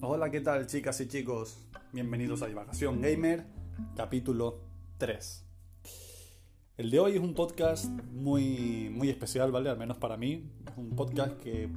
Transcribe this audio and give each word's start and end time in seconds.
Hola, 0.00 0.30
¿qué 0.30 0.40
tal 0.40 0.68
chicas 0.68 1.00
y 1.00 1.08
chicos? 1.08 1.58
Bienvenidos 1.92 2.42
a 2.42 2.46
Divagación 2.46 3.02
Gamer, 3.02 3.46
capítulo 3.96 4.60
3. 4.96 5.44
El 6.76 6.92
de 6.92 7.00
hoy 7.00 7.16
es 7.16 7.20
un 7.20 7.34
podcast 7.34 7.86
muy, 8.12 8.90
muy 8.90 9.10
especial, 9.10 9.50
¿vale? 9.50 9.70
Al 9.70 9.76
menos 9.76 9.96
para 9.96 10.16
mí. 10.16 10.52
Es 10.70 10.78
un 10.78 10.90
podcast 10.90 11.36
que 11.40 11.68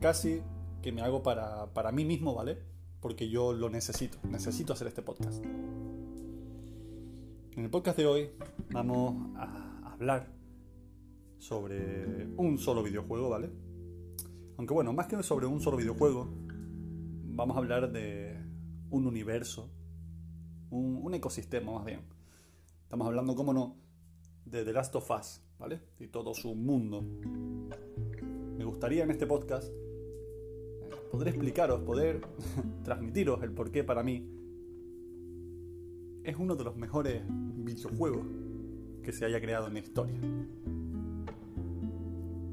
casi 0.00 0.40
que 0.80 0.92
me 0.92 1.02
hago 1.02 1.22
para, 1.22 1.66
para 1.74 1.92
mí 1.92 2.06
mismo, 2.06 2.34
¿vale? 2.34 2.56
Porque 3.02 3.28
yo 3.28 3.52
lo 3.52 3.68
necesito, 3.68 4.16
necesito 4.30 4.72
hacer 4.72 4.88
este 4.88 5.02
podcast. 5.02 5.44
En 5.44 7.64
el 7.64 7.68
podcast 7.68 7.98
de 7.98 8.06
hoy 8.06 8.30
vamos 8.70 9.36
a 9.36 9.92
hablar 9.92 10.26
sobre 11.36 12.28
un 12.38 12.56
solo 12.56 12.82
videojuego, 12.82 13.28
¿vale? 13.28 13.50
Aunque 14.56 14.72
bueno, 14.72 14.94
más 14.94 15.06
que 15.06 15.22
sobre 15.22 15.44
un 15.44 15.60
solo 15.60 15.76
videojuego, 15.76 16.47
vamos 17.38 17.56
a 17.56 17.60
hablar 17.60 17.92
de 17.92 18.36
un 18.90 19.06
universo, 19.06 19.70
un, 20.70 21.14
ecosistema 21.14 21.72
más 21.72 21.84
bien. 21.84 22.00
Estamos 22.82 23.06
hablando, 23.06 23.36
cómo 23.36 23.52
no, 23.52 23.76
de 24.44 24.64
The 24.64 24.72
Last 24.72 24.96
of 24.96 25.08
Us, 25.08 25.40
¿vale? 25.56 25.80
Y 26.00 26.08
todo 26.08 26.34
su 26.34 26.56
mundo. 26.56 27.00
Me 27.00 28.64
gustaría 28.64 29.04
en 29.04 29.12
este 29.12 29.24
podcast 29.28 29.72
poder 31.12 31.28
explicaros, 31.28 31.80
poder 31.82 32.22
transmitiros 32.82 33.40
el 33.44 33.52
porqué 33.52 33.84
para 33.84 34.02
mí 34.02 34.28
es 36.24 36.36
uno 36.36 36.56
de 36.56 36.64
los 36.64 36.76
mejores 36.76 37.22
videojuegos 37.28 38.26
que 39.04 39.12
se 39.12 39.24
haya 39.24 39.40
creado 39.40 39.68
en 39.68 39.74
la 39.74 39.78
historia. 39.78 40.20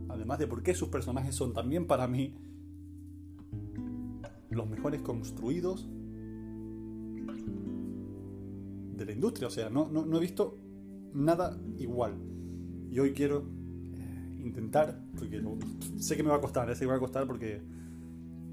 Además 0.09 0.37
de 0.37 0.45
por 0.45 0.61
qué 0.61 0.75
sus 0.75 0.89
personajes 0.89 1.33
son 1.33 1.53
también 1.53 1.87
para 1.87 2.07
mí 2.07 2.37
los 4.55 4.69
mejores 4.69 5.01
construidos 5.01 5.87
de 8.95 9.05
la 9.05 9.11
industria. 9.11 9.47
O 9.47 9.51
sea, 9.51 9.69
no, 9.69 9.89
no, 9.89 10.17
he 10.17 10.19
visto 10.19 10.57
nada 11.13 11.57
igual. 11.77 12.15
Y 12.89 12.99
hoy 12.99 13.13
quiero 13.13 13.45
eh, 13.95 14.41
intentar, 14.41 14.99
porque 15.17 15.43
sé 15.97 16.15
que 16.15 16.23
me 16.23 16.29
va 16.29 16.37
a 16.37 16.41
costar, 16.41 16.73
sé 16.73 16.79
que 16.79 16.85
me 16.85 16.91
va 16.91 16.97
a 16.97 17.01
costar 17.01 17.27
porque 17.27 17.61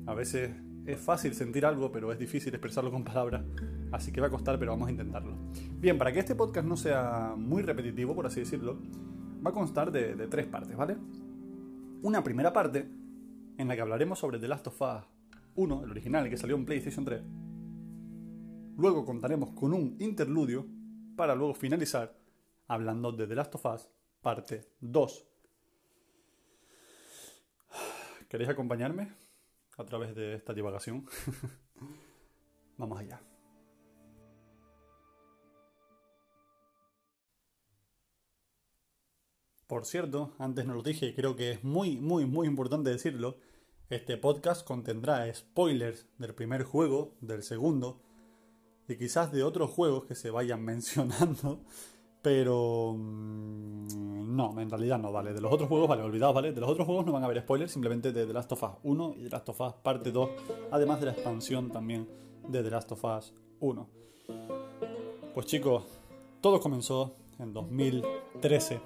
a 0.07 0.15
veces 0.15 0.51
es 0.85 0.99
fácil 0.99 1.35
sentir 1.35 1.65
algo, 1.65 1.93
pero 1.93 2.13
es 2.13 2.19
difícil 2.19 2.53
expresarlo 2.53 2.91
con 2.91 3.05
palabras. 3.05 3.45
Así 3.93 4.11
que 4.11 4.21
va 4.21 4.27
a 4.27 4.31
costar, 4.31 4.59
pero 4.59 4.73
vamos 4.73 4.89
a 4.89 4.91
intentarlo. 4.91 5.37
Bien, 5.79 5.99
para 5.99 6.13
que 6.13 6.19
este 6.19 6.35
podcast 6.35 6.67
no 6.67 6.77
sea 6.77 7.35
muy 7.37 7.63
repetitivo, 7.63 8.15
por 8.15 8.27
así 8.27 8.41
decirlo, 8.41 8.79
va 9.45 9.51
a 9.51 9.55
constar 9.55 9.93
de, 9.93 10.17
de 10.17 10.27
tres 10.27 10.47
partes, 10.47 10.77
¿vale? 10.77 10.97
Una 12.03 12.25
primera 12.25 12.53
parte 12.53 12.89
en 13.59 13.69
la 13.69 13.77
que 13.77 13.83
hablaremos 13.83 14.19
sobre 14.19 14.41
The 14.41 14.49
Last 14.49 14.67
of 14.67 14.81
Us 14.81 15.12
1, 15.55 15.85
el 15.85 15.91
original 15.91 16.29
que 16.29 16.37
salió 16.37 16.57
en 16.57 16.65
PlayStation 16.65 17.05
3. 17.05 17.23
Luego 18.77 19.05
contaremos 19.05 19.51
con 19.51 19.75
un 19.75 19.97
interludio 20.01 20.67
para 21.17 21.35
luego 21.35 21.55
finalizar 21.55 22.17
hablando 22.69 23.13
de 23.13 23.27
The 23.27 23.35
Last 23.35 23.55
of 23.55 23.67
Us 23.67 23.89
parte 24.21 24.69
2. 24.81 25.27
¿Queréis 28.29 28.49
acompañarme 28.49 29.13
a 29.77 29.85
través 29.85 30.15
de 30.15 30.35
esta 30.35 30.55
divagación? 30.55 31.07
Vamos 32.79 32.99
allá. 32.99 33.21
Por 39.67 39.87
cierto, 39.87 40.35
antes 40.39 40.67
no 40.67 40.75
lo 40.75 40.83
dije 40.83 41.15
creo 41.15 41.37
que 41.37 41.53
es 41.53 41.65
muy, 41.65 41.99
muy, 41.99 42.27
muy 42.27 42.47
importante 42.47 42.91
decirlo, 42.91 43.37
este 43.95 44.17
podcast 44.17 44.67
contendrá 44.67 45.33
spoilers 45.35 46.07
del 46.17 46.35
primer 46.35 46.63
juego, 46.63 47.13
del 47.21 47.43
segundo 47.43 48.01
y 48.89 48.97
quizás 48.97 49.31
de 49.33 49.45
otros 49.45 49.71
juegos 49.71 50.07
que 50.07 50.15
se 50.15 50.31
vayan 50.31 50.63
mencionando, 50.65 51.61
pero 52.23 52.95
mm, 52.97 54.35
no, 54.35 54.59
en 54.59 54.71
realidad 54.71 54.99
no, 54.99 55.13
vale. 55.13 55.35
De 55.35 55.43
los 55.43 55.53
otros 55.53 55.69
juegos, 55.69 55.91
vale, 55.91 56.03
olvidaos, 56.03 56.35
¿vale? 56.35 56.53
De 56.53 56.61
los 56.63 56.71
otros 56.71 56.87
juegos 56.87 57.05
no 57.05 57.13
van 57.13 57.23
a 57.23 57.27
haber 57.27 57.43
spoilers, 57.43 57.71
simplemente 57.71 58.13
de 58.13 58.25
The 58.25 58.33
Last 58.33 58.53
of 58.53 58.63
Us 58.63 58.71
1 58.83 59.15
y 59.19 59.25
The 59.25 59.29
Last 59.29 59.49
of 59.51 59.61
Us 59.61 59.75
parte 59.75 60.11
2, 60.11 60.31
además 60.71 60.99
de 61.01 61.07
la 61.07 61.13
expansión 61.13 61.71
también 61.71 62.09
de 62.49 62.63
The 62.63 62.71
Last 62.71 62.93
of 62.93 63.05
Us 63.05 63.35
1. 63.61 63.89
Pues 65.35 65.47
chicos, 65.47 65.85
todo 66.41 66.61
comenzó 66.61 67.15
en 67.39 67.53
2013. 67.53 68.81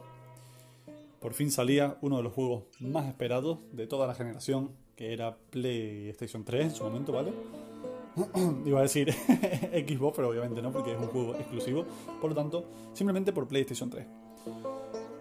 Por 1.20 1.32
fin 1.32 1.52
salía 1.52 1.96
uno 2.00 2.16
de 2.16 2.24
los 2.24 2.32
juegos 2.32 2.64
más 2.80 3.06
esperados 3.06 3.58
de 3.70 3.86
toda 3.86 4.08
la 4.08 4.14
generación 4.16 4.84
que 4.96 5.12
era 5.12 5.36
PlayStation 5.36 6.42
3 6.42 6.64
en 6.64 6.70
su 6.74 6.82
momento, 6.82 7.12
¿vale? 7.12 7.32
Iba 8.64 8.78
a 8.78 8.82
decir 8.82 9.12
Xbox, 9.86 10.16
pero 10.16 10.30
obviamente 10.30 10.62
no, 10.62 10.72
porque 10.72 10.92
es 10.92 10.98
un 10.98 11.08
juego 11.08 11.34
exclusivo. 11.34 11.84
Por 12.20 12.30
lo 12.30 12.34
tanto, 12.34 12.64
simplemente 12.94 13.32
por 13.32 13.46
PlayStation 13.46 13.90
3. 13.90 14.06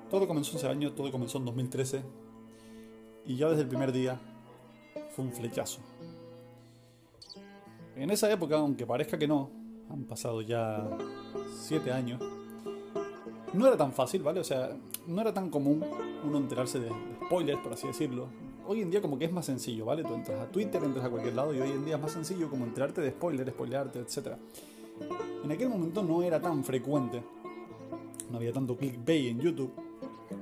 Todo 0.09 0.27
comenzó 0.27 0.57
ese 0.57 0.67
año, 0.69 0.93
todo 0.93 1.11
comenzó 1.11 1.39
en 1.39 1.45
2013. 1.45 2.03
Y 3.25 3.35
ya 3.35 3.49
desde 3.49 3.63
el 3.63 3.67
primer 3.67 3.91
día 3.91 4.17
fue 5.09 5.25
un 5.25 5.33
flechazo. 5.33 5.81
En 7.97 8.11
esa 8.11 8.31
época, 8.31 8.55
aunque 8.55 8.85
parezca 8.85 9.17
que 9.17 9.27
no, 9.27 9.49
han 9.89 10.05
pasado 10.05 10.41
ya 10.41 10.87
7 11.63 11.91
años, 11.91 12.21
no 13.53 13.67
era 13.67 13.75
tan 13.75 13.91
fácil, 13.91 14.23
¿vale? 14.23 14.39
O 14.39 14.43
sea, 14.43 14.69
no 15.07 15.21
era 15.21 15.33
tan 15.33 15.49
común 15.49 15.83
uno 16.23 16.37
enterarse 16.37 16.79
de 16.79 16.89
spoilers, 17.25 17.59
por 17.61 17.73
así 17.73 17.87
decirlo, 17.87 18.27
hoy 18.67 18.81
en 18.81 18.89
día 18.89 19.01
como 19.01 19.17
que 19.17 19.25
es 19.25 19.31
más 19.31 19.45
sencillo, 19.45 19.85
¿vale? 19.85 20.03
Tú 20.03 20.13
entras 20.13 20.39
a 20.39 20.51
Twitter, 20.51 20.83
entras 20.83 21.05
a 21.05 21.09
cualquier 21.09 21.35
lado 21.35 21.53
y 21.53 21.59
hoy 21.59 21.71
en 21.71 21.85
día 21.85 21.95
es 21.95 22.01
más 22.01 22.11
sencillo 22.11 22.49
como 22.49 22.65
enterarte 22.65 23.01
de 23.01 23.11
spoilers, 23.11 23.51
spoilearte, 23.51 23.99
etc. 23.99 24.33
En 25.43 25.51
aquel 25.51 25.69
momento 25.69 26.03
no 26.03 26.23
era 26.23 26.41
tan 26.41 26.63
frecuente, 26.63 27.21
no 28.31 28.37
había 28.37 28.53
tanto 28.53 28.77
clickbait 28.77 29.27
en 29.27 29.39
YouTube, 29.39 29.71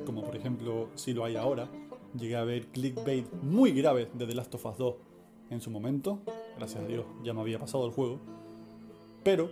como 0.06 0.24
por 0.24 0.36
ejemplo 0.36 0.90
si 0.96 1.14
lo 1.14 1.26
hay 1.26 1.36
ahora. 1.36 1.70
Llegué 2.18 2.36
a 2.36 2.44
ver 2.44 2.68
clickbait 2.68 3.26
muy 3.42 3.72
grave 3.72 4.10
de 4.14 4.28
The 4.28 4.36
Last 4.36 4.54
of 4.56 4.66
Us 4.66 4.78
2 4.78 4.96
en 5.50 5.62
su 5.62 5.72
momento, 5.72 6.20
gracias 6.58 6.84
a 6.84 6.88
Dios 6.88 7.06
ya 7.24 7.34
me 7.34 7.42
había 7.42 7.60
pasado 7.60 7.86
el 7.86 7.92
juego, 7.92 8.20
pero 9.24 9.52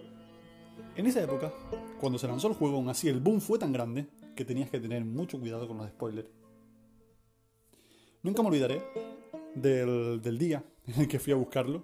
en 0.95 1.07
esa 1.07 1.21
época, 1.21 1.51
cuando 1.99 2.19
se 2.19 2.27
lanzó 2.27 2.47
el 2.47 2.53
juego, 2.53 2.77
aún 2.77 2.89
así 2.89 3.07
el 3.07 3.19
boom 3.19 3.41
fue 3.41 3.57
tan 3.57 3.71
grande 3.71 4.07
que 4.35 4.45
tenías 4.45 4.69
que 4.69 4.79
tener 4.79 5.03
mucho 5.05 5.39
cuidado 5.39 5.67
con 5.67 5.77
los 5.77 5.87
spoilers 5.87 6.27
Nunca 8.23 8.41
me 8.43 8.49
olvidaré 8.49 8.83
del, 9.55 10.21
del, 10.21 10.37
día 10.37 10.63
en 10.87 11.01
el 11.01 11.07
que 11.07 11.19
fui 11.19 11.33
a 11.33 11.35
buscarlo. 11.35 11.83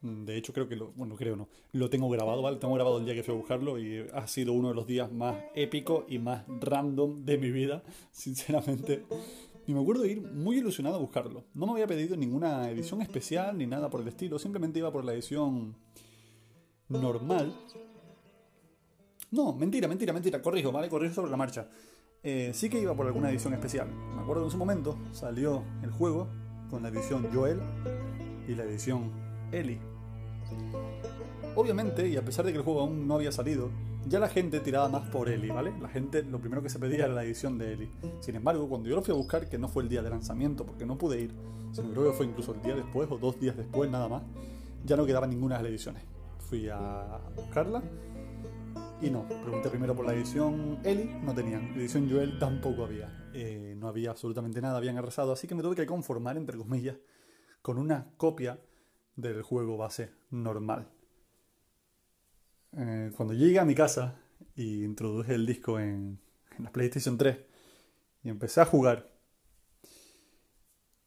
De 0.00 0.36
hecho, 0.36 0.52
creo 0.52 0.68
que 0.68 0.76
lo. 0.76 0.92
Bueno, 0.92 1.16
creo 1.16 1.36
no. 1.36 1.48
Lo 1.72 1.90
tengo 1.90 2.08
grabado, 2.08 2.42
¿vale? 2.42 2.56
Tengo 2.56 2.74
grabado 2.74 2.98
el 2.98 3.04
día 3.04 3.14
que 3.14 3.22
fui 3.22 3.34
a 3.34 3.36
buscarlo 3.36 3.78
y 3.78 4.06
ha 4.12 4.26
sido 4.26 4.52
uno 4.52 4.68
de 4.68 4.74
los 4.74 4.86
días 4.86 5.12
más 5.12 5.36
épicos 5.54 6.04
y 6.08 6.18
más 6.18 6.44
random 6.48 7.24
de 7.24 7.38
mi 7.38 7.50
vida, 7.50 7.82
sinceramente. 8.12 9.04
Y 9.66 9.74
me 9.74 9.80
acuerdo 9.80 10.02
de 10.02 10.12
ir 10.12 10.22
muy 10.22 10.58
ilusionado 10.58 10.96
a 10.96 10.98
buscarlo. 10.98 11.44
No 11.54 11.66
me 11.66 11.72
había 11.72 11.86
pedido 11.86 12.16
ninguna 12.16 12.68
edición 12.70 13.00
especial 13.00 13.56
ni 13.56 13.66
nada 13.66 13.90
por 13.90 14.00
el 14.00 14.08
estilo. 14.08 14.38
Simplemente 14.38 14.80
iba 14.80 14.92
por 14.92 15.04
la 15.04 15.14
edición 15.14 15.76
normal. 16.88 17.54
No, 19.30 19.52
mentira, 19.52 19.88
mentira, 19.88 20.12
mentira. 20.12 20.42
Corrijo, 20.42 20.72
¿vale? 20.72 20.88
Corrijo 20.88 21.14
sobre 21.14 21.30
la 21.30 21.36
marcha. 21.36 21.68
Eh, 22.24 22.52
sí 22.54 22.70
que 22.70 22.78
iba 22.78 22.94
por 22.94 23.06
alguna 23.06 23.30
edición 23.30 23.52
especial. 23.52 23.88
Me 24.14 24.22
acuerdo 24.22 24.42
que 24.42 24.46
en 24.46 24.50
su 24.52 24.56
momento 24.58 24.96
salió 25.10 25.64
el 25.82 25.90
juego 25.90 26.28
con 26.70 26.84
la 26.84 26.88
edición 26.88 27.26
Joel 27.34 27.60
y 28.46 28.54
la 28.54 28.62
edición 28.62 29.10
Ellie. 29.50 29.80
Obviamente, 31.56 32.08
y 32.08 32.16
a 32.16 32.24
pesar 32.24 32.44
de 32.44 32.52
que 32.52 32.58
el 32.58 32.64
juego 32.64 32.82
aún 32.82 33.08
no 33.08 33.16
había 33.16 33.32
salido, 33.32 33.70
ya 34.06 34.20
la 34.20 34.28
gente 34.28 34.60
tiraba 34.60 34.88
más 34.88 35.08
por 35.10 35.28
Ellie, 35.28 35.50
¿vale? 35.50 35.72
La 35.80 35.88
gente 35.88 36.22
lo 36.22 36.38
primero 36.38 36.62
que 36.62 36.68
se 36.68 36.78
pedía 36.78 37.06
era 37.06 37.14
la 37.14 37.24
edición 37.24 37.58
de 37.58 37.72
Ellie. 37.72 37.90
Sin 38.20 38.36
embargo, 38.36 38.68
cuando 38.68 38.88
yo 38.88 38.94
lo 38.94 39.02
fui 39.02 39.12
a 39.12 39.16
buscar, 39.16 39.48
que 39.48 39.58
no 39.58 39.66
fue 39.66 39.82
el 39.82 39.88
día 39.88 40.02
de 40.02 40.10
lanzamiento, 40.10 40.64
porque 40.64 40.86
no 40.86 40.96
pude 40.96 41.20
ir, 41.20 41.34
sino 41.72 41.90
creo 41.90 42.12
que 42.12 42.16
fue 42.16 42.26
incluso 42.26 42.54
el 42.54 42.62
día 42.62 42.76
después 42.76 43.10
o 43.10 43.18
dos 43.18 43.40
días 43.40 43.56
después 43.56 43.90
nada 43.90 44.08
más, 44.08 44.22
ya 44.84 44.96
no 44.96 45.04
quedaba 45.04 45.26
ninguna 45.26 45.56
de 45.56 45.64
las 45.64 45.70
ediciones. 45.70 46.04
Fui 46.38 46.68
a 46.68 47.18
buscarla 47.34 47.82
y 49.02 49.10
no, 49.10 49.26
pregunté 49.26 49.68
primero 49.68 49.96
por 49.96 50.06
la 50.06 50.14
edición 50.14 50.78
Eli, 50.84 51.04
no 51.22 51.34
tenían. 51.34 51.74
Edición 51.76 52.08
Joel 52.08 52.38
tampoco 52.38 52.84
había. 52.84 53.30
Eh, 53.34 53.74
no 53.76 53.88
había 53.88 54.10
absolutamente 54.10 54.60
nada, 54.60 54.76
habían 54.76 54.96
arrasado. 54.96 55.32
Así 55.32 55.48
que 55.48 55.56
me 55.56 55.62
tuve 55.62 55.74
que 55.74 55.86
conformar, 55.86 56.36
entre 56.36 56.56
comillas, 56.56 56.96
con 57.62 57.78
una 57.78 58.12
copia 58.16 58.60
del 59.16 59.42
juego 59.42 59.76
base 59.76 60.12
normal. 60.30 60.88
Eh, 62.76 63.10
cuando 63.16 63.34
llegué 63.34 63.58
a 63.58 63.64
mi 63.64 63.74
casa 63.74 64.20
y 64.54 64.84
introduje 64.84 65.34
el 65.34 65.46
disco 65.46 65.80
en, 65.80 66.20
en 66.56 66.64
la 66.64 66.70
PlayStation 66.70 67.18
3 67.18 67.38
y 68.22 68.28
empecé 68.28 68.60
a 68.60 68.66
jugar, 68.66 69.10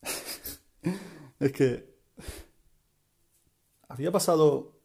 es 1.39 1.51
que 1.53 1.95
había 3.87 4.11
pasado 4.11 4.75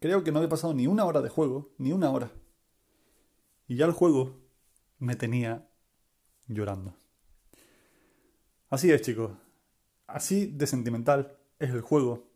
creo 0.00 0.24
que 0.24 0.32
no 0.32 0.38
había 0.38 0.48
pasado 0.48 0.74
ni 0.74 0.86
una 0.86 1.04
hora 1.04 1.20
de 1.20 1.28
juego, 1.28 1.70
ni 1.78 1.92
una 1.92 2.10
hora. 2.10 2.30
Y 3.68 3.76
ya 3.76 3.84
el 3.84 3.92
juego 3.92 4.34
me 4.98 5.14
tenía 5.14 5.68
llorando. 6.48 6.96
Así 8.70 8.90
es, 8.90 9.02
chicos. 9.02 9.30
Así 10.06 10.46
de 10.46 10.66
sentimental 10.66 11.36
es 11.58 11.70
el 11.70 11.82
juego. 11.82 12.26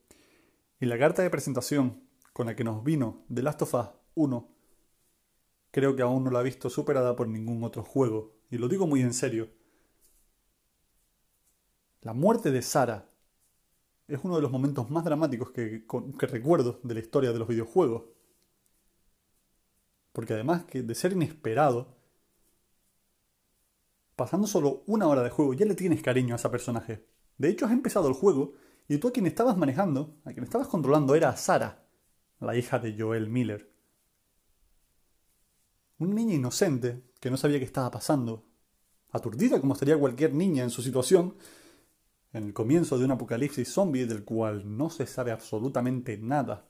Y 0.78 0.86
la 0.86 0.98
carta 0.98 1.22
de 1.22 1.30
presentación 1.30 2.02
con 2.34 2.46
la 2.46 2.54
que 2.54 2.64
nos 2.64 2.84
vino 2.84 3.24
The 3.32 3.42
Last 3.42 3.62
of 3.62 3.74
Us 3.74 3.86
1, 4.14 4.48
creo 5.70 5.96
que 5.96 6.02
aún 6.02 6.24
no 6.24 6.30
la 6.30 6.40
he 6.40 6.44
visto 6.44 6.68
superada 6.68 7.16
por 7.16 7.28
ningún 7.28 7.64
otro 7.64 7.82
juego. 7.82 8.34
Y 8.50 8.58
lo 8.58 8.68
digo 8.68 8.86
muy 8.86 9.00
en 9.00 9.14
serio. 9.14 9.48
La 12.02 12.12
muerte 12.12 12.50
de 12.50 12.60
Sara 12.60 13.08
es 14.06 14.20
uno 14.22 14.36
de 14.36 14.42
los 14.42 14.50
momentos 14.50 14.90
más 14.90 15.04
dramáticos 15.04 15.50
que 15.50 15.86
recuerdo 16.26 16.78
de 16.82 16.94
la 16.94 17.00
historia 17.00 17.32
de 17.32 17.38
los 17.38 17.48
videojuegos. 17.48 18.02
Porque 20.12 20.34
además 20.34 20.64
que 20.64 20.82
de 20.82 20.94
ser 20.94 21.12
inesperado, 21.12 21.96
pasando 24.16 24.46
solo 24.46 24.84
una 24.86 25.06
hora 25.08 25.22
de 25.22 25.30
juego 25.30 25.54
ya 25.54 25.66
le 25.66 25.74
tienes 25.74 26.02
cariño 26.02 26.34
a 26.34 26.36
ese 26.36 26.48
personaje. 26.48 27.06
De 27.38 27.48
hecho 27.48 27.66
has 27.66 27.72
empezado 27.72 28.08
el 28.08 28.14
juego 28.14 28.52
y 28.88 28.98
tú 28.98 29.08
a 29.08 29.12
quien 29.12 29.26
estabas 29.26 29.56
manejando, 29.56 30.16
a 30.24 30.32
quien 30.32 30.44
estabas 30.44 30.68
controlando 30.68 31.14
era 31.14 31.36
Sara, 31.36 31.86
la 32.40 32.56
hija 32.56 32.78
de 32.78 32.94
Joel 32.98 33.28
Miller. 33.28 33.72
Una 35.98 36.14
niña 36.14 36.34
inocente 36.34 37.02
que 37.20 37.30
no 37.30 37.36
sabía 37.36 37.58
qué 37.58 37.64
estaba 37.64 37.90
pasando, 37.90 38.44
aturdida 39.10 39.60
como 39.60 39.74
estaría 39.74 39.98
cualquier 39.98 40.34
niña 40.34 40.64
en 40.64 40.70
su 40.70 40.82
situación, 40.82 41.36
en 42.32 42.44
el 42.44 42.52
comienzo 42.52 42.98
de 42.98 43.04
un 43.04 43.12
apocalipsis 43.12 43.72
zombie 43.72 44.06
del 44.06 44.24
cual 44.24 44.76
no 44.76 44.90
se 44.90 45.06
sabe 45.06 45.30
absolutamente 45.30 46.18
nada. 46.18 46.68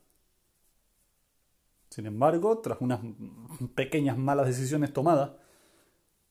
Sin 1.92 2.06
embargo, 2.06 2.58
tras 2.60 2.80
unas 2.80 3.00
pequeñas 3.74 4.16
malas 4.16 4.46
decisiones 4.46 4.94
tomadas, 4.94 5.32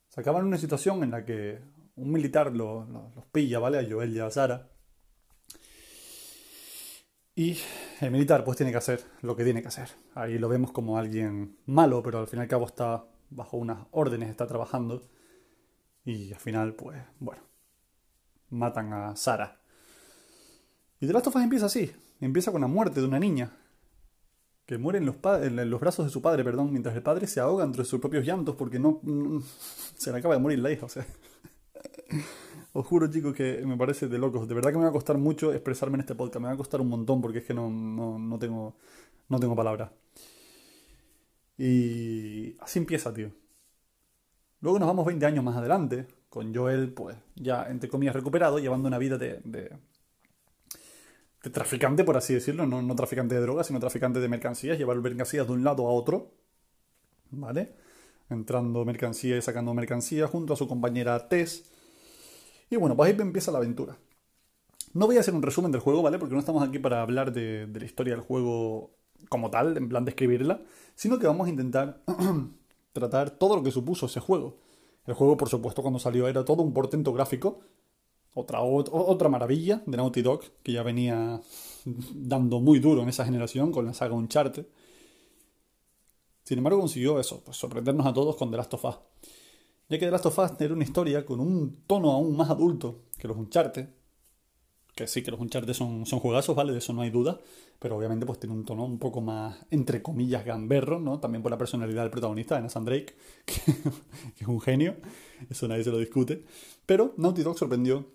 se 0.08 0.20
acaba 0.20 0.40
en 0.40 0.46
una 0.46 0.58
situación 0.58 1.04
en 1.04 1.12
la 1.12 1.24
que 1.24 1.60
un 1.94 2.10
militar 2.10 2.52
los 2.52 2.84
pilla, 3.30 3.60
¿vale? 3.60 3.78
A 3.78 3.88
Joel 3.88 4.12
y 4.12 4.18
a 4.18 4.28
Sara. 4.28 4.68
Y 7.36 7.58
el 8.00 8.10
militar 8.10 8.42
pues 8.42 8.56
tiene 8.56 8.72
que 8.72 8.78
hacer 8.78 9.04
lo 9.20 9.36
que 9.36 9.44
tiene 9.44 9.62
que 9.62 9.68
hacer. 9.68 9.90
Ahí 10.16 10.36
lo 10.36 10.48
vemos 10.48 10.72
como 10.72 10.98
alguien 10.98 11.56
malo, 11.66 12.02
pero 12.02 12.18
al 12.18 12.26
fin 12.26 12.40
y 12.40 12.42
al 12.42 12.48
cabo 12.48 12.66
está 12.66 13.04
bajo 13.30 13.56
unas 13.56 13.86
órdenes, 13.92 14.30
está 14.30 14.48
trabajando. 14.48 15.08
Y 16.04 16.32
al 16.32 16.40
final, 16.40 16.74
pues, 16.74 17.00
bueno, 17.20 17.42
matan 18.50 18.92
a 18.92 19.14
Sara. 19.14 19.60
Y 20.98 21.06
The 21.06 21.12
Last 21.12 21.28
of 21.28 21.36
Us 21.36 21.42
empieza 21.44 21.66
así. 21.66 21.92
Empieza 22.20 22.50
con 22.50 22.62
la 22.62 22.66
muerte 22.66 23.00
de 23.00 23.06
una 23.06 23.20
niña 23.20 23.61
que 24.72 24.78
muere 24.78 24.98
en 25.00 25.04
los, 25.04 25.16
en 25.42 25.70
los, 25.70 25.80
brazos 25.80 26.06
de 26.06 26.10
su 26.10 26.22
padre, 26.22 26.42
perdón, 26.42 26.70
mientras 26.70 26.96
el 26.96 27.02
padre 27.02 27.26
se 27.26 27.40
ahoga 27.40 27.62
entre 27.62 27.84
sus 27.84 28.00
propios 28.00 28.24
llantos 28.24 28.56
porque 28.56 28.78
no, 28.78 29.02
se 29.98 30.10
le 30.10 30.16
acaba 30.16 30.34
de 30.34 30.40
morir 30.40 30.60
la 30.60 30.72
hija, 30.72 30.86
o 30.86 30.88
sea. 30.88 31.06
Os 32.72 32.86
juro, 32.86 33.06
chicos, 33.06 33.34
que 33.34 33.62
me 33.66 33.76
parece 33.76 34.08
de 34.08 34.16
locos. 34.16 34.48
De 34.48 34.54
verdad 34.54 34.70
que 34.70 34.78
me 34.78 34.84
va 34.84 34.88
a 34.88 34.92
costar 34.92 35.18
mucho 35.18 35.52
expresarme 35.52 35.96
en 35.96 36.00
este 36.00 36.14
podcast. 36.14 36.40
Me 36.40 36.48
va 36.48 36.54
a 36.54 36.56
costar 36.56 36.80
un 36.80 36.88
montón 36.88 37.20
porque 37.20 37.40
es 37.40 37.44
que 37.44 37.52
no, 37.52 37.68
no, 37.68 38.18
no 38.18 38.38
tengo, 38.38 38.76
no 39.28 39.38
tengo 39.38 39.54
palabras. 39.54 39.90
Y 41.58 42.56
así 42.60 42.78
empieza, 42.78 43.12
tío. 43.12 43.30
Luego 44.62 44.78
nos 44.78 44.88
vamos 44.88 45.04
20 45.04 45.26
años 45.26 45.44
más 45.44 45.56
adelante, 45.56 46.06
con 46.30 46.54
Joel, 46.54 46.94
pues 46.94 47.18
ya 47.34 47.66
entre 47.68 47.90
comillas 47.90 48.14
recuperado, 48.14 48.58
llevando 48.58 48.88
una 48.88 48.96
vida 48.96 49.18
de, 49.18 49.42
de 49.44 49.70
traficante, 51.50 52.04
por 52.04 52.16
así 52.16 52.34
decirlo, 52.34 52.66
no, 52.66 52.82
no 52.82 52.94
traficante 52.94 53.34
de 53.34 53.40
drogas, 53.40 53.66
sino 53.66 53.80
traficante 53.80 54.20
de 54.20 54.28
mercancías, 54.28 54.78
llevar 54.78 54.96
mercancías 54.98 55.46
de 55.46 55.52
un 55.52 55.64
lado 55.64 55.86
a 55.86 55.92
otro, 55.92 56.32
¿vale? 57.30 57.74
Entrando 58.30 58.84
mercancía 58.84 59.36
y 59.36 59.42
sacando 59.42 59.74
mercancía 59.74 60.26
junto 60.28 60.52
a 60.52 60.56
su 60.56 60.68
compañera 60.68 61.28
Tess. 61.28 61.64
Y 62.70 62.76
bueno, 62.76 62.96
pues 62.96 63.12
ahí 63.12 63.20
empieza 63.20 63.50
la 63.50 63.58
aventura. 63.58 63.96
No 64.94 65.06
voy 65.06 65.16
a 65.16 65.20
hacer 65.20 65.34
un 65.34 65.42
resumen 65.42 65.72
del 65.72 65.80
juego, 65.80 66.02
¿vale? 66.02 66.18
Porque 66.18 66.34
no 66.34 66.40
estamos 66.40 66.66
aquí 66.66 66.78
para 66.78 67.02
hablar 67.02 67.32
de, 67.32 67.66
de 67.66 67.80
la 67.80 67.86
historia 67.86 68.14
del 68.14 68.22
juego 68.22 68.94
como 69.28 69.50
tal, 69.50 69.76
en 69.76 69.88
plan 69.88 70.04
de 70.04 70.10
escribirla, 70.10 70.62
sino 70.94 71.18
que 71.18 71.26
vamos 71.26 71.46
a 71.46 71.50
intentar 71.50 72.02
tratar 72.92 73.30
todo 73.30 73.56
lo 73.56 73.62
que 73.62 73.70
supuso 73.70 74.06
ese 74.06 74.20
juego. 74.20 74.58
El 75.06 75.14
juego, 75.14 75.36
por 75.36 75.48
supuesto, 75.48 75.82
cuando 75.82 75.98
salió 75.98 76.28
era 76.28 76.44
todo 76.44 76.62
un 76.62 76.72
portento 76.72 77.12
gráfico, 77.12 77.60
otra, 78.34 78.62
otra 78.62 79.28
maravilla 79.28 79.82
de 79.86 79.96
Naughty 79.96 80.22
Dog, 80.22 80.42
que 80.62 80.72
ya 80.72 80.82
venía 80.82 81.40
dando 82.14 82.60
muy 82.60 82.78
duro 82.78 83.02
en 83.02 83.08
esa 83.08 83.24
generación 83.24 83.72
con 83.72 83.84
la 83.84 83.94
saga 83.94 84.14
Uncharted. 84.14 84.66
Sin 86.44 86.58
embargo, 86.58 86.80
consiguió 86.80 87.20
eso, 87.20 87.42
pues 87.44 87.56
sorprendernos 87.56 88.06
a 88.06 88.12
todos 88.12 88.36
con 88.36 88.50
The 88.50 88.56
Last 88.56 88.74
of 88.74 88.84
Us. 88.84 88.96
Ya 89.88 89.98
que 89.98 90.06
The 90.06 90.10
Last 90.10 90.26
of 90.26 90.38
Us 90.38 90.52
era 90.58 90.74
una 90.74 90.84
historia 90.84 91.24
con 91.24 91.40
un 91.40 91.82
tono 91.86 92.10
aún 92.10 92.36
más 92.36 92.50
adulto 92.50 93.02
que 93.18 93.28
los 93.28 93.36
Uncharted. 93.36 93.88
Que 94.94 95.06
sí, 95.06 95.22
que 95.22 95.30
los 95.30 95.40
Uncharted 95.40 95.72
son, 95.72 96.04
son 96.04 96.20
juegazos, 96.20 96.54
¿vale? 96.54 96.72
De 96.72 96.78
eso 96.78 96.92
no 96.92 97.02
hay 97.02 97.10
duda. 97.10 97.38
Pero 97.78 97.96
obviamente 97.96 98.26
pues 98.26 98.38
tiene 98.38 98.54
un 98.54 98.64
tono 98.64 98.84
un 98.84 98.98
poco 98.98 99.20
más, 99.20 99.58
entre 99.70 100.02
comillas, 100.02 100.44
gamberro, 100.44 101.00
¿no? 101.00 101.18
También 101.20 101.42
por 101.42 101.50
la 101.50 101.58
personalidad 101.58 102.02
del 102.02 102.10
protagonista, 102.10 102.56
de 102.56 102.62
Nathan 102.62 102.84
Drake, 102.84 103.14
que, 103.44 103.54
que 104.36 104.44
es 104.44 104.48
un 104.48 104.60
genio. 104.60 104.96
Eso 105.50 105.68
nadie 105.68 105.84
se 105.84 105.90
lo 105.90 105.98
discute. 105.98 106.44
Pero 106.86 107.14
Naughty 107.16 107.42
Dog 107.42 107.58
sorprendió 107.58 108.06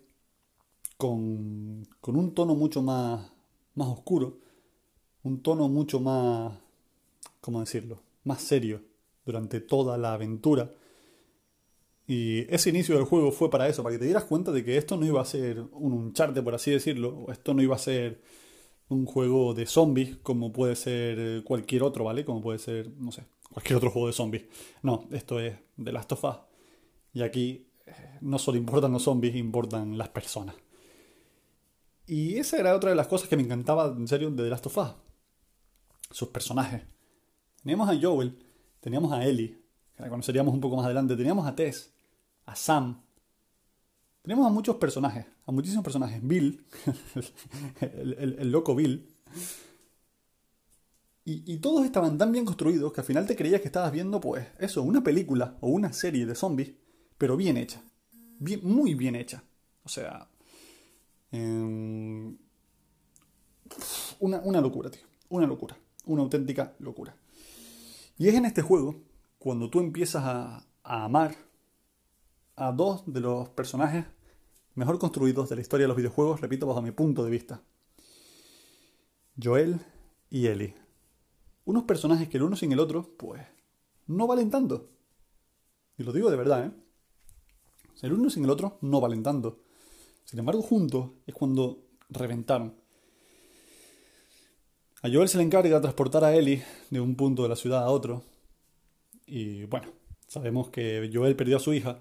con, 0.98 1.88
un 2.04 2.34
tono 2.34 2.56
mucho 2.56 2.82
más, 2.82 3.32
más 3.76 3.88
oscuro, 3.88 4.40
un 5.24 5.42
tono 5.42 5.70
mucho 5.70 6.00
más, 6.00 6.58
¿cómo 7.42 7.60
decirlo?, 7.60 8.02
más 8.24 8.42
serio 8.42 8.82
durante 9.26 9.62
toda 9.62 9.98
la 9.98 10.14
aventura. 10.14 10.74
Y 12.08 12.54
ese 12.54 12.70
inicio 12.70 12.96
del 12.96 13.06
juego 13.06 13.32
fue 13.32 13.50
para 13.50 13.68
eso, 13.68 13.84
para 13.84 13.94
que 13.96 14.00
te 14.00 14.06
dieras 14.06 14.24
cuenta 14.26 14.52
de 14.52 14.64
que 14.64 14.78
esto 14.78 14.98
no 14.98 15.06
iba 15.06 15.22
a 15.22 15.26
ser 15.26 15.62
un 15.72 15.94
Uncharted, 15.94 16.44
por 16.44 16.56
así 16.56 16.72
decirlo, 16.72 17.26
esto 17.30 17.54
no 17.54 17.62
iba 17.62 17.76
a 17.76 17.80
ser 17.80 18.22
un 18.90 19.06
juego 19.06 19.54
de 19.54 19.66
zombies 19.66 20.18
como 20.18 20.54
puede 20.54 20.76
ser 20.76 21.44
cualquier 21.44 21.84
otro, 21.84 22.06
¿vale? 22.06 22.24
Como 22.24 22.42
puede 22.42 22.60
ser, 22.60 22.90
no 22.98 23.12
sé, 23.12 23.26
cualquier 23.52 23.78
otro 23.78 23.92
juego 23.92 24.08
de 24.08 24.14
zombies. 24.14 24.46
No, 24.82 25.08
esto 25.12 25.40
es 25.40 25.58
de 25.76 25.92
Last 25.92 26.12
of 26.14 26.24
Us. 26.24 26.38
Y 27.14 27.22
aquí 27.22 27.68
eh, 27.86 27.92
no 28.22 28.40
solo 28.40 28.58
importan 28.58 28.94
los 28.94 29.04
zombies, 29.04 29.36
importan 29.36 29.98
las 29.98 30.10
personas. 30.10 30.56
Y 32.08 32.38
esa 32.38 32.58
era 32.58 32.74
otra 32.74 32.90
de 32.90 32.96
las 32.96 33.08
cosas 33.08 33.28
que 33.28 33.36
me 33.36 33.44
encantaba, 33.44 33.94
en 33.96 34.08
serio, 34.08 34.32
de 34.32 34.44
The 34.44 34.50
Last 34.50 34.66
of 34.66 34.78
Us. 34.78 34.88
Sus 36.10 36.30
personajes. 36.30 36.84
Teníamos 37.62 37.90
a 37.90 38.00
Joel, 38.02 38.40
teníamos 38.80 39.12
a 39.12 39.26
Ellie, 39.26 39.62
que 39.94 40.04
la 40.04 40.10
conoceríamos 40.10 40.54
un 40.54 40.62
poco 40.62 40.78
más 40.78 40.86
adelante, 40.86 41.18
teníamos 41.18 41.46
a 41.46 41.54
Tess, 41.54 41.94
a 42.46 42.56
Sam. 42.56 43.02
Teníamos 44.22 44.48
a 44.48 44.50
muchos 44.50 44.78
personajes, 44.78 45.26
a 45.46 45.52
muchísimos 45.52 45.84
personajes. 45.84 46.26
Bill, 46.26 46.66
el, 47.82 48.52
loco 48.52 48.74
Bill. 48.74 49.14
Y, 51.26 51.44
y, 51.54 51.58
todos 51.58 51.84
estaban 51.86 52.18
tan 52.18 52.32
bien 52.32 52.46
construidos 52.46 52.94
que 52.94 53.02
al 53.02 53.08
final 53.08 53.28
te 53.28 53.36
creías 53.36 53.60
que 53.60 53.68
estabas 53.68 53.92
viendo, 53.92 54.22
pues, 54.22 54.48
eso, 54.60 54.82
una 54.82 55.04
película 55.04 55.58
o 55.60 55.68
una 55.68 55.92
serie 55.92 56.26
de 56.26 56.36
zombies, 56.36 56.72
pero 57.18 57.36
bien 57.36 57.58
hecha. 57.58 57.82
Muy 58.62 58.94
bien 58.94 59.16
hecha. 59.16 59.44
O 59.84 59.90
sea, 59.90 60.30
Em, 61.32 62.38
una, 64.20 64.40
una 64.40 64.62
locura, 64.62 64.90
tío. 64.90 65.04
Una 65.30 65.48
locura. 65.48 65.78
Una 66.06 66.22
auténtica 66.24 66.76
locura. 66.80 67.16
Y 68.18 68.28
es 68.28 68.36
en 68.36 68.46
este 68.46 68.62
juego 68.62 68.96
cuando 69.40 69.70
tú 69.70 69.80
empiezas 69.80 70.24
a, 70.24 70.66
a 70.84 71.04
amar 71.04 71.36
a 72.56 72.72
dos 72.72 73.04
de 73.06 73.20
los 73.20 73.50
personajes 73.50 74.06
mejor 74.78 75.00
construidos 75.00 75.50
de 75.50 75.56
la 75.56 75.62
historia 75.62 75.86
de 75.86 75.88
los 75.88 75.98
videojuegos, 75.98 76.40
repito, 76.40 76.68
bajo 76.68 76.84
mi 76.84 76.92
punto 76.92 77.26
de 77.26 77.32
vista. 77.32 77.64
Joel 79.42 79.80
y 80.30 80.48
Ellie. 80.48 80.76
Unos 81.66 81.84
personajes 81.84 82.30
que 82.30 82.38
el 82.38 82.44
uno 82.44 82.56
sin 82.56 82.72
el 82.72 82.80
otro, 82.80 83.16
pues, 83.18 83.42
no 84.06 84.28
valen 84.28 84.52
tanto. 84.52 84.92
Y 85.98 86.04
lo 86.04 86.14
digo 86.14 86.30
de 86.30 86.38
verdad, 86.38 86.68
¿eh? 86.68 86.72
El 88.04 88.14
uno 88.14 88.30
sin 88.30 88.44
el 88.44 88.52
otro 88.52 88.78
no 88.82 89.02
valen 89.02 89.24
tanto. 89.24 89.64
Sin 90.28 90.40
embargo, 90.40 90.62
juntos 90.62 91.12
es 91.26 91.34
cuando 91.34 91.86
reventaron. 92.10 92.76
A 95.02 95.10
Joel 95.10 95.30
se 95.30 95.38
le 95.38 95.46
encarga 95.46 95.80
transportar 95.80 96.26
a 96.26 96.36
Ellie 96.36 96.62
de 96.90 97.00
un 97.00 97.16
punto 97.16 97.44
de 97.44 97.50
la 97.50 97.56
ciudad 97.56 97.82
a 97.82 97.90
otro. 97.90 98.24
Y 99.26 99.64
bueno, 99.64 99.88
sabemos 100.28 100.70
que 100.70 101.10
Joel 101.14 101.38
perdió 101.38 101.56
a 101.56 101.62
su 101.62 101.74
hija 101.74 102.00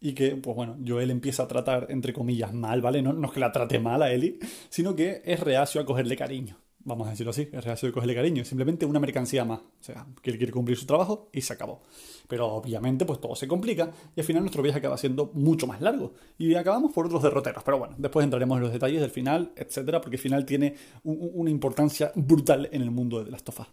y 0.00 0.12
que, 0.12 0.36
pues 0.36 0.54
bueno, 0.54 0.78
Joel 0.86 1.10
empieza 1.10 1.42
a 1.42 1.48
tratar, 1.48 1.88
entre 1.90 2.12
comillas, 2.12 2.52
mal, 2.52 2.80
¿vale? 2.80 3.02
No, 3.02 3.12
no 3.12 3.26
es 3.26 3.32
que 3.32 3.40
la 3.40 3.50
trate 3.50 3.80
mal 3.80 4.02
a 4.02 4.12
Ellie, 4.12 4.38
sino 4.68 4.94
que 4.94 5.20
es 5.24 5.40
reacio 5.40 5.80
a 5.80 5.84
cogerle 5.84 6.16
cariño 6.16 6.63
vamos 6.84 7.06
a 7.06 7.10
decirlo 7.10 7.30
así, 7.30 7.48
es 7.50 7.64
reacio 7.64 7.88
de 7.88 7.92
cogerle 7.92 8.14
cariño, 8.14 8.44
simplemente 8.44 8.86
una 8.86 9.00
mercancía 9.00 9.44
más. 9.44 9.60
O 9.60 9.82
sea, 9.82 10.06
que 10.22 10.30
él 10.30 10.36
quiere 10.36 10.52
cumplir 10.52 10.76
su 10.76 10.86
trabajo 10.86 11.28
y 11.32 11.40
se 11.40 11.52
acabó. 11.52 11.82
Pero 12.28 12.46
obviamente, 12.46 13.04
pues 13.04 13.20
todo 13.20 13.34
se 13.34 13.48
complica 13.48 13.90
y 14.14 14.20
al 14.20 14.26
final 14.26 14.42
nuestro 14.42 14.62
viaje 14.62 14.78
acaba 14.78 14.96
siendo 14.98 15.30
mucho 15.34 15.66
más 15.66 15.80
largo. 15.80 16.14
Y 16.38 16.54
acabamos 16.54 16.92
por 16.92 17.06
otros 17.06 17.22
derroteros. 17.22 17.62
Pero 17.64 17.78
bueno, 17.78 17.94
después 17.98 18.24
entraremos 18.24 18.56
en 18.56 18.62
los 18.64 18.72
detalles 18.72 19.00
del 19.00 19.10
final, 19.10 19.52
etcétera, 19.56 20.00
porque 20.00 20.16
el 20.16 20.22
final 20.22 20.44
tiene 20.44 20.76
una 21.02 21.50
importancia 21.50 22.12
brutal 22.14 22.68
en 22.70 22.82
el 22.82 22.90
mundo 22.90 23.24
de 23.24 23.30
las 23.30 23.42
tofas. 23.42 23.68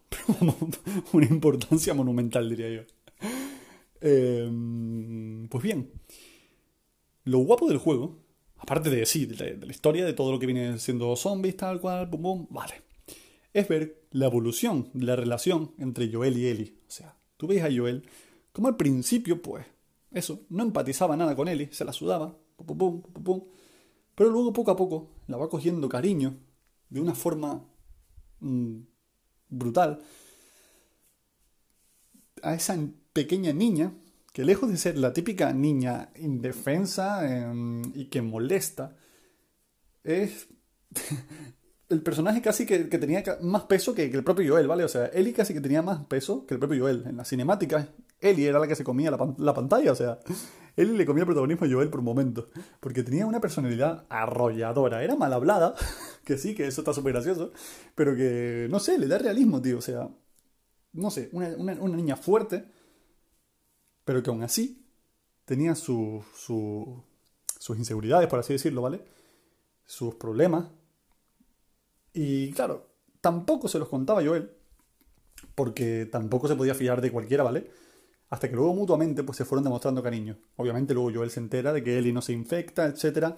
una 1.13 1.25
importancia 1.25 1.93
monumental, 1.93 2.49
diría 2.49 2.69
yo. 2.69 2.81
Em, 3.99 5.47
pues 5.47 5.63
bien, 5.63 5.91
lo 7.25 7.39
guapo 7.39 7.67
del 7.67 7.77
juego, 7.77 8.17
aparte 8.57 8.89
de 8.89 9.05
sí, 9.05 9.25
de, 9.25 9.55
de 9.57 9.65
la 9.65 9.71
historia, 9.71 10.05
de 10.05 10.13
todo 10.13 10.31
lo 10.31 10.39
que 10.39 10.47
viene 10.47 10.79
siendo 10.79 11.15
zombies, 11.15 11.57
tal 11.57 11.79
cual, 11.79 12.09
pum, 12.09 12.21
pum, 12.21 12.47
vale 12.49 12.90
es 13.53 13.67
ver 13.67 14.07
la 14.11 14.27
evolución 14.27 14.89
de 14.93 15.05
la 15.05 15.15
relación 15.15 15.73
entre 15.77 16.11
Joel 16.11 16.37
y 16.37 16.47
Ellie. 16.47 16.77
O 16.87 16.91
sea, 16.91 17.17
tú 17.37 17.47
ves 17.47 17.63
a 17.63 17.69
Joel 17.73 18.03
como 18.51 18.67
al 18.67 18.77
principio, 18.77 19.41
pues, 19.41 19.65
eso, 20.11 20.45
no 20.49 20.63
empatizaba 20.63 21.15
nada 21.15 21.35
con 21.35 21.47
Ellie, 21.47 21.69
se 21.71 21.85
la 21.85 21.93
sudaba, 21.93 22.37
pero 24.15 24.29
luego 24.29 24.53
poco 24.53 24.71
a 24.71 24.75
poco 24.75 25.09
la 25.27 25.37
va 25.37 25.49
cogiendo 25.49 25.87
cariño 25.87 26.37
de 26.89 26.99
una 26.99 27.15
forma 27.15 27.65
mm, 28.41 28.79
brutal 29.49 30.01
a 32.43 32.53
esa 32.53 32.77
pequeña 33.13 33.53
niña 33.53 33.93
que 34.33 34.45
lejos 34.45 34.69
de 34.69 34.77
ser 34.77 34.97
la 34.97 35.13
típica 35.13 35.53
niña 35.53 36.11
indefensa 36.15 37.25
em, 37.27 37.83
y 37.95 38.05
que 38.05 38.21
molesta, 38.21 38.97
es 40.03 40.47
el 41.91 42.01
personaje 42.01 42.41
casi 42.41 42.65
que, 42.65 42.79
tenía 42.85 43.23
más 43.41 43.63
peso 43.63 43.93
que, 43.93 44.05
el 44.05 44.23
propio 44.23 44.53
Joel, 44.53 44.67
¿vale? 44.67 44.83
O 44.83 44.87
sea, 44.87 45.07
Ellie 45.07 45.33
casi 45.33 45.53
que 45.53 45.61
tenía 45.61 45.81
más 45.81 46.05
peso 46.05 46.45
que 46.45 46.55
el 46.55 46.59
propio 46.59 46.83
Joel. 46.83 47.03
En 47.07 47.17
las 47.17 47.29
cinemáticas, 47.29 47.87
Ellie 48.19 48.47
era 48.47 48.59
la 48.59 48.67
que 48.67 48.75
se 48.75 48.83
comía 48.83 49.11
la, 49.11 49.53
pantalla, 49.53 49.91
o 49.91 49.95
sea, 49.95 50.19
Ellie 50.75 50.97
le 50.97 51.05
comía 51.05 51.21
el 51.21 51.27
protagonismo 51.27 51.65
a 51.65 51.69
Joel 51.69 51.89
por 51.89 51.99
un 51.99 52.05
momento, 52.05 52.49
porque 52.79 53.03
tenía 53.03 53.25
una 53.25 53.41
personalidad 53.41 54.05
arrolladora. 54.09 55.03
Era 55.03 55.15
mal 55.15 55.33
hablada, 55.33 55.75
que 56.25 56.37
sí, 56.37 56.55
que 56.55 56.67
eso 56.67 56.81
está 56.81 56.93
súper 56.93 57.13
gracioso, 57.13 57.51
pero 57.95 58.15
que, 58.15 58.67
no 58.69 58.79
sé, 58.79 58.97
le 58.97 59.07
da 59.07 59.17
realismo, 59.17 59.61
tío, 59.61 59.77
o 59.77 59.81
sea, 59.81 60.09
no 60.93 61.11
sé, 61.11 61.29
una, 61.31 61.49
una 61.57 61.95
niña 61.95 62.15
fuerte 62.15 62.65
pero 64.03 64.23
que 64.23 64.29
aún 64.29 64.43
así 64.43 64.85
tenía 65.45 65.75
sus 65.75 66.25
inseguridades, 67.77 68.27
por 68.27 68.39
así 68.39 68.53
decirlo, 68.53 68.81
¿vale? 68.81 69.03
Sus 69.85 70.15
problemas. 70.15 70.69
Y 72.13 72.51
claro, 72.51 72.89
tampoco 73.21 73.67
se 73.67 73.79
los 73.79 73.87
contaba 73.87 74.23
Joel, 74.23 74.51
porque 75.55 76.07
tampoco 76.11 76.47
se 76.47 76.55
podía 76.55 76.73
fiar 76.73 77.01
de 77.01 77.11
cualquiera, 77.11 77.43
¿vale? 77.43 77.69
Hasta 78.29 78.49
que 78.49 78.55
luego 78.55 78.73
mutuamente 78.73 79.23
pues, 79.23 79.37
se 79.37 79.45
fueron 79.45 79.63
demostrando 79.63 80.01
cariño. 80.01 80.37
Obviamente 80.55 80.93
luego 80.93 81.11
Joel 81.13 81.31
se 81.31 81.39
entera 81.39 81.73
de 81.73 81.83
que 81.83 81.97
Ellie 81.97 82.13
no 82.13 82.21
se 82.21 82.33
infecta, 82.33 82.85
etc. 82.85 83.35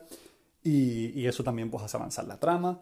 Y, 0.64 1.26
eso 1.26 1.44
también 1.44 1.72
pues, 1.72 1.84
hace 1.84 1.98
avanzar 1.98 2.28
la 2.28 2.40
trama. 2.40 2.80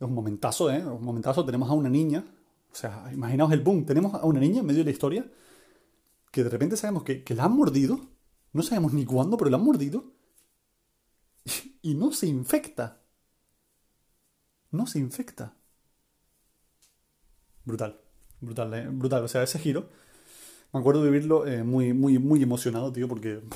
Un 0.00 0.12
momentazo, 0.12 0.70
¿eh? 0.72 0.84
Un 0.84 1.04
momentazo. 1.04 1.44
Tenemos 1.44 1.70
a 1.70 1.74
una 1.74 1.88
niña. 1.88 2.24
O 2.72 2.74
sea, 2.74 3.08
imaginaos 3.12 3.52
el 3.52 3.60
boom. 3.60 3.84
Tenemos 3.84 4.14
a 4.14 4.24
una 4.24 4.40
niña 4.40 4.60
en 4.60 4.66
medio 4.66 4.80
de 4.80 4.86
la 4.86 4.90
historia 4.90 5.24
que 6.32 6.42
de 6.42 6.50
repente 6.50 6.76
sabemos 6.76 7.04
que, 7.04 7.22
la 7.36 7.44
han 7.44 7.54
mordido, 7.54 8.00
no 8.52 8.62
sabemos 8.62 8.92
ni 8.94 9.04
cuándo, 9.04 9.36
pero 9.36 9.50
la 9.50 9.58
han 9.58 9.64
mordido, 9.64 10.14
y, 11.82 11.94
no 11.94 12.10
se 12.10 12.26
infecta. 12.26 13.01
No 14.72 14.86
se 14.86 14.98
infecta. 14.98 15.54
Brutal, 17.64 18.00
brutal, 18.40 18.74
eh, 18.74 18.88
brutal. 18.90 19.24
O 19.24 19.28
sea, 19.28 19.42
ese 19.42 19.58
giro, 19.58 19.88
me 20.72 20.80
acuerdo 20.80 21.04
de 21.04 21.10
vivirlo 21.10 21.46
eh, 21.46 21.62
muy, 21.62 21.92
muy, 21.92 22.18
muy 22.18 22.42
emocionado, 22.42 22.92
tío, 22.92 23.08
porque... 23.08 23.40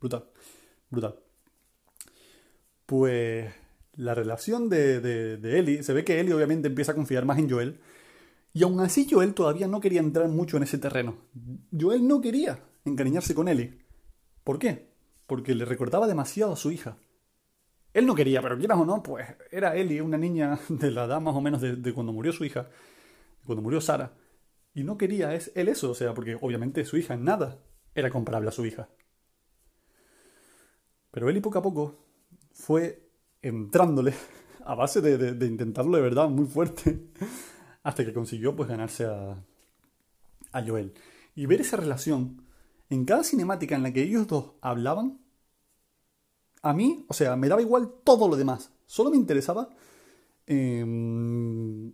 Brutal, 0.00 0.24
brutal. 0.90 1.18
Pues 2.84 3.50
la 3.96 4.14
relación 4.14 4.68
de, 4.68 5.00
de, 5.00 5.58
Ellie, 5.58 5.82
se 5.82 5.94
ve 5.94 6.04
que 6.04 6.20
Ellie 6.20 6.34
obviamente 6.34 6.68
empieza 6.68 6.92
a 6.92 6.94
confiar 6.94 7.24
más 7.24 7.38
en 7.38 7.48
Joel, 7.48 7.80
y 8.52 8.64
aún 8.64 8.80
así 8.80 9.06
Joel 9.10 9.32
todavía 9.32 9.66
no 9.66 9.80
quería 9.80 10.00
entrar 10.00 10.28
mucho 10.28 10.58
en 10.58 10.64
ese 10.64 10.76
terreno. 10.76 11.16
Joel 11.72 12.06
no 12.06 12.20
quería 12.20 12.60
encariñarse 12.84 13.34
con 13.34 13.48
Ellie. 13.48 13.78
¿Por 14.44 14.58
qué? 14.58 14.90
Porque 15.26 15.54
le 15.54 15.64
recordaba 15.64 16.06
demasiado 16.06 16.52
a 16.52 16.56
su 16.56 16.70
hija. 16.70 16.98
Él 17.94 18.06
no 18.06 18.14
quería, 18.14 18.42
pero 18.42 18.58
quieras 18.58 18.78
o 18.78 18.84
no, 18.84 19.02
pues 19.02 19.26
era 19.50 19.76
Ellie, 19.76 20.02
una 20.02 20.18
niña 20.18 20.58
de 20.68 20.90
la 20.90 21.04
edad 21.04 21.20
más 21.20 21.34
o 21.34 21.40
menos 21.40 21.60
de, 21.62 21.94
cuando 21.94 22.12
murió 22.12 22.32
su 22.32 22.44
hija, 22.44 22.68
cuando 23.46 23.62
murió 23.62 23.80
Sara. 23.80 24.12
Y 24.74 24.84
no 24.84 24.98
quería 24.98 25.34
es, 25.34 25.52
él 25.54 25.68
eso, 25.68 25.92
o 25.92 25.94
sea, 25.94 26.12
porque 26.12 26.36
obviamente 26.40 26.84
su 26.84 26.96
hija 26.96 27.14
en 27.14 27.24
nada 27.24 27.60
era 27.94 28.10
comparable 28.10 28.48
a 28.48 28.52
su 28.52 28.66
hija. 28.66 28.88
Pero 31.12 31.30
Ellie 31.30 31.40
poco 31.40 31.58
a 31.58 31.62
poco 31.62 32.04
fue 32.52 33.08
entrándole 33.40 34.12
a 34.64 34.74
base 34.74 35.00
de 35.00 35.46
intentarlo 35.46 35.96
de 35.96 36.02
verdad 36.02 36.28
muy 36.28 36.46
fuerte 36.46 37.06
hasta 37.84 38.04
que 38.04 38.12
consiguió 38.12 38.56
pues 38.56 38.68
ganarse 38.68 39.06
a, 39.06 39.40
a 40.54 40.62
Joel. 40.66 40.94
Y 41.34 41.46
ver 41.46 41.60
esa 41.60 41.76
relación 41.76 42.44
en 42.90 43.04
cada 43.04 43.24
cinemática 43.24 43.74
en 43.74 43.82
la 43.82 43.92
que 43.92 44.02
ellos 44.02 44.26
dos 44.26 44.52
hablaban, 44.60 45.20
a 46.64 46.72
mí, 46.72 47.04
o 47.08 47.14
sea, 47.14 47.36
me 47.36 47.48
daba 47.48 47.62
igual 47.62 47.92
todo 48.02 48.28
lo 48.28 48.36
demás. 48.36 48.72
Solo 48.86 49.10
me 49.10 49.16
interesaba 49.16 49.68
em, 50.46 51.92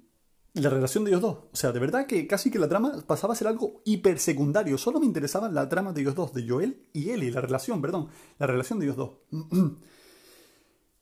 la 0.54 0.70
relación 0.70 1.04
de 1.04 1.10
ellos 1.10 1.22
dos. 1.22 1.38
O 1.52 1.56
sea, 1.56 1.72
de 1.72 1.80
verdad 1.80 2.06
que 2.06 2.26
casi 2.26 2.50
que 2.50 2.58
la 2.58 2.68
trama 2.68 3.04
pasaba 3.06 3.34
a 3.34 3.36
ser 3.36 3.48
algo 3.48 3.82
hiper 3.84 4.18
secundario. 4.18 4.78
Solo 4.78 5.00
me 5.00 5.06
interesaba 5.06 5.48
la 5.48 5.68
trama 5.68 5.92
de 5.92 6.00
ellos 6.00 6.14
dos, 6.14 6.32
de 6.32 6.48
Joel 6.48 6.86
y 6.92 7.10
Ellie, 7.10 7.30
la 7.30 7.40
relación, 7.40 7.82
perdón, 7.82 8.08
la 8.38 8.46
relación 8.46 8.78
de 8.78 8.86
ellos 8.86 8.96
dos. 8.96 9.10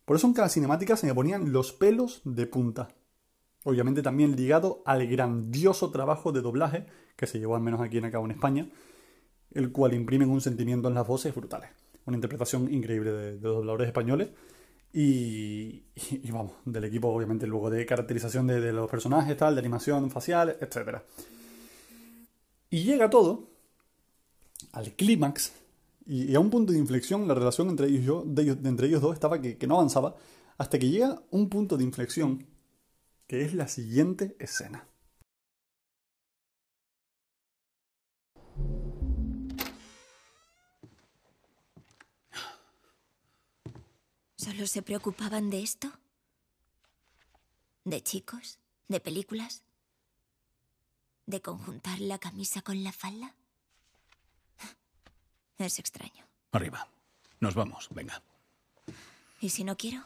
Por 0.04 0.16
eso 0.16 0.26
en 0.26 0.32
cada 0.32 0.48
cinemática 0.48 0.96
se 0.96 1.06
me 1.06 1.14
ponían 1.14 1.52
los 1.52 1.72
pelos 1.72 2.22
de 2.24 2.46
punta 2.46 2.88
obviamente 3.68 4.02
también 4.02 4.36
ligado 4.36 4.82
al 4.86 5.06
grandioso 5.06 5.90
trabajo 5.90 6.32
de 6.32 6.40
doblaje 6.40 6.86
que 7.16 7.26
se 7.26 7.38
llevó 7.38 7.56
al 7.56 7.62
menos 7.62 7.80
aquí 7.80 7.98
en 7.98 8.06
acá 8.06 8.18
en 8.18 8.30
España, 8.30 8.70
el 9.52 9.72
cual 9.72 9.94
imprime 9.94 10.24
un 10.26 10.40
sentimiento 10.40 10.88
en 10.88 10.94
las 10.94 11.06
voces 11.06 11.34
brutales. 11.34 11.70
Una 12.08 12.16
interpretación 12.16 12.72
increíble 12.72 13.12
de, 13.12 13.38
dobladores 13.38 13.86
españoles 13.86 14.30
y, 14.94 15.82
vamos, 16.32 16.52
del 16.64 16.84
equipo 16.84 17.08
obviamente 17.08 17.46
luego 17.46 17.68
de 17.68 17.84
caracterización 17.84 18.46
de, 18.46 18.72
los 18.72 18.90
personajes, 18.90 19.36
tal, 19.36 19.54
de 19.54 19.58
animación 19.58 20.10
facial, 20.10 20.56
etc. 20.58 21.02
Y 22.70 22.84
llega 22.84 23.10
todo 23.10 23.50
al 24.72 24.92
clímax 24.92 25.52
y, 26.06 26.34
a 26.34 26.40
un 26.40 26.48
punto 26.48 26.72
de 26.72 26.78
inflexión 26.78 27.28
la 27.28 27.34
relación 27.34 27.68
entre 27.68 27.88
ellos, 27.88 28.02
yo, 28.02 28.22
de 28.26 28.52
entre 28.66 28.86
ellos 28.86 29.02
dos 29.02 29.12
estaba 29.12 29.42
que, 29.42 29.58
que 29.58 29.66
no 29.66 29.74
avanzaba 29.74 30.16
hasta 30.56 30.78
que 30.78 30.88
llega 30.88 31.20
un 31.30 31.50
punto 31.50 31.76
de 31.76 31.84
inflexión 31.84 32.46
que 33.26 33.42
es 33.42 33.52
la 33.52 33.68
siguiente 33.68 34.34
escena. 34.38 34.87
¿Solo 44.48 44.66
se 44.66 44.80
preocupaban 44.80 45.50
de 45.50 45.62
esto? 45.62 45.92
¿De 47.84 48.02
chicos? 48.02 48.58
¿De 48.88 48.98
películas? 48.98 49.62
¿De 51.26 51.42
conjuntar 51.42 52.00
la 52.00 52.16
camisa 52.16 52.62
con 52.62 52.82
la 52.82 52.92
falda? 52.92 53.34
Es 55.58 55.78
extraño. 55.78 56.24
Arriba. 56.52 56.88
Nos 57.40 57.54
vamos, 57.54 57.90
venga. 57.90 58.22
¿Y 59.42 59.50
si 59.50 59.64
no 59.64 59.76
quiero? 59.76 60.02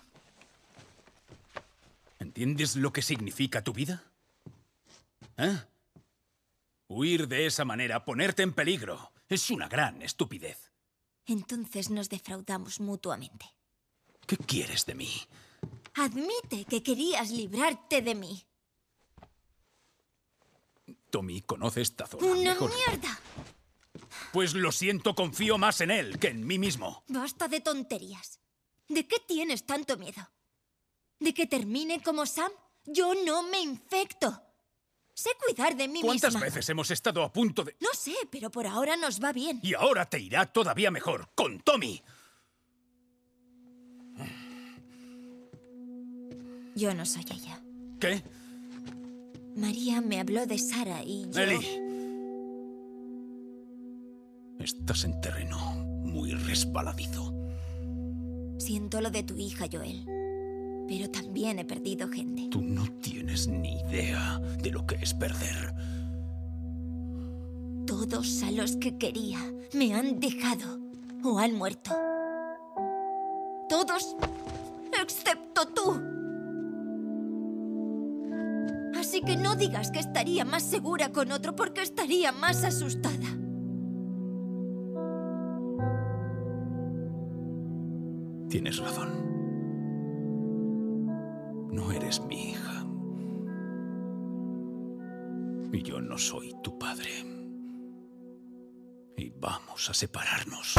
¿Entiendes 2.18 2.74
lo 2.74 2.92
que 2.92 3.02
significa 3.02 3.62
tu 3.62 3.72
vida? 3.72 4.02
¿Eh? 5.36 5.56
Huir 6.88 7.28
de 7.28 7.46
esa 7.46 7.64
manera, 7.64 8.04
ponerte 8.04 8.42
en 8.42 8.52
peligro, 8.52 9.12
es 9.28 9.48
una 9.50 9.68
gran 9.68 10.02
estupidez. 10.02 10.72
Entonces 11.26 11.90
nos 11.90 12.08
defraudamos 12.08 12.80
mutuamente. 12.80 13.46
¿Qué 14.26 14.36
quieres 14.36 14.86
de 14.86 14.94
mí? 14.94 15.10
Admite 15.94 16.64
que 16.64 16.82
querías 16.82 17.30
librarte 17.30 18.02
de 18.02 18.14
mí. 18.14 18.46
Tommy 21.10 21.42
conoce 21.42 21.82
esta 21.82 22.06
zona. 22.06 22.26
¡Una 22.26 22.54
mierda! 22.54 23.20
Pues 24.32 24.54
lo 24.54 24.72
siento, 24.72 25.14
confío 25.14 25.58
más 25.58 25.80
en 25.82 25.90
él 25.90 26.18
que 26.18 26.28
en 26.28 26.46
mí 26.46 26.58
mismo. 26.58 27.04
Basta 27.08 27.48
de 27.48 27.60
tonterías. 27.60 28.40
¿De 28.88 29.06
qué 29.06 29.16
tienes 29.26 29.66
tanto 29.66 29.96
miedo? 29.98 30.30
¿De 31.18 31.34
que 31.34 31.46
termine 31.46 32.02
como 32.02 32.26
Sam? 32.26 32.50
Yo 32.84 33.14
no 33.26 33.42
me 33.42 33.60
infecto. 33.60 34.42
Sé 35.14 35.30
cuidar 35.44 35.76
de 35.76 35.88
mí 35.88 36.00
¿Cuántas 36.00 36.40
veces 36.40 36.68
hemos 36.70 36.90
estado 36.90 37.22
a 37.22 37.32
punto 37.32 37.62
de...? 37.64 37.76
No 37.80 37.90
sé, 37.92 38.14
pero 38.30 38.50
por 38.50 38.66
ahora 38.66 38.96
nos 38.96 39.22
va 39.22 39.32
bien. 39.32 39.60
Y 39.62 39.74
ahora 39.74 40.08
te 40.08 40.18
irá 40.18 40.46
todavía 40.46 40.90
mejor, 40.90 41.28
con 41.34 41.60
Tommy. 41.60 42.02
Yo 46.74 46.94
no 46.94 47.04
soy 47.04 47.24
ella. 47.30 47.60
¿Qué? 48.00 48.22
María 49.56 50.00
me 50.00 50.20
habló 50.20 50.46
de 50.46 50.58
Sara 50.58 51.02
y 51.04 51.26
yo... 51.30 51.42
Estás 54.58 55.04
en 55.04 55.20
terreno 55.20 55.58
muy 56.04 56.32
resbaladizo. 56.32 57.34
Siento 58.58 59.00
lo 59.00 59.10
de 59.10 59.22
tu 59.22 59.36
hija, 59.36 59.66
Joel. 59.70 60.04
Pero 60.88 61.10
también 61.10 61.58
he 61.58 61.64
perdido 61.64 62.08
gente. 62.08 62.48
Tú 62.50 62.62
no 62.62 62.86
tienes 63.00 63.48
ni 63.48 63.80
idea 63.80 64.38
de 64.62 64.70
lo 64.70 64.86
que 64.86 64.96
es 64.96 65.14
perder. 65.14 65.74
Todos 67.86 68.42
a 68.44 68.50
los 68.52 68.76
que 68.76 68.96
quería 68.96 69.38
me 69.74 69.94
han 69.94 70.20
dejado 70.20 70.78
o 71.24 71.38
han 71.38 71.54
muerto. 71.54 71.90
Todos 73.68 74.16
excepto 75.02 75.66
tú. 75.68 76.21
Que 79.26 79.36
no 79.36 79.54
digas 79.56 79.90
que 79.90 80.00
estaría 80.00 80.44
más 80.44 80.64
segura 80.64 81.12
con 81.12 81.30
otro 81.32 81.54
porque 81.54 81.82
estaría 81.82 82.32
más 82.32 82.64
asustada. 82.64 83.38
Tienes 88.48 88.78
razón. 88.78 89.08
No 91.70 91.90
eres 91.92 92.20
mi 92.20 92.50
hija. 92.50 92.84
Y 95.72 95.82
yo 95.82 96.00
no 96.02 96.18
soy 96.18 96.52
tu 96.62 96.78
padre. 96.78 97.08
Y 99.16 99.30
vamos 99.30 99.88
a 99.88 99.94
separarnos. 99.94 100.74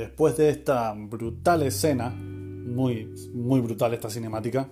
Después 0.00 0.34
de 0.38 0.48
esta 0.48 0.94
brutal 0.94 1.62
escena, 1.62 2.08
muy, 2.08 3.12
muy 3.34 3.60
brutal 3.60 3.92
esta 3.92 4.08
cinemática, 4.08 4.70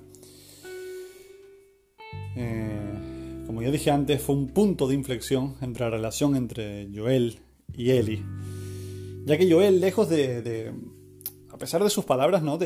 eh, 2.35 3.43
como 3.47 3.61
ya 3.61 3.71
dije 3.71 3.91
antes, 3.91 4.23
fue 4.23 4.37
un 4.37 4.49
punto 4.49 4.89
de 4.89 4.95
inflexión 4.95 5.57
entre 5.61 5.85
la 5.85 5.91
relación 5.91 6.35
entre 6.35 6.89
Joel 6.95 7.41
y 7.77 7.91
Ellie. 7.91 8.25
Ya 9.27 9.37
que 9.37 9.53
Joel, 9.53 9.83
lejos 9.83 10.09
de, 10.09 10.73
a 11.51 11.59
pesar 11.59 11.85
de 11.85 11.91
sus 11.91 12.07
palabras, 12.07 12.43
¿no? 12.43 12.59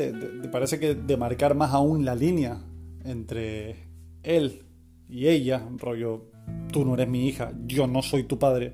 Parece 0.49 0.79
que 0.79 0.95
de 0.95 1.17
marcar 1.17 1.55
más 1.55 1.73
aún 1.73 2.05
la 2.05 2.15
línea 2.15 2.63
entre 3.03 3.89
él 4.23 4.61
y 5.09 5.27
ella, 5.27 5.67
rollo, 5.79 6.31
tú 6.71 6.85
no 6.85 6.93
eres 6.93 7.09
mi 7.09 7.27
hija, 7.27 7.51
yo 7.65 7.87
no 7.87 8.01
soy 8.01 8.23
tu 8.23 8.39
padre. 8.39 8.73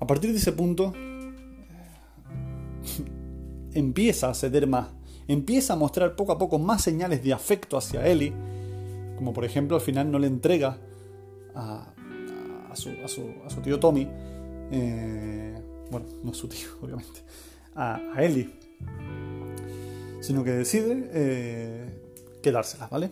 A 0.00 0.08
partir 0.08 0.32
de 0.32 0.38
ese 0.38 0.50
punto, 0.50 0.92
empieza 3.74 4.30
a 4.30 4.34
ceder 4.34 4.66
más, 4.66 4.88
empieza 5.28 5.74
a 5.74 5.76
mostrar 5.76 6.16
poco 6.16 6.32
a 6.32 6.38
poco 6.38 6.58
más 6.58 6.82
señales 6.82 7.22
de 7.22 7.32
afecto 7.32 7.76
hacia 7.76 8.06
Ellie, 8.06 8.32
como 9.16 9.32
por 9.32 9.44
ejemplo 9.44 9.76
al 9.76 9.82
final 9.82 10.10
no 10.10 10.18
le 10.18 10.26
entrega 10.26 10.78
a, 11.54 11.92
su, 12.74 12.90
tío 13.62 13.80
Tommy, 13.80 14.08
eh, 14.70 15.60
bueno, 15.90 16.06
no 16.22 16.32
su 16.32 16.48
tío, 16.48 16.68
obviamente, 16.82 17.20
a, 17.74 18.00
a 18.14 18.22
Ellie, 18.22 18.50
sino 20.20 20.44
que 20.44 20.50
decide 20.52 21.10
eh, 21.12 22.00
quedársela, 22.42 22.88
¿vale? 22.88 23.10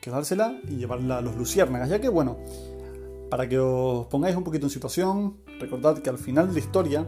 Quedársela 0.00 0.60
y 0.68 0.76
llevarla 0.76 1.18
a 1.18 1.20
los 1.20 1.36
luciérnagas, 1.36 1.88
ya 1.88 2.00
que, 2.00 2.08
bueno, 2.08 2.36
para 3.30 3.48
que 3.48 3.58
os 3.58 4.06
pongáis 4.06 4.36
un 4.36 4.44
poquito 4.44 4.66
en 4.66 4.70
situación, 4.70 5.38
recordad 5.58 5.98
que 5.98 6.10
al 6.10 6.18
final 6.18 6.48
de 6.48 6.52
la 6.52 6.58
historia, 6.58 7.06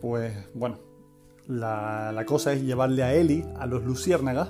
pues 0.00 0.32
bueno, 0.54 0.78
la, 1.48 2.12
la, 2.12 2.24
cosa 2.24 2.52
es 2.52 2.62
llevarle 2.62 3.02
a 3.02 3.14
Ellie 3.14 3.44
a 3.58 3.66
los 3.66 3.84
luciérnagas. 3.84 4.48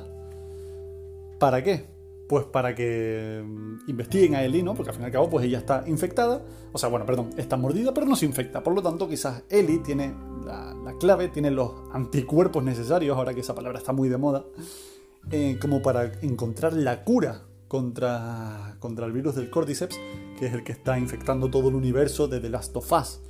¿Para 1.38 1.62
qué? 1.64 1.86
Pues 2.28 2.44
para 2.44 2.74
que 2.74 3.42
mm, 3.44 3.88
investiguen 3.88 4.34
a 4.34 4.44
Ellie, 4.44 4.62
¿no? 4.62 4.74
Porque 4.74 4.90
al 4.90 4.94
fin 4.94 5.02
y 5.02 5.06
al 5.06 5.12
cabo, 5.12 5.30
pues 5.30 5.44
ella 5.46 5.58
está 5.58 5.84
infectada. 5.86 6.42
O 6.72 6.78
sea, 6.78 6.88
bueno, 6.88 7.06
perdón, 7.06 7.30
está 7.36 7.56
mordida, 7.56 7.92
pero 7.92 8.06
no 8.06 8.16
se 8.16 8.26
infecta. 8.26 8.62
Por 8.62 8.74
lo 8.74 8.82
tanto, 8.82 9.08
quizás 9.08 9.42
Ellie 9.48 9.78
tiene 9.78 10.14
la, 10.44 10.94
clave, 10.98 11.28
tiene 11.28 11.50
los 11.50 11.72
anticuerpos 11.92 12.62
necesarios, 12.62 13.16
ahora 13.16 13.34
que 13.34 13.40
esa 13.40 13.54
palabra 13.54 13.78
está 13.78 13.92
muy 13.92 14.08
de 14.08 14.18
moda, 14.18 14.44
eh, 15.30 15.58
como 15.60 15.82
para 15.82 16.12
encontrar 16.22 16.72
la 16.72 17.04
cura 17.04 17.42
contra, 17.68 18.76
contra 18.80 19.06
el 19.06 19.12
virus 19.12 19.34
del 19.34 19.50
Cordyceps, 19.50 19.98
que 20.38 20.46
es 20.46 20.52
el 20.52 20.64
que 20.64 20.72
está 20.72 20.98
infectando 20.98 21.50
todo 21.50 21.68
el 21.68 21.74
universo 21.74 22.28
de 22.28 22.40
The 22.40 22.50
Last 22.50 22.76
of 22.76 22.92
Us. 22.92 23.20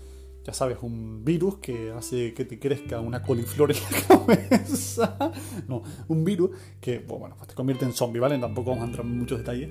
Ya 0.44 0.54
sabes, 0.54 0.78
un 0.82 1.24
virus 1.24 1.58
que 1.58 1.92
hace 1.92 2.32
que 2.32 2.44
te 2.44 2.58
crezca 2.58 3.00
una 3.00 3.22
coliflor 3.22 3.72
en 3.72 3.78
la 3.78 4.26
cabeza. 4.26 5.32
no, 5.68 5.82
un 6.08 6.24
virus 6.24 6.50
que, 6.80 6.98
bueno, 7.00 7.34
pues 7.36 7.48
te 7.48 7.54
convierte 7.54 7.84
en 7.84 7.92
zombie, 7.92 8.20
¿vale? 8.20 8.38
Tampoco 8.38 8.70
vamos 8.70 8.84
a 8.84 8.86
entrar 8.86 9.06
en 9.06 9.18
muchos 9.18 9.38
detalles 9.38 9.70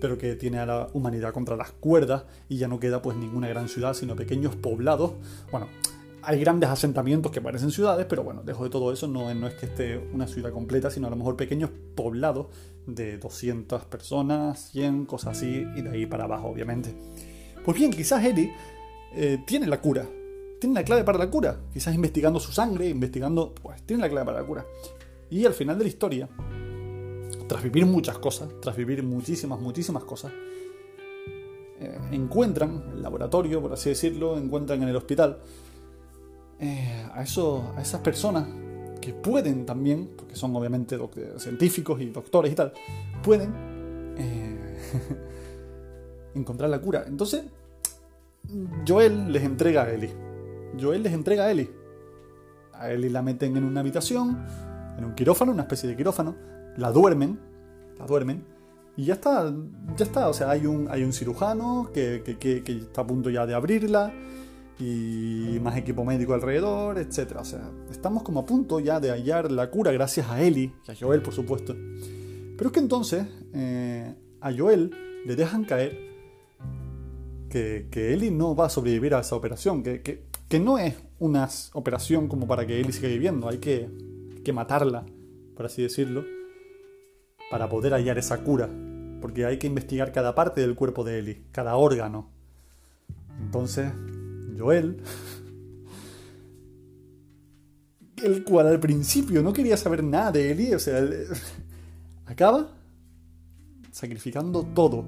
pero 0.00 0.16
que 0.16 0.36
tiene 0.36 0.58
a 0.58 0.66
la 0.66 0.88
humanidad 0.92 1.32
contra 1.32 1.56
las 1.56 1.72
cuerdas 1.72 2.24
y 2.48 2.56
ya 2.56 2.68
no 2.68 2.78
queda 2.78 3.02
pues 3.02 3.16
ninguna 3.16 3.48
gran 3.48 3.68
ciudad, 3.68 3.94
sino 3.94 4.14
pequeños 4.14 4.54
poblados. 4.54 5.14
Bueno, 5.50 5.66
hay 6.22 6.40
grandes 6.40 6.68
asentamientos 6.70 7.32
que 7.32 7.40
parecen 7.40 7.70
ciudades, 7.70 8.06
pero 8.08 8.22
bueno, 8.22 8.42
lejos 8.44 8.64
de 8.64 8.70
todo 8.70 8.92
eso 8.92 9.08
no, 9.08 9.32
no 9.34 9.46
es 9.46 9.54
que 9.54 9.66
esté 9.66 9.98
una 10.12 10.26
ciudad 10.26 10.52
completa, 10.52 10.90
sino 10.90 11.06
a 11.06 11.10
lo 11.10 11.16
mejor 11.16 11.36
pequeños 11.36 11.70
poblados 11.94 12.46
de 12.86 13.18
200 13.18 13.84
personas, 13.84 14.70
100, 14.72 15.06
cosas 15.06 15.36
así, 15.36 15.66
y 15.76 15.82
de 15.82 15.90
ahí 15.90 16.06
para 16.06 16.24
abajo, 16.24 16.48
obviamente. 16.48 16.94
Pues 17.64 17.76
bien, 17.76 17.90
quizás 17.90 18.24
Eli 18.24 18.50
eh, 19.14 19.42
tiene 19.46 19.66
la 19.66 19.80
cura, 19.80 20.06
tiene 20.60 20.74
la 20.74 20.84
clave 20.84 21.04
para 21.04 21.18
la 21.18 21.30
cura, 21.30 21.60
quizás 21.72 21.94
investigando 21.94 22.40
su 22.40 22.52
sangre, 22.52 22.88
investigando, 22.88 23.54
pues 23.54 23.82
tiene 23.82 24.02
la 24.02 24.08
clave 24.08 24.26
para 24.26 24.40
la 24.40 24.46
cura. 24.46 24.66
Y 25.30 25.44
al 25.44 25.52
final 25.52 25.78
de 25.78 25.84
la 25.84 25.88
historia, 25.88 26.28
tras 27.48 27.62
vivir 27.62 27.86
muchas 27.86 28.18
cosas, 28.18 28.48
tras 28.60 28.76
vivir 28.76 29.02
muchísimas, 29.02 29.60
muchísimas 29.60 30.04
cosas, 30.04 30.32
eh, 31.80 31.98
encuentran 32.12 32.84
el 32.92 33.02
laboratorio, 33.02 33.60
por 33.60 33.72
así 33.72 33.90
decirlo, 33.90 34.36
encuentran 34.36 34.82
en 34.82 34.88
el 34.88 34.96
hospital 34.96 35.38
eh, 36.58 37.06
a, 37.12 37.22
eso, 37.22 37.72
a 37.76 37.82
esas 37.82 38.00
personas 38.00 38.48
que 39.00 39.12
pueden 39.12 39.64
también, 39.64 40.10
porque 40.16 40.34
son 40.34 40.54
obviamente 40.56 40.98
científicos 41.36 42.00
y 42.00 42.06
doctores 42.06 42.52
y 42.52 42.54
tal, 42.56 42.72
pueden 43.22 43.52
eh, 44.18 44.78
encontrar 46.34 46.68
la 46.68 46.80
cura. 46.80 47.04
Entonces, 47.06 47.44
Joel 48.86 49.32
les 49.32 49.42
entrega 49.42 49.82
a 49.82 49.92
Ellie. 49.92 50.14
Joel 50.80 51.02
les 51.02 51.12
entrega 51.12 51.44
a 51.44 51.50
Ellie. 51.50 51.70
A 52.72 52.90
Ellie 52.90 53.10
la 53.10 53.22
meten 53.22 53.56
en 53.56 53.64
una 53.64 53.80
habitación, 53.80 54.38
en 54.96 55.04
un 55.04 55.14
quirófano, 55.14 55.52
una 55.52 55.62
especie 55.62 55.88
de 55.88 55.96
quirófano, 55.96 56.36
la 56.76 56.92
duermen, 56.92 57.38
la 57.98 58.06
duermen, 58.06 58.44
y 58.96 59.04
ya 59.04 59.14
está, 59.14 59.52
ya 59.96 60.04
está. 60.04 60.28
O 60.28 60.32
sea, 60.32 60.50
hay 60.50 60.66
un, 60.66 60.88
hay 60.90 61.04
un 61.04 61.12
cirujano 61.12 61.90
que, 61.92 62.22
que, 62.24 62.62
que 62.62 62.72
está 62.72 63.02
a 63.02 63.06
punto 63.06 63.30
ya 63.30 63.46
de 63.46 63.54
abrirla 63.54 64.12
y 64.80 65.58
más 65.60 65.76
equipo 65.76 66.04
médico 66.04 66.34
alrededor, 66.34 66.98
etc. 66.98 67.36
O 67.40 67.44
sea, 67.44 67.70
estamos 67.90 68.22
como 68.22 68.40
a 68.40 68.46
punto 68.46 68.80
ya 68.80 69.00
de 69.00 69.10
hallar 69.10 69.50
la 69.50 69.70
cura 69.70 69.92
gracias 69.92 70.28
a 70.30 70.40
Ellie 70.40 70.72
y 70.86 70.90
a 70.90 70.94
Joel, 70.94 71.22
por 71.22 71.34
supuesto. 71.34 71.74
Pero 72.56 72.68
es 72.68 72.72
que 72.72 72.80
entonces 72.80 73.26
eh, 73.54 74.14
a 74.40 74.52
Joel 74.52 74.90
le 75.26 75.36
dejan 75.36 75.64
caer 75.64 76.07
que, 77.48 77.88
que 77.90 78.12
Ellie 78.12 78.30
no 78.30 78.54
va 78.54 78.66
a 78.66 78.70
sobrevivir 78.70 79.14
a 79.14 79.20
esa 79.20 79.36
operación, 79.36 79.82
que, 79.82 80.02
que, 80.02 80.24
que, 80.48 80.60
no 80.60 80.78
es 80.78 80.94
una 81.18 81.48
operación 81.72 82.28
como 82.28 82.46
para 82.46 82.66
que 82.66 82.80
Ellie 82.80 82.92
siga 82.92 83.08
viviendo, 83.08 83.48
hay 83.48 83.58
que, 83.58 83.88
que 84.44 84.52
matarla, 84.52 85.04
por 85.56 85.66
así 85.66 85.82
decirlo, 85.82 86.24
para 87.50 87.68
poder 87.68 87.92
hallar 87.92 88.18
esa 88.18 88.42
cura, 88.44 88.68
porque 89.20 89.46
hay 89.46 89.58
que 89.58 89.66
investigar 89.66 90.12
cada 90.12 90.34
parte 90.34 90.60
del 90.60 90.74
cuerpo 90.74 91.04
de 91.04 91.18
Ellie, 91.18 91.42
cada 91.52 91.76
órgano. 91.76 92.30
Entonces, 93.40 93.92
Joel, 94.58 95.02
el 98.22 98.44
cual 98.44 98.66
al 98.66 98.80
principio 98.80 99.42
no 99.42 99.52
quería 99.52 99.76
saber 99.76 100.02
nada 100.02 100.32
de 100.32 100.50
Eli, 100.50 100.74
o 100.74 100.78
sea, 100.78 101.02
acaba 102.26 102.70
sacrificando 103.92 104.62
todo. 104.62 105.04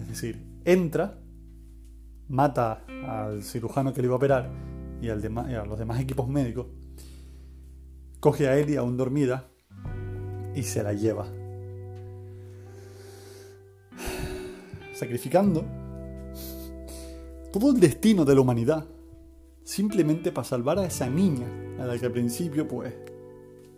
Es 0.00 0.08
decir, 0.08 0.44
entra, 0.64 1.18
mata 2.28 2.84
al 3.06 3.42
cirujano 3.42 3.92
que 3.92 4.00
le 4.00 4.06
iba 4.06 4.14
a 4.14 4.16
operar 4.16 4.50
y, 5.00 5.08
a 5.08 5.64
los 5.64 5.78
demás 5.78 6.00
equipos 6.00 6.28
médicos, 6.28 6.66
coge 8.20 8.48
a 8.48 8.56
Eli 8.56 8.76
aún 8.76 8.96
dormida 8.96 9.48
y 10.54 10.62
se 10.62 10.82
la 10.82 10.92
lleva. 10.92 11.26
Sacrificando 14.94 15.64
todo 17.52 17.70
el 17.70 17.80
destino 17.80 18.24
de 18.24 18.34
la 18.34 18.40
humanidad 18.40 18.86
simplemente 19.62 20.32
para 20.32 20.44
salvar 20.44 20.78
a 20.78 20.86
esa 20.86 21.08
niña 21.08 21.46
a 21.78 21.86
la 21.86 21.98
que 21.98 22.06
al 22.06 22.12
principio 22.12 22.68
pues 22.68 22.94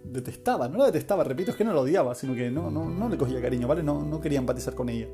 detestaba, 0.05 0.69
no 0.69 0.79
la 0.79 0.87
detestaba, 0.87 1.25
repito, 1.25 1.51
es 1.51 1.57
que 1.57 1.65
no 1.65 1.73
la 1.73 1.81
odiaba, 1.81 2.15
sino 2.15 2.35
que 2.35 2.51
no, 2.51 2.71
no, 2.71 2.89
no 2.89 3.09
le 3.09 3.17
cogía 3.17 3.41
cariño, 3.41 3.67
¿vale? 3.67 3.83
No, 3.83 4.05
no 4.05 4.21
quería 4.21 4.39
empatizar 4.39 4.75
con 4.75 4.89
ella. 4.89 5.09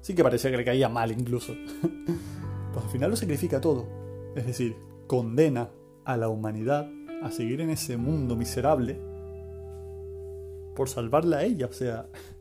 Sí 0.00 0.14
que 0.14 0.22
parecía 0.22 0.50
que 0.50 0.56
le 0.56 0.64
caía 0.64 0.88
mal 0.88 1.12
incluso. 1.12 1.54
pues 2.72 2.84
al 2.84 2.90
final 2.90 3.10
lo 3.10 3.16
sacrifica 3.16 3.60
todo. 3.60 3.86
Es 4.34 4.46
decir, 4.46 4.76
condena 5.06 5.70
a 6.04 6.16
la 6.16 6.28
humanidad 6.28 6.90
a 7.22 7.30
seguir 7.30 7.60
en 7.60 7.70
ese 7.70 7.96
mundo 7.96 8.36
miserable 8.36 9.00
por 10.74 10.88
salvarla 10.88 11.38
a 11.38 11.44
ella. 11.44 11.66
O 11.66 11.72
sea, 11.72 12.06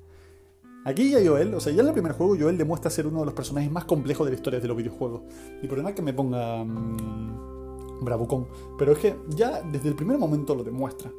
Aquí 0.87 1.11
ya 1.11 1.19
Joel, 1.21 1.53
o 1.53 1.59
sea, 1.59 1.73
ya 1.73 1.81
en 1.81 1.87
el 1.87 1.93
primer 1.93 2.13
juego 2.13 2.37
Joel 2.39 2.57
demuestra 2.57 2.89
ser 2.89 3.07
uno 3.07 3.19
de 3.19 3.25
los 3.25 3.33
personajes 3.33 3.69
más 3.69 3.83
complejos 3.83 4.25
de 4.25 4.31
la 4.31 4.37
historia 4.37 4.61
de 4.61 4.69
los 4.69 4.77
videojuegos. 4.77 5.21
Y 5.61 5.67
por 5.67 5.79
nada 5.79 5.93
que 5.93 6.01
me 6.01 6.13
ponga 6.13 6.63
mmm, 6.63 8.05
bravucón, 8.05 8.47
pero 8.77 8.93
es 8.93 8.99
que 8.99 9.17
ya 9.35 9.61
desde 9.63 9.89
el 9.89 9.95
primer 9.95 10.17
momento 10.17 10.55
lo 10.55 10.63
demuestra. 10.63 11.11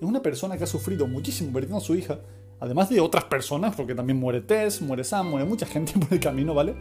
Es 0.00 0.06
una 0.06 0.22
persona 0.22 0.56
que 0.56 0.62
ha 0.62 0.68
sufrido 0.68 1.08
muchísimo 1.08 1.52
perdiendo 1.52 1.78
a 1.78 1.80
su 1.80 1.96
hija, 1.96 2.20
Además 2.60 2.90
de 2.90 3.00
otras 3.00 3.24
personas, 3.24 3.74
porque 3.74 3.94
también 3.94 4.18
muere 4.18 4.42
Tess, 4.42 4.82
muere 4.82 5.02
Sam, 5.02 5.30
muere 5.30 5.46
mucha 5.46 5.66
gente 5.66 5.92
por 5.98 6.12
el 6.12 6.20
camino, 6.20 6.54
¿vale? 6.54 6.74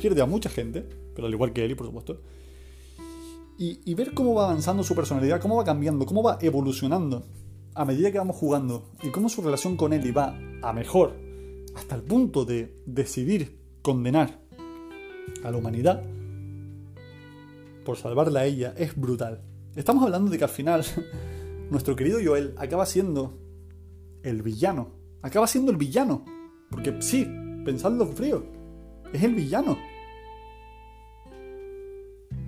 Pierde 0.00 0.22
a 0.22 0.26
mucha 0.26 0.48
gente, 0.48 0.86
pero 1.14 1.26
al 1.26 1.34
igual 1.34 1.52
que 1.52 1.64
Ellie, 1.64 1.76
por 1.76 1.86
supuesto. 1.86 2.20
Y, 3.58 3.80
y 3.84 3.94
ver 3.94 4.14
cómo 4.14 4.34
va 4.34 4.44
avanzando 4.44 4.82
su 4.82 4.94
personalidad, 4.94 5.40
cómo 5.40 5.56
va 5.56 5.64
cambiando, 5.64 6.06
cómo 6.06 6.22
va 6.22 6.38
evolucionando 6.40 7.24
a 7.74 7.84
medida 7.84 8.10
que 8.10 8.18
vamos 8.18 8.36
jugando 8.36 8.90
y 9.02 9.10
cómo 9.10 9.28
su 9.28 9.42
relación 9.42 9.76
con 9.76 9.92
Ellie 9.92 10.12
va 10.12 10.38
a 10.62 10.72
mejor, 10.72 11.14
hasta 11.74 11.94
el 11.94 12.02
punto 12.02 12.44
de 12.44 12.80
decidir 12.86 13.58
condenar 13.82 14.40
a 15.44 15.50
la 15.50 15.56
humanidad 15.56 16.02
por 17.84 17.96
salvarla 17.96 18.40
a 18.40 18.44
ella, 18.46 18.74
es 18.76 18.96
brutal. 18.96 19.42
Estamos 19.76 20.02
hablando 20.02 20.30
de 20.30 20.38
que 20.38 20.44
al 20.44 20.50
final 20.50 20.84
nuestro 21.70 21.94
querido 21.94 22.18
Joel 22.22 22.54
acaba 22.56 22.84
siendo 22.84 23.38
el 24.22 24.42
villano. 24.42 24.95
Acaba 25.26 25.48
siendo 25.48 25.72
el 25.72 25.76
villano. 25.76 26.24
Porque 26.70 27.02
sí, 27.02 27.28
pensadlo 27.64 28.06
frío. 28.06 28.44
Es 29.12 29.24
el 29.24 29.34
villano. 29.34 29.76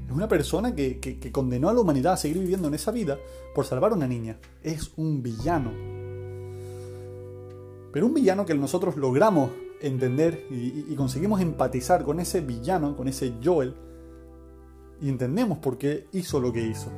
Es 0.06 0.12
una 0.12 0.28
persona 0.28 0.76
que, 0.76 1.18
condenó 1.32 1.68
a 1.68 1.72
la 1.72 1.80
humanidad 1.80 2.12
a 2.12 2.16
seguir 2.16 2.38
viviendo 2.38 2.68
en 2.68 2.74
esa 2.74 2.92
vida 2.92 3.18
por 3.52 3.64
salvar 3.64 3.90
a 3.90 3.96
una 3.96 4.06
niña. 4.06 4.38
Es 4.62 4.92
un 4.96 5.24
villano. 5.24 5.72
Pero 7.92 8.06
un 8.06 8.14
villano 8.14 8.46
que 8.46 8.54
nosotros 8.54 8.96
logramos 8.96 9.50
entender 9.80 10.46
y, 10.48 10.84
y, 10.88 10.94
conseguimos 10.94 11.40
empatizar 11.40 12.04
con 12.04 12.20
ese 12.20 12.42
villano, 12.42 12.96
con 12.96 13.08
ese 13.08 13.34
Joel, 13.42 13.74
y 15.00 15.08
entendemos 15.08 15.58
por 15.58 15.78
qué 15.78 16.06
hizo 16.12 16.38
lo 16.38 16.52
que 16.52 16.62
hizo. 16.62 16.92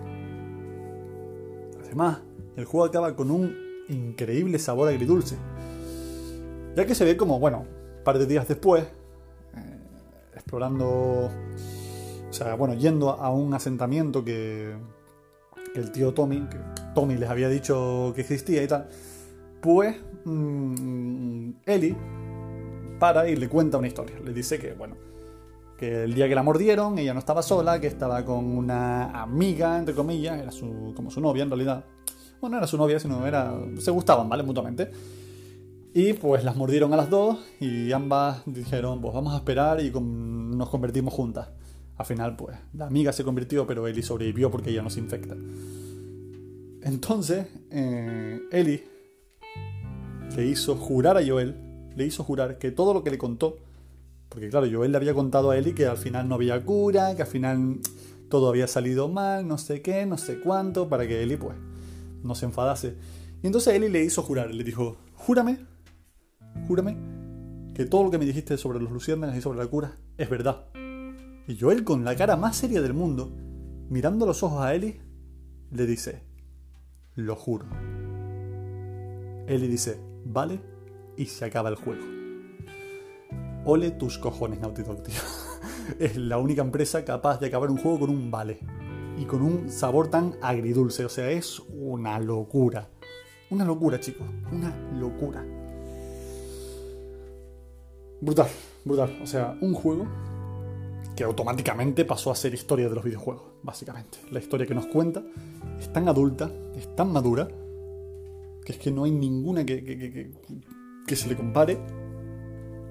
Además, 1.85 2.21
el 2.57 2.67
juego 2.67 2.85
acaba 2.85 3.17
con 3.17 3.31
un 3.31 3.55
increíble 3.89 4.59
sabor 4.59 4.89
agridulce. 4.89 5.37
Ya 6.77 6.87
que 6.87 6.95
se 6.95 7.05
ve 7.05 7.17
como, 7.17 7.39
bueno, 7.39 7.61
un 7.99 8.05
par 8.05 8.19
de 8.19 8.27
días 8.27 8.47
después, 8.49 8.85
eh, 8.85 9.79
explorando, 10.35 11.31
o 12.29 12.33
sea, 12.33 12.55
bueno, 12.55 12.75
yendo 12.75 13.11
a 13.11 13.31
un 13.31 13.53
asentamiento 13.55 14.25
que, 14.25 14.75
el 15.75 15.93
tío 15.93 16.13
Tommy, 16.13 16.49
Tommy 16.95 17.17
les 17.17 17.31
había 17.31 17.49
dicho 17.49 18.13
que 18.15 18.23
existía 18.23 18.63
y 18.63 18.67
tal, 18.67 18.89
pues 19.61 19.97
mmm, 20.25 21.51
Ellie 21.65 21.97
para 22.99 23.29
y 23.29 23.35
le 23.35 23.49
cuenta 23.49 23.79
una 23.79 23.89
historia. 23.89 24.17
Le 24.25 24.33
dice 24.33 24.59
que, 24.59 24.73
bueno, 24.75 24.97
que 25.77 26.05
el 26.05 26.15
día 26.15 26.29
que 26.29 26.35
la 26.35 26.43
mordieron 26.43 26.99
ella 26.99 27.15
no 27.15 27.19
estaba 27.19 27.43
sola, 27.43 27.81
que 27.81 27.87
estaba 27.89 28.25
con 28.25 28.45
una 28.45 29.23
amiga, 29.23 29.79
entre 29.79 29.95
comillas, 29.95 30.39
era 30.39 30.53
su, 30.53 30.93
como 30.95 31.11
su 31.11 31.21
novia 31.21 31.43
en 31.43 31.51
realidad. 31.51 31.85
Bueno, 32.41 32.55
no 32.55 32.59
era 32.59 32.67
su 32.67 32.77
novia, 32.77 33.01
sino 33.01 33.27
era. 33.27 33.55
se 33.79 33.91
gustaban, 33.91 34.29
¿vale? 34.29 34.43
Mutuamente. 34.43 34.91
Y 35.93 36.13
pues 36.13 36.45
las 36.45 36.57
mordieron 36.57 36.93
a 36.93 36.97
las 36.97 37.11
dos 37.11 37.39
y 37.59 37.91
ambas 37.93 38.43
dijeron, 38.47 39.01
pues 39.01 39.13
vamos 39.13 39.35
a 39.35 39.39
esperar 39.39 39.81
y 39.81 39.91
nos 39.91 40.69
convertimos 40.69 41.13
juntas. 41.13 41.49
Al 41.97 42.07
final, 42.07 42.37
pues, 42.37 42.57
la 42.73 42.87
amiga 42.87 43.13
se 43.13 43.25
convirtió, 43.25 43.67
pero 43.67 43.87
Ellie 43.87 44.03
sobrevivió 44.03 44.51
porque 44.51 44.71
ella 44.71 44.83
no 44.83 44.89
se 44.89 45.01
infecta. 45.01 45.37
Entonces, 46.83 47.47
eh, 47.71 48.41
Ellie 48.53 48.85
le 50.35 50.47
hizo 50.47 50.77
jurar 50.77 51.19
a 51.19 51.27
Joel, 51.27 51.57
le 51.97 52.07
hizo 52.07 52.25
jurar 52.25 52.59
que 52.59 52.71
todo 52.71 52.95
lo 52.95 53.05
que 53.05 53.11
le 53.11 53.19
contó, 53.19 53.59
porque 54.29 54.49
claro, 54.49 54.67
Joel 54.71 54.93
le 54.93 54.97
había 54.97 55.13
contado 55.13 55.51
a 55.51 55.59
Ellie 55.59 55.75
que 55.75 55.87
al 55.87 55.99
final 55.99 56.29
no 56.29 56.37
había 56.37 56.65
cura, 56.65 57.15
que 57.17 57.23
al 57.23 57.29
final 57.29 57.81
todo 58.31 58.49
había 58.49 58.69
salido 58.69 59.09
mal, 59.09 59.47
no 59.47 59.59
sé 59.59 59.83
qué, 59.83 60.07
no 60.07 60.17
sé 60.17 60.41
cuánto, 60.41 60.89
para 60.89 61.07
que 61.07 61.23
Ellie 61.23 61.37
pues 61.37 61.57
no 62.23 62.35
se 62.35 62.47
enfadase. 62.47 62.95
Y 63.43 63.47
entonces 63.47 63.75
Ellie 63.75 63.91
le 63.91 64.05
hizo 64.05 64.23
jurar, 64.23 64.55
le 64.55 64.65
dijo, 64.65 64.97
júrame, 65.17 65.59
júrame, 66.67 66.97
que 67.75 67.85
todo 67.87 68.05
lo 68.05 68.11
que 68.11 68.19
me 68.19 68.27
dijiste 68.27 68.57
sobre 68.57 68.81
los 68.81 68.91
luciérnagas 68.91 69.37
y 69.37 69.41
sobre 69.41 69.59
la 69.59 69.67
cura 69.67 69.97
es 70.19 70.29
verdad. 70.29 70.67
Y 71.47 71.59
Joel 71.59 71.85
con 71.85 72.05
la 72.05 72.17
cara 72.17 72.37
más 72.37 72.57
seria 72.57 72.81
del 72.81 72.95
mundo, 72.95 73.33
mirando 73.89 74.27
los 74.27 74.43
ojos 74.43 74.63
a 74.63 74.75
Ellie, 74.75 75.01
le 75.71 75.87
dice, 75.87 76.23
lo 77.15 77.37
juro. 77.37 77.67
Ellie 79.47 79.69
dice, 79.69 80.01
vale, 80.25 80.61
y 81.17 81.27
se 81.27 81.45
acaba 81.45 81.69
el 81.69 81.75
juego. 81.75 82.03
Ole 83.65 83.91
tus 83.91 84.19
cojones, 84.19 84.61
Naughty 84.61 84.83
Dog, 84.83 85.03
tío. 85.03 85.21
es 85.99 86.17
la 86.17 86.39
única 86.39 86.63
empresa 86.63 87.05
capaz 87.05 87.41
de 87.41 87.49
acabar 87.49 87.71
un 87.71 87.77
juego 87.77 88.01
con 88.01 88.11
un 88.11 88.31
vale. 88.31 88.61
Y 89.19 89.25
con 89.25 89.43
un 89.43 89.69
sabor 89.71 90.09
tan 90.09 90.37
agridulce. 90.41 91.05
O 91.05 91.09
sea, 91.11 91.31
es 91.31 91.61
una 91.69 92.19
locura. 92.19 92.89
Una 93.51 93.65
locura, 93.65 94.01
chicos. 94.01 94.27
Una 94.51 94.75
locura. 94.93 95.45
Brutal, 98.21 98.49
brutal. 98.85 99.19
O 99.23 99.27
sea, 99.27 99.57
un 99.61 99.75
juego 99.75 100.07
que 101.17 101.25
automáticamente 101.25 102.05
pasó 102.05 102.31
a 102.31 102.35
ser 102.35 102.55
historia 102.55 102.89
de 102.89 102.95
los 102.95 103.05
videojuegos, 103.05 103.43
básicamente. 103.63 104.19
La 104.31 104.39
historia 104.39 104.67
que 104.67 104.75
nos 104.75 104.87
cuenta 104.87 105.23
es 105.79 105.93
tan 105.93 106.09
adulta, 106.09 106.51
es 106.77 106.95
tan 106.95 107.13
madura, 107.13 107.49
que 108.65 108.73
es 108.73 108.79
que 108.79 108.91
no 108.91 109.05
hay 109.05 109.11
ninguna 109.11 109.65
que, 109.65 109.83
que, 109.85 109.99
que, 109.99 110.31
que 111.07 111.17
se 111.17 111.29
le 111.29 111.37
compare 111.37 111.79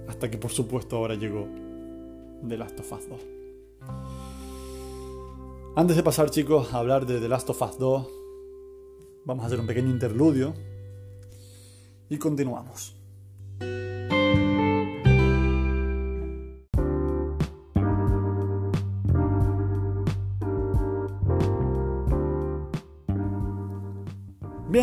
hasta 0.08 0.30
que 0.30 0.38
por 0.38 0.52
supuesto 0.52 0.98
ahora 0.98 1.16
llegó 1.16 1.48
The 2.48 2.58
Last 2.58 2.80
of 2.80 2.92
Us 2.92 3.10
2. 3.10 3.22
Antes 5.76 5.96
de 5.96 6.04
pasar 6.04 6.30
chicos 6.32 6.74
a 6.74 6.80
hablar 6.80 7.06
de 7.06 7.20
The 7.20 7.30
Last 7.30 7.50
of 7.52 7.62
Us 7.62 7.78
2, 7.78 8.08
vamos 9.26 9.44
a 9.44 9.48
hacer 9.48 9.60
un 9.60 9.68
pequeño 9.68 9.90
interludio 9.90 10.54
y 12.10 12.18
continuamos. 12.18 12.96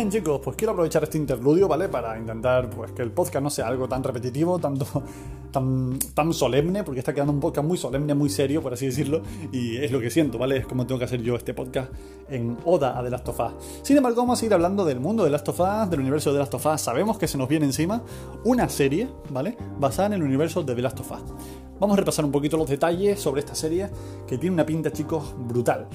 Chicos, 0.09 0.39
pues 0.41 0.55
quiero 0.55 0.71
aprovechar 0.71 1.03
este 1.03 1.17
interludio, 1.17 1.67
¿vale? 1.67 1.89
Para 1.89 2.17
intentar 2.17 2.69
pues, 2.69 2.91
que 2.91 3.01
el 3.01 3.11
podcast 3.11 3.43
no 3.43 3.49
sea 3.49 3.67
algo 3.67 3.89
tan 3.89 4.03
repetitivo, 4.03 4.57
tanto, 4.57 4.85
tan, 5.51 5.99
tan 6.13 6.33
solemne, 6.33 6.83
porque 6.83 6.99
está 6.99 7.13
quedando 7.13 7.33
un 7.33 7.41
podcast 7.41 7.67
muy 7.67 7.77
solemne, 7.77 8.13
muy 8.13 8.29
serio, 8.29 8.61
por 8.61 8.73
así 8.73 8.85
decirlo, 8.85 9.21
y 9.51 9.77
es 9.77 9.91
lo 9.91 9.99
que 9.99 10.09
siento, 10.09 10.37
¿vale? 10.37 10.57
Es 10.57 10.65
como 10.65 10.87
tengo 10.87 10.99
que 10.99 11.05
hacer 11.05 11.21
yo 11.21 11.35
este 11.35 11.53
podcast 11.53 11.91
en 12.29 12.57
Oda 12.63 12.97
a 12.97 13.03
The 13.03 13.09
Last 13.09 13.27
of 13.27 13.39
Us. 13.39 13.53
Sin 13.81 13.97
embargo, 13.97 14.21
vamos 14.21 14.37
a 14.37 14.39
seguir 14.39 14.53
hablando 14.53 14.85
del 14.85 14.99
mundo 14.99 15.23
de 15.23 15.29
The 15.29 15.33
Last 15.33 15.49
of 15.49 15.59
Us, 15.59 15.89
del 15.89 15.99
universo 15.99 16.29
de 16.29 16.35
The 16.35 16.39
Last 16.39 16.53
of 16.53 16.65
Us. 16.65 16.81
Sabemos 16.81 17.17
que 17.17 17.27
se 17.27 17.37
nos 17.37 17.49
viene 17.49 17.65
encima 17.65 18.01
una 18.45 18.69
serie, 18.69 19.09
¿vale? 19.29 19.57
Basada 19.79 20.07
en 20.07 20.13
el 20.13 20.23
universo 20.23 20.63
de 20.63 20.73
The 20.73 20.81
Last 20.81 20.99
of 21.01 21.11
Us. 21.11 21.21
Vamos 21.79 21.97
a 21.97 21.99
repasar 21.99 22.23
un 22.23 22.31
poquito 22.31 22.55
los 22.55 22.69
detalles 22.69 23.19
sobre 23.19 23.41
esta 23.41 23.55
serie, 23.55 23.89
que 24.25 24.37
tiene 24.37 24.53
una 24.53 24.65
pinta, 24.65 24.91
chicos, 24.91 25.35
brutal. 25.37 25.87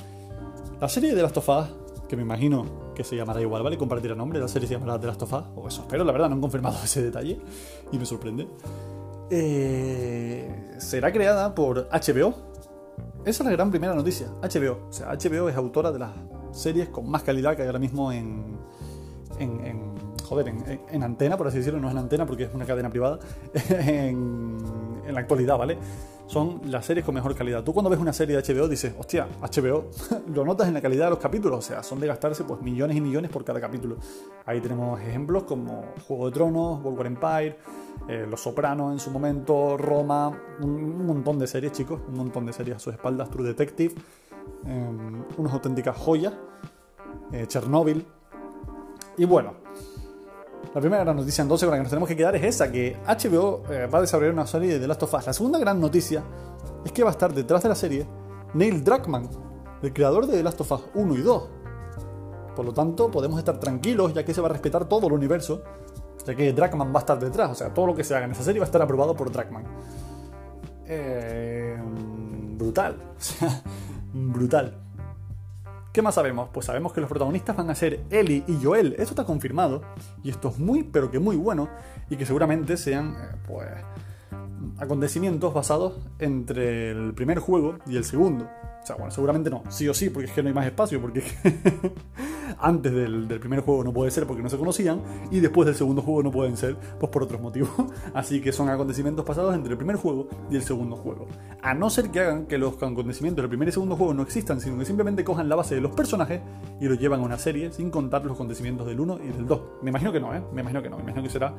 La 0.81 0.89
serie 0.89 1.11
de 1.11 1.17
The 1.17 1.23
Last 1.23 1.37
of 1.39 1.49
Us 1.49 1.82
que 2.13 2.17
me 2.17 2.25
imagino 2.25 2.93
que 2.95 3.05
se 3.05 3.17
llamará 3.17 3.41
igual, 3.41 3.63
¿vale? 3.63 3.79
Compartirá 3.79 4.15
nombre, 4.15 4.39
la 4.39 4.47
serie 4.47 4.69
se 4.69 4.75
llamará 4.75 5.01
The 5.01 5.07
Last 5.07 5.23
of 5.23 5.33
Us, 5.33 5.45
o 5.57 5.67
eso 5.67 5.81
espero, 5.81 6.05
la 6.05 6.13
verdad, 6.13 6.29
no 6.29 6.35
han 6.35 6.43
confirmado 6.43 6.77
ese 6.85 7.03
detalle 7.03 7.41
y 7.91 7.99
me 7.99 8.05
sorprende. 8.05 8.47
Eh, 9.31 10.75
será 10.77 11.11
creada 11.11 11.55
por 11.55 11.89
HBO. 11.89 12.35
Esa 13.25 13.43
es 13.43 13.45
la 13.47 13.51
gran 13.53 13.71
primera 13.71 13.95
noticia, 13.95 14.27
HBO. 14.43 14.89
O 14.91 14.93
sea, 14.93 15.09
HBO 15.15 15.49
es 15.49 15.57
autora 15.57 15.91
de 15.91 16.01
las 16.01 16.11
series 16.51 16.91
con 16.91 17.09
más 17.09 17.23
calidad 17.23 17.57
que 17.57 17.63
hay 17.63 17.69
ahora 17.69 17.79
mismo 17.79 18.13
en... 18.13 18.59
en, 19.39 19.65
en 19.65 19.95
joder, 20.23 20.49
en, 20.49 20.81
en, 20.91 21.03
antena, 21.03 21.39
por 21.39 21.47
así 21.47 21.57
decirlo, 21.59 21.81
no 21.81 21.89
es 21.89 21.93
en 21.93 21.99
antena 21.99 22.27
porque 22.27 22.45
es 22.45 22.53
una 22.53 22.67
cadena 22.67 22.91
privada, 22.91 23.21
en, 23.71 24.59
en 25.13 25.17
la 25.17 25.21
actualidad, 25.21 25.59
¿vale? 25.59 25.79
son 26.33 26.63
las 26.65 26.87
series 26.87 27.05
con 27.05 27.15
mejor 27.15 27.35
calidad. 27.35 27.63
Tú 27.63 27.75
cuando 27.75 27.91
ves 27.91 28.01
una 28.01 28.15
serie 28.15 28.41
de 28.41 28.43
HBO 28.43 28.67
dices, 28.67 28.95
hostia, 28.99 29.29
HBO, 29.43 29.91
lo 30.35 30.47
notas 30.47 30.67
en 30.67 30.73
la 30.73 30.81
calidad 30.81 31.05
de 31.05 31.11
los 31.11 31.19
capítulos, 31.19 31.59
o 31.59 31.63
sea, 31.63 31.83
son 31.83 32.01
de 32.01 32.07
gastarse 32.07 32.45
pues 32.45 32.63
millones 32.63 32.97
y 32.97 33.03
millones 33.03 33.31
por 33.31 33.45
cada 33.45 33.61
capítulo. 33.61 33.97
Ahí 34.47 34.61
tenemos 34.63 34.99
ejemplos 34.99 35.43
como 35.43 35.85
Juego 36.09 36.27
de 36.27 36.33
Tronos, 36.33 36.81
War 36.83 37.07
Empire, 37.07 37.59
eh, 38.09 38.27
Los 38.29 38.41
Sopranos 38.41 38.93
en 38.93 38.99
su 38.99 39.11
momento, 39.11 39.77
Roma, 39.77 40.33
un, 40.61 40.71
un, 40.71 41.07
montón 41.07 41.39
de 41.39 41.47
series, 41.47 41.73
chicos, 41.73 42.01
un 42.09 42.15
montón 42.15 42.47
de 42.47 42.55
series 42.55 42.77
a 42.77 42.79
sus 42.79 42.95
espaldas, 42.95 43.29
True 43.29 43.49
Detective, 43.49 43.95
eh, 44.67 44.91
unas 45.37 45.53
auténticas 45.53 45.99
joyas, 45.99 46.33
eh, 47.33 47.47
Chernobyl. 47.47 48.07
Y 49.19 49.27
bueno, 49.27 49.53
la 50.75 50.81
primera 50.81 51.05
gran 51.05 51.17
noticia 51.17 51.43
entonces 51.43 51.67
con 51.67 51.73
la 51.73 51.77
que 51.79 51.83
nos 51.83 51.91
tenemos 51.91 52.09
que 52.09 52.17
quedar 52.17 52.35
es 52.37 52.45
esa, 52.45 52.71
que 52.71 52.97
HBO 53.07 53.63
eh, 53.71 53.87
va 53.87 53.99
a 53.99 54.01
desarrollar 54.01 54.33
una 54.33 54.47
serie 54.47 54.75
de 54.75 54.81
The 54.81 54.87
Last 54.87 55.03
of 55.03 55.15
Us. 55.15 55.27
La 55.27 55.33
segunda 55.33 55.59
gran 55.59 55.81
noticia 55.81 56.23
es 56.85 56.93
que 56.93 57.03
va 57.03 57.11
a 57.11 57.13
estar 57.13 57.33
detrás 57.33 57.63
de 57.63 57.69
la 57.69 57.75
serie 57.75 58.07
Neil 58.55 58.83
Druckmann, 58.83 59.29
el 59.83 59.93
creador 59.93 60.27
de 60.27 60.35
The 60.35 60.43
Last 60.43 60.61
of 60.61 60.73
Us 60.73 60.83
1 60.95 61.15
y 61.15 61.23
2. 61.23 61.51
Por 62.57 62.65
lo 62.65 62.73
tanto, 62.73 63.11
podemos 63.11 63.39
estar 63.39 63.59
tranquilos 63.59 64.15
ya 64.15 64.25
que 64.25 64.35
se 64.35 64.41
va 64.41 64.49
a 64.49 64.53
respetar 64.53 64.87
todo 64.87 65.07
el 65.07 65.13
universo, 65.13 65.63
ya 66.27 66.35
que 66.35 66.53
Druckmann 66.53 66.89
va 66.95 66.99
a 66.99 67.01
estar 67.01 67.19
detrás, 67.19 67.51
o 67.51 67.55
sea, 67.55 67.73
todo 67.73 67.87
lo 67.87 67.95
que 67.95 68.05
se 68.05 68.15
haga 68.15 68.27
en 68.27 68.33
esa 68.33 68.43
serie 68.43 68.61
va 68.61 68.65
a 68.65 68.69
estar 68.69 68.83
aprobado 68.83 69.15
por 69.15 69.31
Druckmann. 69.31 69.65
Eh, 70.87 71.79
brutal, 72.57 72.97
o 73.19 73.21
sea, 73.21 73.63
brutal. 74.13 74.82
¿Qué 75.93 76.01
más 76.01 76.15
sabemos? 76.15 76.49
Pues 76.55 76.65
sabemos 76.65 76.95
que 76.95 77.03
los 77.03 77.11
protagonistas 77.11 77.55
van 77.55 77.69
a 77.69 77.75
ser 77.75 78.01
Ellie 78.09 78.45
y 78.49 78.65
Joel. 78.65 78.93
Esto 78.93 79.11
está 79.11 79.25
confirmado. 79.25 79.83
Y 80.25 80.31
esto 80.31 80.49
es 80.49 80.59
muy, 80.59 80.85
pero 80.85 81.11
que 81.11 81.19
muy 81.19 81.37
bueno. 81.37 81.69
Y 82.09 82.17
que 82.17 82.25
seguramente 82.25 82.79
sean, 82.79 83.11
eh, 83.11 83.37
pues, 83.47 83.69
acontecimientos 84.79 85.53
basados 85.53 85.99
entre 86.19 86.93
el 86.93 87.13
primer 87.13 87.41
juego 87.41 87.77
y 87.85 87.99
el 87.99 88.05
segundo. 88.05 88.49
O 88.83 88.87
sea, 88.87 88.97
bueno, 88.97 89.13
seguramente 89.13 89.49
no, 89.49 89.63
sí 89.69 89.89
o 89.89 89.95
sí, 89.95 90.11
porque 90.11 90.27
es 90.27 90.33
que 90.33 90.43
no 90.43 90.49
hay 90.49 90.55
más 90.55 90.67
espacio, 90.67 91.01
porque 91.01 91.23
antes 92.59 92.93
del, 92.93 93.29
primer 93.39 93.61
juego 93.61 93.85
no 93.85 93.93
puede 93.93 94.11
ser 94.11 94.27
porque 94.27 94.43
no 94.43 94.49
se 94.49 94.59
conocían, 94.59 95.01
y 95.31 95.39
después 95.39 95.67
del 95.67 95.77
segundo 95.77 96.03
juego 96.03 96.25
no 96.25 96.33
pueden 96.33 96.57
ser, 96.57 96.77
pues 96.99 97.11
por 97.13 97.23
otros 97.23 97.41
motivos. 97.41 97.71
Así 98.15 98.41
que 98.41 98.51
son 98.51 98.69
acontecimientos 98.69 99.25
pasados 99.25 99.55
entre 99.55 99.73
el 99.73 99.77
primer 99.77 99.97
juego 99.97 100.27
y 100.51 100.57
el 100.57 100.63
segundo 100.63 100.97
juego. 100.97 101.29
A 101.63 101.75
no 101.75 101.91
ser 101.91 102.11
que 102.11 102.21
hagan 102.21 102.47
que 102.47 102.59
los 102.59 102.75
acontecimientos 102.75 103.43
del 103.45 103.49
primer 103.49 103.69
y 103.69 103.73
segundo 103.73 103.95
juego 103.95 104.15
no 104.15 104.23
existan, 104.23 104.61
sino 104.61 104.77
que 104.77 104.85
simplemente 104.85 105.23
cojan 105.23 105.49
la 105.49 105.55
base 105.55 105.77
de 105.77 105.81
los 105.81 105.95
personajes 105.95 106.41
y 106.81 106.87
los 106.87 106.99
llevan 106.99 107.21
a 107.21 107.23
una 107.23 107.39
serie 107.39 107.71
sin 107.73 107.89
contar 107.89 108.25
los 108.25 108.35
acontecimientos 108.35 108.85
del 108.89 108.99
1 108.99 109.21
y 109.23 109.29
del 109.29 109.47
2. 109.47 109.61
Me 109.83 109.91
imagino 109.91 110.11
que 110.11 110.19
no, 110.19 110.35
¿eh? 110.35 110.43
Me 110.53 110.63
imagino 110.63 110.83
que 110.83 110.91
no, 110.91 110.97
me 110.97 111.05
imagino 111.05 111.23
que 111.23 111.31
será 111.31 111.55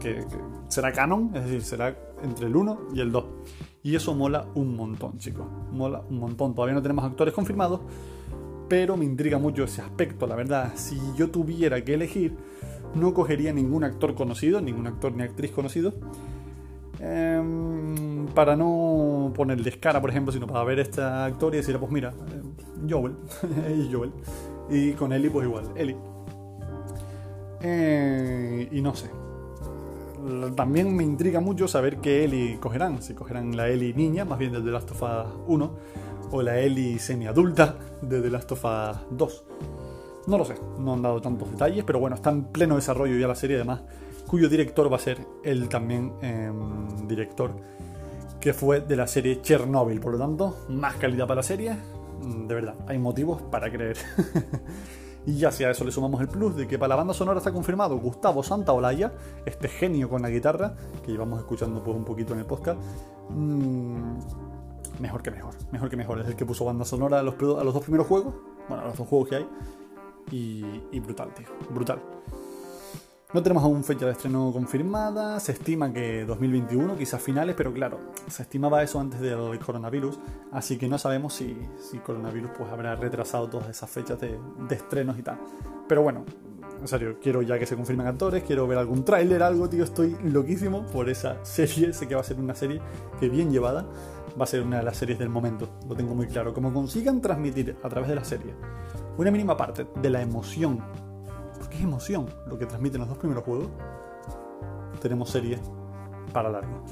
que, 0.00 0.24
será 0.68 0.92
canon, 0.92 1.30
es 1.34 1.44
decir, 1.44 1.62
será 1.62 1.96
entre 2.22 2.46
el 2.46 2.56
1 2.56 2.88
y 2.94 3.00
el 3.00 3.12
2. 3.12 3.24
Y 3.82 3.94
eso 3.94 4.14
mola 4.14 4.46
un 4.54 4.76
montón, 4.76 5.18
chicos. 5.18 5.46
Mola 5.72 6.02
un 6.10 6.18
montón. 6.18 6.54
Todavía 6.54 6.74
no 6.74 6.82
tenemos 6.82 7.04
actores 7.04 7.32
confirmados, 7.32 7.80
pero 8.68 8.96
me 8.96 9.04
intriga 9.04 9.38
mucho 9.38 9.64
ese 9.64 9.82
aspecto, 9.82 10.26
la 10.26 10.34
verdad. 10.34 10.72
Si 10.74 10.98
yo 11.16 11.30
tuviera 11.30 11.82
que 11.84 11.94
elegir, 11.94 12.36
no 12.94 13.14
cogería 13.14 13.52
ningún 13.52 13.84
actor 13.84 14.14
conocido, 14.14 14.60
ningún 14.60 14.86
actor 14.86 15.12
ni 15.12 15.22
actriz 15.22 15.52
conocido. 15.52 15.94
Em, 16.98 18.26
para 18.34 18.56
no 18.56 19.32
ponerles 19.34 19.76
cara, 19.76 20.00
por 20.00 20.10
ejemplo, 20.10 20.32
sino 20.32 20.46
para 20.46 20.64
ver 20.64 20.78
este 20.78 21.02
actor 21.02 21.54
y 21.54 21.58
decir, 21.58 21.78
pues 21.78 21.92
mira, 21.92 22.10
eh, 22.10 22.86
Joel, 22.88 23.14
y 23.78 23.92
Joel. 23.92 24.12
Y 24.70 24.92
con 24.92 25.12
Ellie, 25.12 25.30
pues 25.30 25.46
igual, 25.46 25.64
Ellie. 25.76 25.96
Eh, 27.60 28.68
y 28.72 28.80
no 28.80 28.94
sé, 28.94 29.10
también 30.54 30.94
me 30.94 31.04
intriga 31.04 31.40
mucho 31.40 31.68
saber 31.68 31.98
qué 31.98 32.24
Ellie 32.24 32.58
cogerán. 32.58 33.02
Si 33.02 33.14
cogerán 33.14 33.56
la 33.56 33.68
Ellie 33.68 33.94
niña, 33.94 34.24
más 34.24 34.38
bien 34.38 34.52
de 34.52 34.60
The 34.60 34.70
Last 34.70 34.90
of 34.90 35.02
Us 35.02 35.34
1, 35.46 35.70
o 36.32 36.42
la 36.42 36.58
Ellie 36.58 36.98
semi-adulta 36.98 37.76
de 38.02 38.20
The 38.20 38.30
Last 38.30 38.52
of 38.52 38.64
Us 38.64 38.96
2. 39.10 39.44
No 40.26 40.38
lo 40.38 40.44
sé, 40.44 40.56
no 40.78 40.94
han 40.94 41.02
dado 41.02 41.20
tantos 41.20 41.50
detalles, 41.50 41.84
pero 41.84 42.00
bueno, 42.00 42.16
está 42.16 42.30
en 42.30 42.44
pleno 42.44 42.74
desarrollo 42.74 43.16
ya 43.16 43.28
la 43.28 43.36
serie, 43.36 43.56
además, 43.56 43.82
cuyo 44.26 44.48
director 44.48 44.90
va 44.92 44.96
a 44.96 45.00
ser 45.00 45.18
él 45.44 45.68
también 45.68 46.12
em, 46.20 47.06
director 47.06 47.52
que 48.40 48.52
fue 48.52 48.80
de 48.80 48.96
la 48.96 49.06
serie 49.06 49.40
Chernobyl. 49.42 50.00
Por 50.00 50.12
lo 50.12 50.18
tanto, 50.18 50.66
más 50.68 50.94
calidad 50.96 51.26
para 51.26 51.36
la 51.36 51.42
serie. 51.42 51.76
De 52.22 52.54
verdad, 52.54 52.74
hay 52.86 52.98
motivos 52.98 53.42
para 53.42 53.70
creer. 53.70 53.96
Y 55.26 55.38
ya 55.38 55.50
si 55.50 55.64
a 55.64 55.70
eso 55.70 55.84
le 55.84 55.90
sumamos 55.90 56.20
el 56.20 56.28
plus 56.28 56.54
de 56.54 56.68
que 56.68 56.78
para 56.78 56.90
la 56.90 56.96
banda 56.96 57.12
sonora 57.12 57.38
está 57.38 57.52
confirmado 57.52 57.98
Gustavo 57.98 58.44
Santaolalla, 58.44 59.12
este 59.44 59.68
genio 59.68 60.08
con 60.08 60.22
la 60.22 60.30
guitarra, 60.30 60.76
que 61.04 61.10
llevamos 61.10 61.40
escuchando 61.40 61.82
pues 61.82 61.96
un 61.96 62.04
poquito 62.04 62.32
en 62.32 62.38
el 62.38 62.46
podcast, 62.46 62.80
mmm, 63.30 64.18
mejor 65.00 65.22
que 65.22 65.32
mejor, 65.32 65.54
mejor 65.72 65.90
que 65.90 65.96
mejor. 65.96 66.20
Es 66.20 66.28
el 66.28 66.36
que 66.36 66.46
puso 66.46 66.64
banda 66.64 66.84
sonora 66.84 67.18
a 67.18 67.22
los, 67.24 67.34
a 67.34 67.64
los 67.64 67.74
dos 67.74 67.82
primeros 67.82 68.06
juegos, 68.06 68.34
bueno, 68.68 68.84
a 68.84 68.86
los 68.86 68.96
dos 68.96 69.08
juegos 69.08 69.28
que 69.28 69.36
hay, 69.36 69.48
y, 70.30 70.64
y 70.92 71.00
brutal, 71.00 71.34
tío, 71.34 71.48
brutal. 71.70 72.00
No 73.36 73.42
tenemos 73.42 73.64
aún 73.64 73.84
fecha 73.84 74.06
de 74.06 74.12
estreno 74.12 74.50
confirmada, 74.50 75.38
se 75.40 75.52
estima 75.52 75.92
que 75.92 76.24
2021, 76.24 76.96
quizás 76.96 77.20
finales, 77.20 77.54
pero 77.54 77.70
claro, 77.70 78.00
se 78.28 78.44
estimaba 78.44 78.82
eso 78.82 78.98
antes 78.98 79.20
del 79.20 79.58
coronavirus, 79.58 80.18
así 80.52 80.78
que 80.78 80.88
no 80.88 80.96
sabemos 80.96 81.34
si, 81.34 81.54
si 81.78 81.98
coronavirus 81.98 82.52
pues 82.56 82.70
habrá 82.70 82.96
retrasado 82.96 83.46
todas 83.46 83.68
esas 83.68 83.90
fechas 83.90 84.18
de, 84.18 84.38
estrenos 84.70 85.18
y 85.18 85.22
tal. 85.22 85.38
Pero 85.86 86.00
bueno, 86.00 86.24
en 86.80 86.88
serio, 86.88 87.18
quiero 87.20 87.42
ya 87.42 87.58
que 87.58 87.66
se 87.66 87.76
confirmen 87.76 88.06
actores, 88.06 88.42
quiero 88.42 88.66
ver 88.66 88.78
algún 88.78 89.04
tráiler, 89.04 89.42
algo, 89.42 89.68
tío, 89.68 89.84
estoy 89.84 90.16
loquísimo 90.24 90.86
por 90.86 91.10
esa 91.10 91.36
serie, 91.44 91.92
sé 91.92 92.08
que 92.08 92.14
va 92.14 92.22
a 92.22 92.24
ser 92.24 92.38
una 92.38 92.54
serie 92.54 92.80
que 93.20 93.28
bien 93.28 93.50
llevada, 93.50 93.84
va 94.40 94.44
a 94.44 94.46
ser 94.46 94.62
una 94.62 94.78
de 94.78 94.82
las 94.82 94.96
series 94.96 95.18
del 95.18 95.28
momento, 95.28 95.68
lo 95.86 95.94
tengo 95.94 96.14
muy 96.14 96.26
claro. 96.26 96.54
Como 96.54 96.72
consigan 96.72 97.20
transmitir 97.20 97.76
a 97.82 97.88
través 97.90 98.08
de 98.08 98.14
la 98.14 98.24
serie 98.24 98.54
una 99.18 99.30
mínima 99.30 99.58
parte 99.58 99.86
de 100.00 100.08
la 100.08 100.22
emoción 100.22 101.05
qué 101.76 101.82
emoción 101.82 102.26
lo 102.46 102.58
que 102.58 102.66
transmiten 102.66 103.00
los 103.00 103.08
dos 103.08 103.18
primeros 103.18 103.44
juegos. 103.44 103.68
Tenemos 105.00 105.30
serie 105.30 105.58
para 106.32 106.48
largo. 106.48 106.84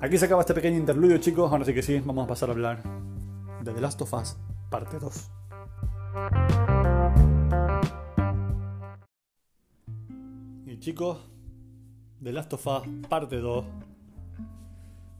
Aquí 0.00 0.16
se 0.16 0.26
acaba 0.26 0.42
este 0.42 0.54
pequeño 0.54 0.76
interludio, 0.76 1.18
chicos. 1.18 1.50
Ahora 1.50 1.64
sí 1.64 1.74
que 1.74 1.82
sí, 1.82 2.00
vamos 2.04 2.24
a 2.24 2.28
pasar 2.28 2.48
a 2.50 2.52
hablar 2.52 2.82
de 3.62 3.72
The 3.72 3.80
Last 3.80 4.00
of 4.02 4.12
Us, 4.14 4.36
parte 4.70 4.98
2. 4.98 5.30
Y 10.66 10.78
chicos, 10.78 11.18
The 12.22 12.32
Last 12.32 12.52
of 12.52 12.66
Us, 12.66 12.82
parte 13.08 13.38
2, 13.38 13.64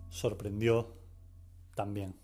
sorprendió 0.09 0.95
también. 1.75 2.15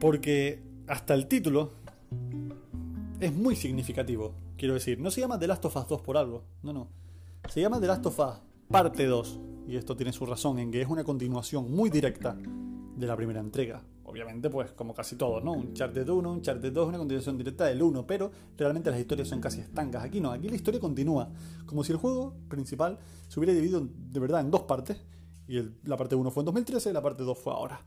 Porque 0.00 0.62
hasta 0.88 1.14
el 1.14 1.28
título 1.28 1.72
es 3.20 3.32
muy 3.32 3.54
significativo. 3.56 4.47
Quiero 4.58 4.74
decir, 4.74 4.98
no 5.00 5.10
se 5.10 5.20
llama 5.20 5.38
The 5.38 5.46
Last 5.46 5.64
of 5.64 5.76
Us 5.76 5.88
2 5.88 6.02
por 6.02 6.16
algo, 6.16 6.44
no, 6.62 6.72
no. 6.72 6.88
Se 7.48 7.60
llama 7.60 7.80
The 7.80 7.86
Last 7.86 8.04
of 8.06 8.18
Us 8.18 8.48
Parte 8.68 9.06
2. 9.06 9.40
Y 9.68 9.76
esto 9.76 9.96
tiene 9.96 10.12
su 10.12 10.26
razón 10.26 10.58
en 10.58 10.70
que 10.70 10.82
es 10.82 10.88
una 10.88 11.04
continuación 11.04 11.70
muy 11.70 11.88
directa 11.90 12.36
de 12.36 13.06
la 13.06 13.16
primera 13.16 13.40
entrega. 13.40 13.82
Obviamente, 14.04 14.50
pues 14.50 14.72
como 14.72 14.94
casi 14.94 15.16
todo, 15.16 15.40
¿no? 15.40 15.52
Un 15.52 15.74
Charted 15.74 16.08
1, 16.08 16.32
un 16.32 16.42
Charted 16.42 16.72
2, 16.72 16.88
una 16.88 16.98
continuación 16.98 17.38
directa 17.38 17.66
del 17.66 17.82
1, 17.82 18.06
pero 18.06 18.30
realmente 18.56 18.90
las 18.90 18.98
historias 18.98 19.28
son 19.28 19.40
casi 19.40 19.60
estancas. 19.60 20.02
Aquí 20.02 20.20
no, 20.20 20.32
aquí 20.32 20.48
la 20.48 20.56
historia 20.56 20.80
continúa. 20.80 21.30
Como 21.66 21.84
si 21.84 21.92
el 21.92 21.98
juego 21.98 22.34
principal 22.48 22.98
se 23.28 23.38
hubiera 23.38 23.54
dividido 23.54 23.86
de 23.86 24.20
verdad 24.20 24.40
en 24.40 24.50
dos 24.50 24.62
partes. 24.62 24.98
Y 25.46 25.60
la 25.84 25.96
parte 25.96 26.14
1 26.14 26.30
fue 26.30 26.42
en 26.42 26.46
2013 26.46 26.90
y 26.90 26.92
la 26.92 27.02
parte 27.02 27.22
2 27.22 27.38
fue 27.38 27.52
ahora. 27.52 27.80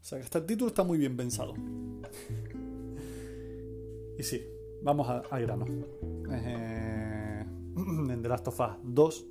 O 0.00 0.04
sea 0.04 0.18
que 0.18 0.24
hasta 0.24 0.38
el 0.38 0.46
título 0.46 0.68
está 0.68 0.84
muy 0.84 0.98
bien 0.98 1.16
pensado. 1.16 1.54
Y 4.18 4.22
sí, 4.22 4.44
vamos 4.82 5.08
a, 5.08 5.22
a 5.30 5.38
grano. 5.38 5.66
Eh, 6.30 7.44
en 7.76 8.22
The 8.22 8.28
Last 8.28 8.48
of 8.48 8.60
Us 8.60 8.76
2 8.82 9.26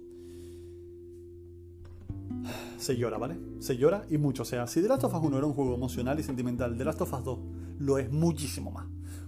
se 2.78 2.98
llora, 2.98 3.18
¿vale? 3.18 3.38
Se 3.60 3.78
llora 3.78 4.06
y 4.10 4.18
mucho. 4.18 4.44
O 4.44 4.46
sea, 4.46 4.68
si 4.68 4.82
The 4.82 4.88
Last 4.88 5.04
of 5.04 5.14
Us 5.14 5.22
1 5.24 5.38
era 5.38 5.46
un 5.46 5.54
juego 5.54 5.76
emocional 5.76 6.20
y 6.20 6.24
sentimental, 6.24 6.78
The 6.78 6.86
Last 6.86 7.02
of 7.02 7.14
Us 7.14 7.24
2 7.24 7.40
lo 7.80 7.98
es 7.98 8.12
muchísimo 8.12 8.72
más. 8.72 8.88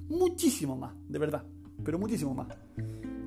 Muchísimo 0.10 0.77
más, 0.77 0.93
de 1.07 1.19
verdad. 1.19 1.43
Pero 1.84 1.99
muchísimo 1.99 2.34
más. 2.34 2.47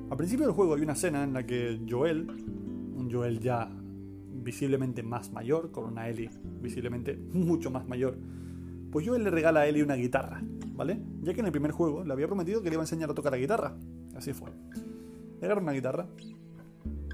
Al 0.09 0.17
principio 0.17 0.45
del 0.45 0.55
juego 0.55 0.75
hay 0.75 0.81
una 0.81 0.93
escena 0.93 1.23
en 1.23 1.33
la 1.33 1.45
que 1.45 1.81
Joel, 1.89 2.27
un 2.29 3.09
Joel 3.11 3.39
ya 3.39 3.69
visiblemente 4.45 5.01
más 5.01 5.31
mayor, 5.31 5.71
con 5.71 5.85
una 5.85 6.07
Ellie 6.07 6.29
visiblemente 6.61 7.17
mucho 7.17 7.71
más 7.71 7.87
mayor, 7.87 8.17
pues 8.95 9.05
Joel 9.05 9.25
le 9.25 9.29
regala 9.29 9.59
a 9.59 9.67
Ellie 9.67 9.83
una 9.83 9.95
guitarra. 9.95 10.41
¿vale? 10.73 11.01
Ya 11.21 11.33
que 11.33 11.41
en 11.41 11.47
el 11.47 11.51
primer 11.51 11.71
juego 11.71 12.05
le 12.05 12.13
había 12.13 12.27
prometido 12.27 12.61
que 12.61 12.69
le 12.69 12.75
iba 12.75 12.81
a 12.81 12.85
enseñar 12.85 13.09
a 13.09 13.13
tocar 13.13 13.33
la 13.33 13.37
guitarra. 13.37 13.75
Así 14.15 14.31
fue. 14.31 14.51
Le 15.41 15.45
agarra 15.45 15.61
una 15.61 15.73
guitarra 15.73 16.07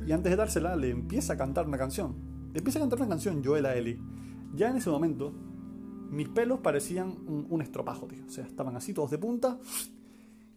y 0.05 0.11
antes 0.11 0.29
de 0.29 0.35
dársela 0.35 0.75
le 0.75 0.91
empieza 0.91 1.33
a 1.33 1.37
cantar 1.37 1.65
una 1.65 1.79
canción. 1.79 2.49
Le 2.53 2.59
empieza 2.59 2.77
a 2.77 2.81
cantar 2.83 2.99
una 2.99 3.09
canción 3.09 3.43
Joel 3.43 3.65
a 3.65 3.75
Ellie. 3.75 3.99
Ya 4.53 4.69
en 4.69 4.77
ese 4.77 4.91
momento 4.91 5.33
mis 6.11 6.29
pelos 6.29 6.59
parecían 6.59 7.17
un, 7.25 7.61
estropajo, 7.63 8.05
tío. 8.05 8.25
O 8.27 8.29
sea, 8.29 8.45
estaban 8.45 8.75
así 8.75 8.93
todos 8.93 9.09
de 9.09 9.17
punta 9.17 9.57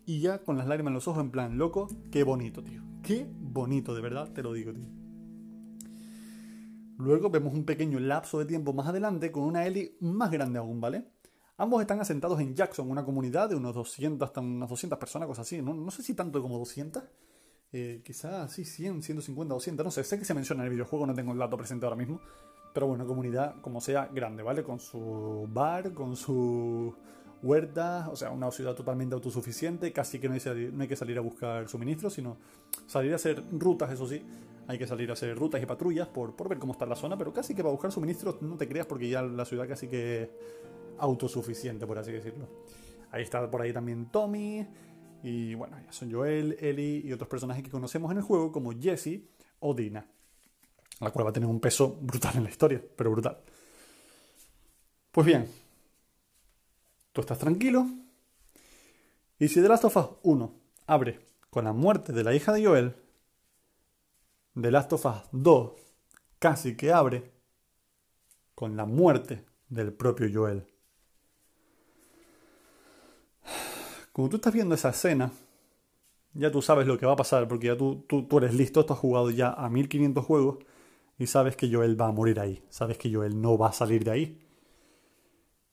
y 0.04 0.20
ya 0.20 0.44
con 0.44 0.58
las 0.58 0.66
lágrimas 0.66 0.90
en 0.90 0.94
los 0.96 1.08
ojos 1.08 1.24
en 1.24 1.30
plan, 1.30 1.56
loco, 1.56 1.88
qué 2.10 2.22
bonito, 2.22 2.62
tío. 2.62 2.82
Qué 3.02 3.26
bonito, 3.40 3.94
de 3.94 4.02
verdad, 4.02 4.30
te 4.30 4.42
lo 4.42 4.52
digo, 4.52 4.74
tío. 4.74 4.90
Luego 6.98 7.30
vemos 7.30 7.54
un 7.54 7.64
pequeño 7.64 7.98
lapso 7.98 8.38
de 8.38 8.44
tiempo 8.44 8.74
más 8.74 8.88
adelante 8.88 9.32
con 9.32 9.44
una 9.44 9.66
Ellie 9.66 9.96
más 10.00 10.30
grande 10.30 10.58
aún, 10.58 10.82
¿vale? 10.82 11.13
Ambos 11.56 11.80
están 11.80 12.00
asentados 12.00 12.40
en 12.40 12.54
Jackson, 12.54 12.90
una 12.90 13.04
comunidad 13.04 13.48
de 13.48 13.54
unos 13.54 13.74
200, 13.74 14.26
hasta 14.26 14.40
unas 14.40 14.68
200 14.68 14.98
personas, 14.98 15.28
cosas 15.28 15.46
así. 15.46 15.62
No, 15.62 15.90
sé 15.90 16.02
si 16.02 16.14
tanto 16.14 16.42
como 16.42 16.58
200. 16.58 17.02
Eh, 17.72 18.02
quizás 18.04 18.52
sí, 18.52 18.64
100, 18.64 19.02
150, 19.02 19.54
200. 19.54 19.84
No 19.84 19.90
sé, 19.92 20.02
sé 20.02 20.18
que 20.18 20.24
se 20.24 20.34
menciona 20.34 20.62
en 20.62 20.66
el 20.66 20.72
videojuego, 20.72 21.06
no 21.06 21.14
tengo 21.14 21.32
el 21.32 21.38
dato 21.38 21.56
presente 21.56 21.86
ahora 21.86 21.96
mismo. 21.96 22.20
Pero 22.72 22.88
bueno, 22.88 23.06
comunidad 23.06 23.60
como 23.60 23.80
sea 23.80 24.10
grande, 24.12 24.42
¿vale? 24.42 24.64
Con 24.64 24.80
su 24.80 25.48
bar, 25.48 25.92
con 25.92 26.16
su 26.16 26.92
huerta, 27.40 28.08
o 28.10 28.16
sea, 28.16 28.30
una 28.30 28.50
ciudad 28.50 28.74
totalmente 28.74 29.14
autosuficiente. 29.14 29.92
Casi 29.92 30.18
que 30.18 30.28
no 30.28 30.34
hay, 30.34 30.70
no 30.72 30.82
hay 30.82 30.88
que 30.88 30.96
salir 30.96 31.18
a 31.18 31.20
buscar 31.20 31.68
suministros, 31.68 32.14
sino 32.14 32.36
salir 32.88 33.12
a 33.12 33.16
hacer 33.16 33.44
rutas, 33.52 33.92
eso 33.92 34.08
sí. 34.08 34.24
Hay 34.66 34.76
que 34.76 34.88
salir 34.88 35.10
a 35.10 35.12
hacer 35.12 35.38
rutas 35.38 35.62
y 35.62 35.66
patrullas 35.66 36.08
por, 36.08 36.34
por 36.34 36.48
ver 36.48 36.58
cómo 36.58 36.72
está 36.72 36.84
la 36.84 36.96
zona, 36.96 37.16
pero 37.16 37.32
casi 37.32 37.54
que 37.54 37.62
para 37.62 37.70
buscar 37.70 37.92
suministros 37.92 38.42
no 38.42 38.56
te 38.56 38.66
creas 38.66 38.86
porque 38.86 39.08
ya 39.08 39.22
la 39.22 39.44
ciudad 39.44 39.68
casi 39.68 39.86
que 39.86 40.30
autosuficiente, 40.98 41.86
por 41.86 41.98
así 41.98 42.12
decirlo. 42.12 42.48
Ahí 43.10 43.22
está 43.22 43.50
por 43.50 43.62
ahí 43.62 43.72
también 43.72 44.06
Tommy. 44.10 44.66
Y 45.22 45.54
bueno, 45.54 45.78
ya 45.84 45.92
son 45.92 46.12
Joel, 46.12 46.56
Ellie 46.60 47.02
y 47.04 47.12
otros 47.12 47.28
personajes 47.28 47.62
que 47.62 47.70
conocemos 47.70 48.10
en 48.10 48.18
el 48.18 48.22
juego 48.22 48.52
como 48.52 48.72
Jesse 48.72 49.20
o 49.60 49.72
Dina. 49.72 50.06
La 51.00 51.10
cual 51.10 51.26
va 51.26 51.30
a 51.30 51.32
tener 51.32 51.48
un 51.48 51.60
peso 51.60 51.96
brutal 52.00 52.36
en 52.36 52.44
la 52.44 52.50
historia, 52.50 52.82
pero 52.96 53.10
brutal. 53.10 53.38
Pues 55.10 55.26
bien, 55.26 55.48
tú 57.12 57.20
estás 57.20 57.38
tranquilo. 57.38 57.86
Y 59.38 59.48
si 59.48 59.62
The 59.62 59.68
Last 59.68 59.84
of 59.84 59.96
Us 59.96 60.06
1 60.22 60.54
abre 60.86 61.20
con 61.50 61.64
la 61.64 61.72
muerte 61.72 62.12
de 62.12 62.24
la 62.24 62.34
hija 62.34 62.52
de 62.52 62.64
Joel, 62.64 62.96
The 64.60 64.70
Last 64.70 64.92
of 64.92 65.06
Us 65.06 65.22
2 65.32 65.72
casi 66.38 66.76
que 66.76 66.92
abre 66.92 67.32
con 68.54 68.76
la 68.76 68.84
muerte 68.84 69.44
del 69.68 69.92
propio 69.92 70.28
Joel. 70.32 70.66
Como 74.14 74.28
tú 74.28 74.36
estás 74.36 74.54
viendo 74.54 74.76
esa 74.76 74.90
escena, 74.90 75.32
ya 76.34 76.52
tú 76.52 76.62
sabes 76.62 76.86
lo 76.86 76.96
que 76.96 77.04
va 77.04 77.14
a 77.14 77.16
pasar, 77.16 77.48
porque 77.48 77.66
ya 77.66 77.76
tú, 77.76 78.04
tú, 78.08 78.28
tú 78.28 78.38
eres 78.38 78.54
listo, 78.54 78.86
tú 78.86 78.92
has 78.92 78.98
jugado 79.00 79.28
ya 79.32 79.52
a 79.52 79.68
1500 79.68 80.24
juegos 80.24 80.58
y 81.18 81.26
sabes 81.26 81.56
que 81.56 81.68
Joel 81.68 82.00
va 82.00 82.06
a 82.06 82.12
morir 82.12 82.38
ahí, 82.38 82.62
sabes 82.68 82.96
que 82.96 83.12
Joel 83.12 83.42
no 83.42 83.58
va 83.58 83.70
a 83.70 83.72
salir 83.72 84.04
de 84.04 84.12
ahí. 84.12 84.40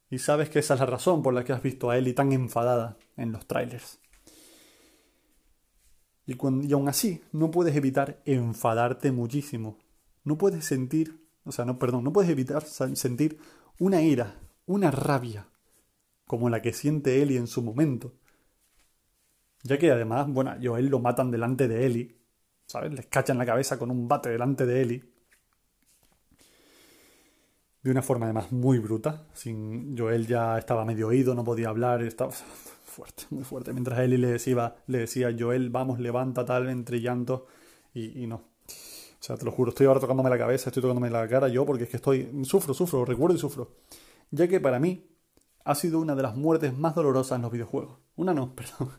Y 0.09 0.17
sabes 0.17 0.49
que 0.49 0.57
esa 0.57 0.73
es 0.73 0.79
la 0.79 0.87
razón 0.87 1.21
por 1.21 1.35
la 1.35 1.43
que 1.43 1.53
has 1.53 1.61
visto 1.61 1.91
a 1.91 1.99
Ellie 1.99 2.15
tan 2.15 2.31
enfadada 2.31 2.97
en 3.15 3.31
los 3.31 3.45
trailers. 3.45 3.99
Y, 6.25 6.33
y 6.33 6.73
aún 6.73 6.89
así, 6.89 7.21
no 7.31 7.51
puedes 7.51 7.75
evitar 7.75 8.23
enfadarte 8.25 9.11
muchísimo. 9.11 9.77
No 10.23 10.39
puedes 10.39 10.65
sentir, 10.65 11.27
o 11.45 11.51
sea, 11.51 11.63
no, 11.63 11.77
perdón, 11.77 12.03
no 12.03 12.11
puedes 12.11 12.31
evitar 12.31 12.63
sentir 12.65 13.37
una 13.77 14.01
ira, 14.01 14.39
una 14.65 14.89
rabia, 14.89 15.47
como 16.25 16.49
la 16.49 16.63
que 16.63 16.73
siente 16.73 17.21
Ellie 17.21 17.37
en 17.37 17.45
su 17.45 17.61
momento. 17.61 18.15
Ya 19.63 19.77
que 19.77 19.91
además, 19.91 20.27
bueno, 20.27 20.55
Joel 20.61 20.87
lo 20.87 20.99
matan 20.99 21.31
delante 21.31 21.67
de 21.67 21.85
Ellie, 21.85 22.17
¿sabes? 22.65 22.93
Les 22.93 23.05
cachan 23.07 23.37
la 23.37 23.45
cabeza 23.45 23.77
con 23.77 23.91
un 23.91 24.07
bate 24.07 24.29
delante 24.29 24.65
de 24.65 24.81
Ellie 24.81 25.11
de 27.83 27.91
una 27.91 28.01
forma 28.01 28.25
además 28.25 28.51
muy 28.51 28.79
bruta. 28.79 29.25
Sin 29.33 29.97
Joel 29.97 30.27
ya 30.27 30.57
estaba 30.57 30.85
medio 30.85 31.07
oído, 31.07 31.33
no 31.35 31.43
podía 31.43 31.69
hablar, 31.69 32.01
estaba 32.03 32.31
fuerte, 32.85 33.23
muy 33.29 33.43
fuerte. 33.43 33.73
Mientras 33.73 33.99
Ellie 33.99 34.17
le 34.17 34.27
decía, 34.27 34.75
le 34.87 34.99
decía 34.99 35.35
Joel, 35.37 35.69
vamos, 35.69 35.99
levanta 35.99 36.45
tal, 36.45 36.69
entre 36.69 37.01
llantos, 37.01 37.43
y, 37.93 38.25
no. 38.27 38.35
O 38.35 39.23
sea, 39.23 39.37
te 39.37 39.45
lo 39.45 39.51
juro, 39.51 39.69
estoy 39.69 39.85
ahora 39.85 39.99
tocándome 39.99 40.29
la 40.29 40.37
cabeza, 40.37 40.69
estoy 40.69 40.81
tocándome 40.81 41.09
la 41.09 41.27
cara 41.27 41.47
yo, 41.47 41.65
porque 41.65 41.83
es 41.83 41.89
que 41.89 41.97
estoy, 41.97 42.31
sufro, 42.43 42.73
sufro, 42.73 43.05
recuerdo 43.05 43.35
y 43.35 43.39
sufro. 43.39 43.75
Ya 44.31 44.47
que 44.47 44.59
para 44.59 44.79
mí 44.79 45.05
ha 45.65 45.75
sido 45.75 45.99
una 45.99 46.15
de 46.15 46.23
las 46.23 46.35
muertes 46.35 46.75
más 46.75 46.95
dolorosas 46.95 47.35
en 47.35 47.43
los 47.43 47.51
videojuegos. 47.51 47.99
Una 48.15 48.33
no, 48.33 48.55
perdón. 48.55 48.91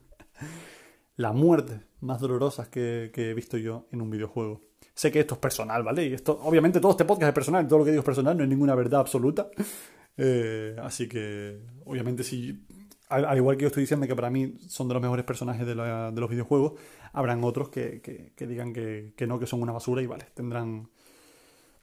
La 1.16 1.32
muerte 1.32 1.80
más 2.00 2.20
dolorosa 2.20 2.70
que 2.70 3.10
he 3.14 3.34
visto 3.34 3.56
yo 3.58 3.86
en 3.92 4.02
un 4.02 4.10
videojuego. 4.10 4.60
Sé 4.94 5.10
que 5.10 5.20
esto 5.20 5.34
es 5.34 5.40
personal, 5.40 5.82
¿vale? 5.82 6.06
Y 6.06 6.12
esto, 6.12 6.38
obviamente 6.42 6.80
todo 6.80 6.92
este 6.92 7.04
podcast 7.04 7.28
es 7.28 7.34
personal, 7.34 7.66
todo 7.66 7.78
lo 7.80 7.84
que 7.84 7.90
digo 7.90 8.00
es 8.00 8.06
personal, 8.06 8.36
no 8.36 8.42
hay 8.42 8.48
ninguna 8.48 8.74
verdad 8.74 9.00
absoluta. 9.00 9.48
Eh, 10.18 10.76
así 10.82 11.08
que, 11.08 11.58
obviamente, 11.86 12.22
si, 12.22 12.66
al, 13.08 13.34
igual 13.34 13.56
que 13.56 13.62
yo 13.62 13.68
estoy 13.68 13.84
diciendo 13.84 14.06
que 14.06 14.14
para 14.14 14.28
mí 14.28 14.58
son 14.68 14.86
de 14.86 14.92
los 14.92 15.02
mejores 15.02 15.24
personajes 15.24 15.66
de, 15.66 15.74
los 15.74 16.28
videojuegos, 16.28 16.74
habrán 17.14 17.42
otros 17.42 17.70
que, 17.70 18.34
digan 18.38 18.74
que, 18.74 19.14
no, 19.26 19.38
que 19.38 19.46
son 19.46 19.62
una 19.62 19.72
basura 19.72 20.02
y 20.02 20.06
vale, 20.06 20.26
tendrán, 20.34 20.90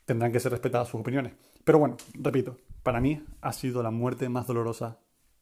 tendrán 0.05 0.31
que 0.31 0.39
ser 0.39 0.51
respetadas 0.51 0.89
sus 0.89 1.01
opiniones. 1.01 1.33
Pero 1.63 1.79
bueno, 1.79 1.97
repito, 2.13 2.55
para 2.83 3.01
mí 3.01 3.19
ha 3.41 3.51
sido 3.51 3.81
la 3.81 3.89
muerte 3.89 4.29
más 4.29 4.45
dolorosa 4.45 4.99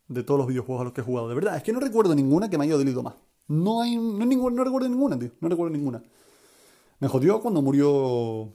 de 0.07 0.23
todos 0.23 0.37
los 0.37 0.47
videojuegos 0.47 0.79
a 0.79 0.83
los 0.85 0.93
que 0.93 1.01
he 1.01 1.03
jugado. 1.03 1.27
De 1.27 1.35
verdad, 1.35 1.57
es 1.57 1.63
que 1.63 1.73
no 1.73 1.81
recuerdo 1.81 2.15
ninguna 2.15 2.49
que 2.49 2.57
me 2.57 2.63
haya 2.63 2.77
dolido 2.77 3.03
más. 3.03 3.15
No 3.47 3.81
hay, 3.81 3.95
no, 3.95 4.25
no 4.25 4.63
recuerdo 4.63 4.89
ninguna, 4.89 5.17
tío. 5.17 5.31
No 5.39 5.49
recuerdo 5.49 5.75
ninguna. 5.75 6.03
Me 6.99 7.07
jodió 7.07 7.41
cuando 7.41 7.61
murió 7.61 8.53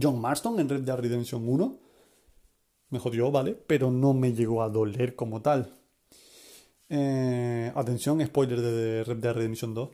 John 0.00 0.20
Marston 0.20 0.58
en 0.60 0.68
Red 0.68 0.82
Dead 0.82 0.96
Redemption 0.96 1.48
1. 1.48 1.78
Me 2.90 2.98
jodió, 2.98 3.30
¿vale? 3.30 3.54
Pero 3.54 3.90
no 3.90 4.14
me 4.14 4.32
llegó 4.32 4.62
a 4.62 4.68
doler 4.68 5.14
como 5.14 5.42
tal. 5.42 5.78
Eh, 6.88 7.72
atención, 7.74 8.24
spoiler 8.24 8.60
de 8.60 9.04
Red 9.04 9.16
Dead 9.16 9.34
Redemption 9.34 9.74
2. 9.74 9.90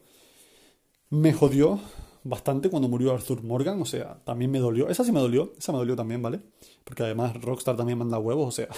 Me 1.11 1.33
jodió 1.33 1.81
bastante 2.23 2.71
cuando 2.71 2.89
murió 2.89 3.13
Arthur 3.13 3.43
Morgan, 3.43 3.81
o 3.83 3.85
sea, 3.85 4.23
también 4.25 4.51
me 4.51 4.59
dolió. 4.59 4.89
Esa 4.89 5.05
sí 5.05 5.13
me 5.13 5.21
dolió, 5.21 5.53
esa 5.59 5.73
me 5.73 5.79
dolió 5.79 5.97
también, 5.97 6.23
¿vale? 6.23 6.41
Porque 6.85 7.03
además 7.03 7.41
Rockstar 7.43 7.77
también 7.77 7.99
manda 7.99 8.19
huevos, 8.19 8.49
o 8.49 8.53
sea, 8.53 8.69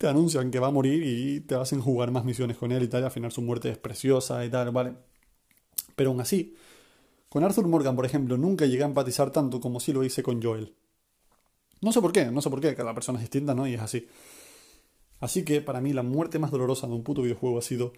te 0.00 0.08
anuncian 0.08 0.50
que 0.50 0.58
va 0.58 0.68
a 0.68 0.70
morir 0.70 1.02
y 1.02 1.40
te 1.40 1.56
hacen 1.56 1.82
jugar 1.82 2.10
más 2.10 2.24
misiones 2.24 2.56
con 2.56 2.72
él 2.72 2.82
y 2.82 2.88
tal, 2.88 3.02
y 3.02 3.04
al 3.04 3.10
final 3.10 3.32
su 3.32 3.42
muerte 3.42 3.68
es 3.68 3.76
preciosa 3.76 4.42
y 4.46 4.48
tal, 4.48 4.70
¿vale? 4.70 4.94
Pero 5.94 6.08
aún 6.08 6.22
así, 6.22 6.54
con 7.28 7.44
Arthur 7.44 7.68
Morgan, 7.68 7.96
por 7.96 8.06
ejemplo, 8.06 8.38
nunca 8.38 8.64
llegué 8.64 8.82
a 8.82 8.86
empatizar 8.86 9.30
tanto 9.30 9.60
como 9.60 9.78
si 9.78 9.92
lo 9.92 10.02
hice 10.02 10.22
con 10.22 10.42
Joel. 10.42 10.74
No 11.82 11.92
sé 11.92 12.00
por 12.00 12.12
qué, 12.12 12.30
no 12.30 12.40
sé 12.40 12.48
por 12.48 12.62
qué, 12.62 12.74
cada 12.74 12.94
persona 12.94 13.18
es 13.18 13.24
distinta, 13.24 13.54
¿no? 13.54 13.68
Y 13.68 13.74
es 13.74 13.82
así. 13.82 14.08
Así 15.18 15.44
que 15.44 15.60
para 15.60 15.82
mí 15.82 15.92
la 15.92 16.02
muerte 16.02 16.38
más 16.38 16.50
dolorosa 16.50 16.86
de 16.86 16.94
un 16.94 17.04
puto 17.04 17.20
videojuego 17.20 17.58
ha 17.58 17.62
sido 17.62 17.92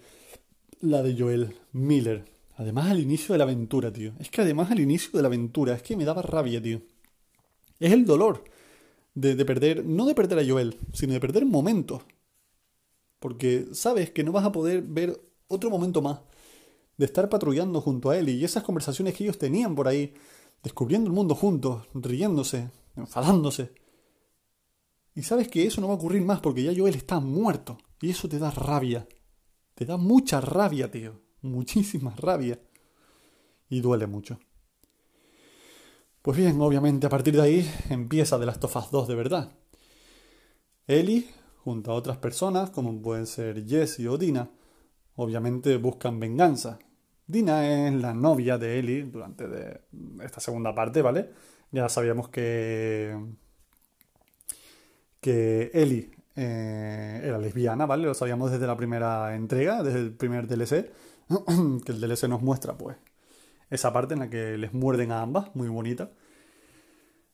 la 0.81 1.03
de 1.03 1.17
Joel 1.17 1.55
Miller. 1.71 2.25
Además 2.57 2.91
al 2.91 2.99
inicio 2.99 3.31
de 3.31 3.37
la 3.37 3.45
aventura, 3.45 3.93
tío. 3.93 4.11
Es 4.19 4.29
que 4.29 4.41
además 4.41 4.71
al 4.71 4.81
inicio 4.81 5.11
de 5.13 5.21
la 5.21 5.27
aventura, 5.27 5.73
es 5.73 5.81
que 5.81 5.95
me 5.95 6.03
daba 6.03 6.21
rabia, 6.21 6.61
tío. 6.61 6.81
Es 7.79 7.93
el 7.93 8.05
dolor 8.05 8.43
de, 9.13 9.35
de 9.35 9.45
perder, 9.45 9.85
no 9.85 10.05
de 10.05 10.15
perder 10.15 10.39
a 10.39 10.45
Joel, 10.47 10.77
sino 10.93 11.13
de 11.13 11.19
perder 11.19 11.45
momentos. 11.45 12.03
Porque 13.19 13.67
sabes 13.73 14.11
que 14.11 14.23
no 14.23 14.31
vas 14.31 14.45
a 14.45 14.51
poder 14.51 14.81
ver 14.81 15.21
otro 15.47 15.69
momento 15.69 16.01
más 16.01 16.19
de 16.97 17.05
estar 17.05 17.29
patrullando 17.29 17.81
junto 17.81 18.09
a 18.09 18.17
él 18.17 18.29
y 18.29 18.43
esas 18.43 18.63
conversaciones 18.63 19.15
que 19.15 19.23
ellos 19.23 19.37
tenían 19.37 19.75
por 19.75 19.87
ahí, 19.87 20.13
descubriendo 20.61 21.07
el 21.07 21.13
mundo 21.13 21.35
juntos, 21.35 21.87
riéndose, 21.93 22.69
enfadándose. 22.95 23.73
Y 25.15 25.23
sabes 25.23 25.47
que 25.47 25.65
eso 25.65 25.81
no 25.81 25.87
va 25.87 25.93
a 25.93 25.97
ocurrir 25.97 26.23
más 26.23 26.39
porque 26.39 26.63
ya 26.63 26.73
Joel 26.75 26.95
está 26.95 27.19
muerto. 27.19 27.77
Y 28.01 28.09
eso 28.09 28.27
te 28.27 28.39
da 28.39 28.51
rabia. 28.51 29.07
Te 29.75 29.85
da 29.85 29.97
mucha 29.97 30.41
rabia, 30.41 30.89
tío. 30.89 31.21
Muchísima 31.41 32.15
rabia. 32.15 32.59
Y 33.69 33.81
duele 33.81 34.07
mucho. 34.07 34.39
Pues 36.23 36.37
bien, 36.37 36.61
obviamente 36.61 37.05
a 37.05 37.09
partir 37.09 37.35
de 37.35 37.41
ahí 37.41 37.71
empieza 37.89 38.39
de 38.39 38.45
las 38.45 38.57
tofas 38.57 38.89
2 38.91 39.09
de 39.09 39.15
verdad. 39.15 39.51
Ellie, 40.87 41.27
junto 41.65 41.91
a 41.91 41.95
otras 41.95 42.17
personas, 42.17 42.69
como 42.69 43.01
pueden 43.01 43.27
ser 43.27 43.65
Jess 43.67 43.99
o 43.99 44.17
Dina, 44.17 44.49
obviamente 45.17 45.75
buscan 45.75 46.21
venganza. 46.21 46.79
Dina 47.27 47.87
es 47.87 47.93
la 47.95 48.13
novia 48.13 48.57
de 48.57 48.79
Ellie 48.79 49.03
durante 49.03 49.81
esta 50.23 50.39
segunda 50.39 50.73
parte, 50.73 51.01
¿vale? 51.01 51.29
Ya 51.71 51.89
sabíamos 51.89 52.29
que 52.29 53.17
que 55.19 55.71
Ellie 55.73 56.09
eh, 56.37 57.21
era 57.23 57.37
lesbiana, 57.37 57.85
¿vale? 57.85 58.05
Lo 58.05 58.13
sabíamos 58.13 58.49
desde 58.49 58.67
la 58.67 58.77
primera 58.77 59.35
entrega, 59.35 59.83
desde 59.83 59.99
el 59.99 60.13
primer 60.13 60.47
DLC, 60.47 60.89
que 61.85 61.91
el 61.91 61.99
DLC 62.01 62.29
nos 62.29 62.41
muestra, 62.41 62.77
pues, 62.77 62.95
esa 63.73 63.93
parte 63.93 64.13
en 64.13 64.21
la 64.21 64.29
que 64.29 64.57
les 64.57 64.73
muerden 64.73 65.11
a 65.11 65.21
ambas, 65.21 65.55
muy 65.55 65.67
bonita. 65.67 66.11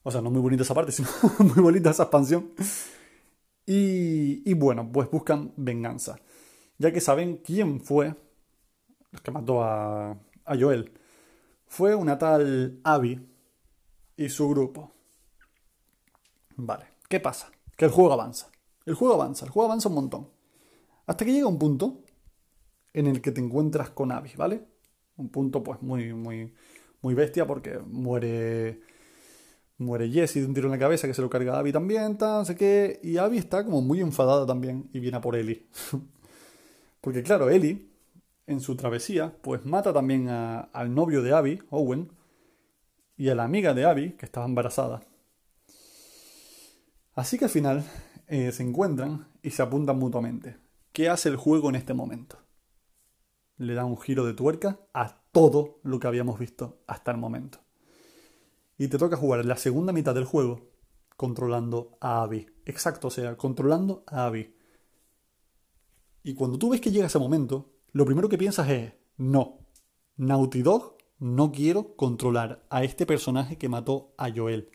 O 0.03 0.11
sea, 0.11 0.21
no 0.21 0.31
muy 0.31 0.41
bonita 0.41 0.63
esa 0.63 0.73
parte, 0.73 0.91
sino 0.93 1.09
muy 1.39 1.61
bonita 1.61 1.91
esa 1.91 2.03
expansión. 2.03 2.51
Y, 3.65 4.49
y 4.49 4.53
bueno, 4.55 4.89
pues 4.91 5.09
buscan 5.11 5.53
venganza 5.57 6.19
ya 6.79 6.91
que 6.91 7.01
saben 7.01 7.37
quién 7.37 7.81
fue 7.81 8.15
el 9.11 9.21
que 9.21 9.31
mató 9.31 9.61
a, 9.61 10.11
a 10.11 10.57
Joel. 10.57 10.91
Fue 11.67 11.93
una 11.93 12.17
tal 12.17 12.79
Abby 12.83 13.29
y 14.17 14.29
su 14.29 14.49
grupo. 14.49 14.91
Vale, 16.55 16.85
¿qué 17.07 17.19
pasa? 17.19 17.51
Que 17.77 17.85
el 17.85 17.91
juego 17.91 18.13
avanza. 18.13 18.49
El 18.85 18.95
juego 18.95 19.13
avanza, 19.13 19.45
el 19.45 19.51
juego 19.51 19.67
avanza 19.67 19.89
un 19.89 19.95
montón. 19.95 20.29
Hasta 21.05 21.25
que 21.25 21.33
llega 21.33 21.47
un 21.47 21.59
punto 21.59 22.01
en 22.93 23.07
el 23.07 23.21
que 23.21 23.31
te 23.31 23.41
encuentras 23.41 23.91
con 23.91 24.11
Abby, 24.11 24.31
¿vale? 24.35 24.65
Un 25.19 25.29
punto 25.29 25.61
pues 25.61 25.81
muy, 25.81 26.13
muy, 26.13 26.53
muy 27.01 27.13
bestia 27.13 27.45
porque 27.45 27.77
muere 27.79 28.81
muere 29.77 30.09
Jesse 30.09 30.35
de 30.35 30.45
un 30.45 30.53
tiro 30.53 30.67
en 30.67 30.71
la 30.71 30.79
cabeza 30.79 31.07
que 31.07 31.13
se 31.13 31.21
lo 31.21 31.29
carga 31.29 31.55
a 31.55 31.59
Abby 31.59 31.71
también, 31.71 32.17
tal, 32.17 32.39
no 32.39 32.45
sé 32.45 32.55
qué. 32.55 32.99
Y 33.03 33.17
Abby 33.17 33.37
está 33.37 33.63
como 33.63 33.81
muy 33.81 34.01
enfadada 34.01 34.45
también 34.45 34.89
y 34.93 34.99
viene 34.99 35.17
a 35.17 35.21
por 35.21 35.35
Ellie. 35.35 35.65
Porque 37.01 37.23
claro, 37.23 37.49
Ellie, 37.49 37.87
en 38.45 38.59
su 38.59 38.75
travesía, 38.75 39.33
pues 39.41 39.65
mata 39.65 39.93
también 39.93 40.27
al 40.27 40.93
novio 40.93 41.21
de 41.21 41.33
Abby, 41.33 41.61
Owen, 41.69 42.11
y 43.15 43.29
a 43.29 43.35
la 43.35 43.43
amiga 43.43 43.73
de 43.73 43.85
Abby, 43.85 44.11
que 44.11 44.25
estaba 44.25 44.45
embarazada. 44.45 45.01
Así 47.15 47.37
que 47.37 47.45
al 47.45 47.51
final 47.51 47.83
eh, 48.27 48.51
se 48.51 48.63
encuentran 48.63 49.27
y 49.41 49.51
se 49.51 49.61
apuntan 49.61 49.97
mutuamente. 49.97 50.57
¿Qué 50.93 51.09
hace 51.09 51.29
el 51.29 51.35
juego 51.35 51.69
en 51.69 51.75
este 51.75 51.93
momento? 51.93 52.37
Le 53.59 53.75
da 53.75 53.85
un 53.85 53.99
giro 53.99 54.25
de 54.25 54.33
tuerca 54.33 54.79
a 54.93 55.21
todo 55.31 55.79
lo 55.83 55.99
que 55.99 56.07
habíamos 56.07 56.39
visto 56.39 56.79
hasta 56.87 57.11
el 57.11 57.17
momento. 57.17 57.59
Y 58.79 58.87
te 58.87 58.97
toca 58.97 59.17
jugar 59.17 59.45
la 59.45 59.57
segunda 59.57 59.93
mitad 59.93 60.15
del 60.15 60.25
juego 60.25 60.71
controlando 61.15 61.97
a 61.99 62.23
Abby. 62.23 62.47
Exacto, 62.65 63.09
o 63.09 63.11
sea, 63.11 63.35
controlando 63.37 64.03
a 64.07 64.25
Abby. 64.25 64.55
Y 66.23 66.33
cuando 66.33 66.57
tú 66.57 66.69
ves 66.69 66.81
que 66.81 66.89
llega 66.91 67.07
ese 67.07 67.19
momento, 67.19 67.69
lo 67.91 68.05
primero 68.05 68.29
que 68.29 68.37
piensas 68.37 68.69
es, 68.69 68.93
no, 69.17 69.59
Naughty 70.15 70.61
Dog 70.61 70.97
no 71.19 71.51
quiero 71.51 71.95
controlar 71.95 72.65
a 72.69 72.83
este 72.83 73.05
personaje 73.05 73.57
que 73.57 73.67
mató 73.67 74.13
a 74.17 74.31
Joel. 74.33 74.71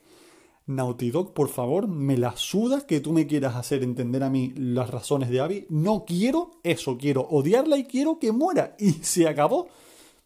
Naughty 0.67 1.11
Dog, 1.11 1.35
por 1.35 1.49
favor, 1.49 1.89
me 1.89 2.17
la 2.17 2.37
suda 2.37 2.87
que 2.87 3.01
tú 3.01 3.13
me 3.13 3.27
quieras 3.27 3.57
hacer 3.57 3.83
entender 3.83 4.23
a 4.23 4.31
mí 4.31 4.55
las 4.57 4.91
razones 4.91 5.29
de 5.29 5.41
Abby. 5.41 5.67
No 5.69 6.05
quiero 6.07 6.53
eso, 6.63 6.97
quiero 6.97 7.23
odiarla 7.23 7.77
y 7.77 7.85
quiero 7.85 8.19
que 8.19 8.33
muera. 8.33 8.75
Y 8.79 8.93
se 8.93 9.29
acabó. 9.29 9.69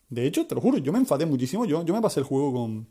De 0.09 0.26
hecho, 0.26 0.47
te 0.47 0.55
lo 0.55 0.61
juro, 0.61 0.78
yo 0.78 0.93
me 0.93 0.99
enfadé 0.99 1.26
muchísimo. 1.26 1.64
Yo, 1.64 1.84
yo 1.84 1.93
me 1.93 2.01
pasé 2.01 2.20
el 2.20 2.26
juego 2.26 2.53
con, 2.53 2.89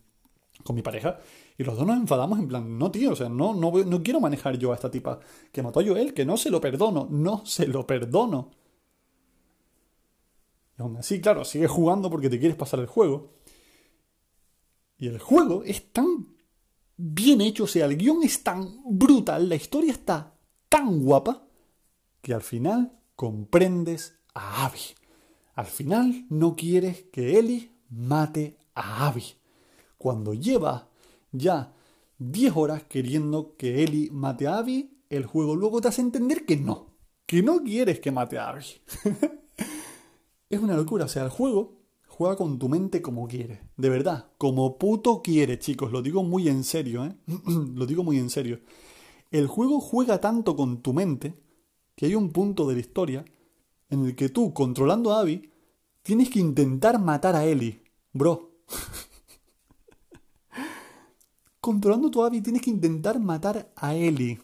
con 0.63 0.75
mi 0.75 0.81
pareja 0.81 1.19
y 1.57 1.63
los 1.63 1.75
dos 1.75 1.87
nos 1.87 1.97
enfadamos 1.97 2.37
en 2.37 2.47
plan, 2.47 2.77
no 2.77 2.91
tío, 2.91 3.11
o 3.11 3.15
sea, 3.15 3.29
no, 3.29 3.53
no, 3.55 3.71
no 3.71 4.03
quiero 4.03 4.19
manejar 4.19 4.57
yo 4.57 4.71
a 4.71 4.75
esta 4.75 4.91
tipa 4.91 5.19
que 5.51 5.63
mató 5.63 5.79
a 5.79 5.85
Joel, 5.85 6.13
que 6.13 6.25
no 6.25 6.37
se 6.37 6.51
lo 6.51 6.61
perdono, 6.61 7.07
no 7.09 7.45
se 7.45 7.65
lo 7.67 7.87
perdono. 7.87 8.51
Y 10.77 10.81
aún 10.83 10.97
así, 10.97 11.19
claro, 11.19 11.43
sigues 11.45 11.71
jugando 11.71 12.11
porque 12.11 12.29
te 12.29 12.39
quieres 12.39 12.57
pasar 12.57 12.79
el 12.79 12.85
juego. 12.85 13.33
Y 14.99 15.07
el 15.07 15.19
juego 15.19 15.63
es 15.63 15.91
tan 15.91 16.36
bien 16.97 17.41
hecho, 17.41 17.65
o 17.65 17.67
sea, 17.67 17.85
el 17.85 17.97
guion 17.97 18.23
es 18.23 18.43
tan 18.43 18.81
brutal, 18.83 19.47
la 19.47 19.55
historia 19.55 19.93
está 19.93 20.33
tan 20.67 20.99
guapa, 20.99 21.47
que 22.21 22.33
al 22.33 22.41
final 22.41 22.99
comprendes 23.15 24.19
a 24.33 24.65
Abby. 24.65 24.79
Al 25.53 25.65
final 25.65 26.25
no 26.29 26.55
quieres 26.55 27.05
que 27.11 27.39
Ellie 27.39 27.71
mate 27.89 28.57
a 28.75 29.07
Abby. 29.07 29.23
Cuando 29.97 30.33
lleva 30.33 30.89
ya 31.31 31.73
10 32.19 32.57
horas 32.57 32.83
queriendo 32.83 33.55
que 33.55 33.83
Ellie 33.83 34.09
mate 34.11 34.47
a 34.47 34.57
Abby, 34.57 35.01
el 35.09 35.25
juego 35.25 35.55
luego 35.55 35.81
te 35.81 35.87
hace 35.87 36.01
entender 36.01 36.45
que 36.45 36.57
no, 36.57 36.97
que 37.25 37.41
no 37.41 37.63
quieres 37.63 37.99
que 37.99 38.11
mate 38.11 38.37
a 38.37 38.49
Abby. 38.49 38.65
es 40.49 40.59
una 40.59 40.75
locura, 40.75 41.05
o 41.05 41.07
sea, 41.07 41.23
el 41.23 41.29
juego 41.29 41.76
juega 42.17 42.35
con 42.35 42.57
tu 42.57 42.67
mente 42.67 43.03
como 43.03 43.27
quiere, 43.27 43.61
de 43.77 43.89
verdad, 43.89 44.31
como 44.39 44.79
puto 44.79 45.21
quiere, 45.21 45.59
chicos, 45.59 45.91
lo 45.91 46.01
digo 46.01 46.23
muy 46.23 46.49
en 46.49 46.63
serio, 46.63 47.05
¿eh? 47.05 47.15
lo 47.75 47.85
digo 47.85 48.03
muy 48.03 48.17
en 48.17 48.31
serio. 48.31 48.59
El 49.29 49.45
juego 49.45 49.79
juega 49.79 50.19
tanto 50.19 50.55
con 50.55 50.81
tu 50.81 50.93
mente 50.93 51.35
que 51.95 52.07
hay 52.07 52.15
un 52.15 52.31
punto 52.31 52.67
de 52.67 52.73
la 52.73 52.79
historia 52.79 53.23
en 53.91 54.03
el 54.03 54.15
que 54.15 54.29
tú, 54.29 54.51
controlando 54.51 55.13
a 55.13 55.19
Abby, 55.19 55.51
tienes 56.01 56.31
que 56.31 56.39
intentar 56.39 56.99
matar 56.99 57.35
a 57.35 57.45
Ellie. 57.45 57.83
Bro. 58.13 58.49
controlando 61.61 62.09
tu 62.09 62.23
Abby 62.23 62.41
tienes 62.41 62.63
que 62.63 62.71
intentar 62.71 63.19
matar 63.19 63.71
a 63.75 63.93
Ellie. 63.93 64.39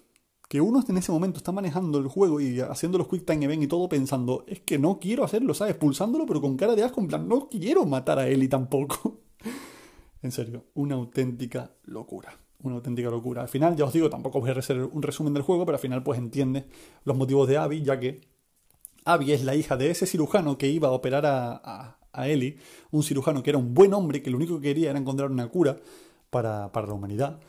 Que 0.54 0.62
uno 0.62 0.84
en 0.88 0.98
ese 1.00 1.12
momento 1.12 1.40
está 1.40 1.52
manejando 1.52 1.98
el 1.98 2.08
juego 2.08 2.40
y 2.40 2.60
haciendo 2.60 3.00
los 3.00 3.08
quick 3.08 3.26
time 3.26 3.44
event 3.46 3.64
y 3.64 3.68
todo 3.68 3.90
pensando, 3.90 4.46
es 4.48 4.60
que 4.60 4.78
no 4.78 5.00
quiero 5.00 5.24
hacerlo, 5.24 5.56
¿sabes? 5.56 5.74
Pulsándolo, 5.74 6.28
pero 6.28 6.42
con 6.42 6.58
cara 6.58 6.76
de 6.76 6.84
asco, 6.84 7.02
en 7.02 7.08
plan, 7.08 7.28
no 7.28 7.50
quiero 7.50 7.88
matar 7.88 8.20
a 8.20 8.28
Ellie 8.28 8.48
tampoco. 8.48 9.22
en 10.22 10.32
serio, 10.32 10.66
una 10.76 10.94
auténtica 10.94 11.72
locura. 11.86 12.38
Una 12.62 12.76
auténtica 12.76 13.10
locura. 13.10 13.42
Al 13.42 13.48
final, 13.48 13.76
ya 13.76 13.86
os 13.86 13.94
digo, 13.94 14.12
tampoco 14.12 14.42
voy 14.42 14.52
a 14.52 14.54
hacer 14.54 14.84
un 14.84 15.02
resumen 15.02 15.34
del 15.34 15.42
juego, 15.42 15.66
pero 15.66 15.78
al 15.78 15.82
final, 15.82 16.04
pues 16.04 16.20
entiende 16.20 16.68
los 17.04 17.18
motivos 17.18 17.48
de 17.48 17.58
Abby, 17.58 17.82
ya 17.82 18.00
que 18.00 18.22
Abby 19.06 19.32
es 19.32 19.44
la 19.44 19.56
hija 19.56 19.76
de 19.76 19.90
ese 19.90 20.06
cirujano 20.06 20.60
que 20.60 20.70
iba 20.70 20.90
a 20.90 20.92
operar 20.92 21.26
a, 21.26 21.62
a, 21.64 21.98
a 22.12 22.28
Ellie, 22.28 22.60
un 22.92 23.02
cirujano 23.02 23.42
que 23.42 23.50
era 23.50 23.58
un 23.58 23.74
buen 23.74 23.92
hombre, 23.96 24.22
que 24.22 24.30
lo 24.30 24.38
único 24.38 24.58
que 24.58 24.68
quería 24.68 24.92
era 24.92 25.00
encontrar 25.00 25.32
una 25.32 25.48
cura 25.48 25.80
para, 26.30 26.72
para 26.72 26.86
la 26.86 26.94
humanidad. 26.94 27.40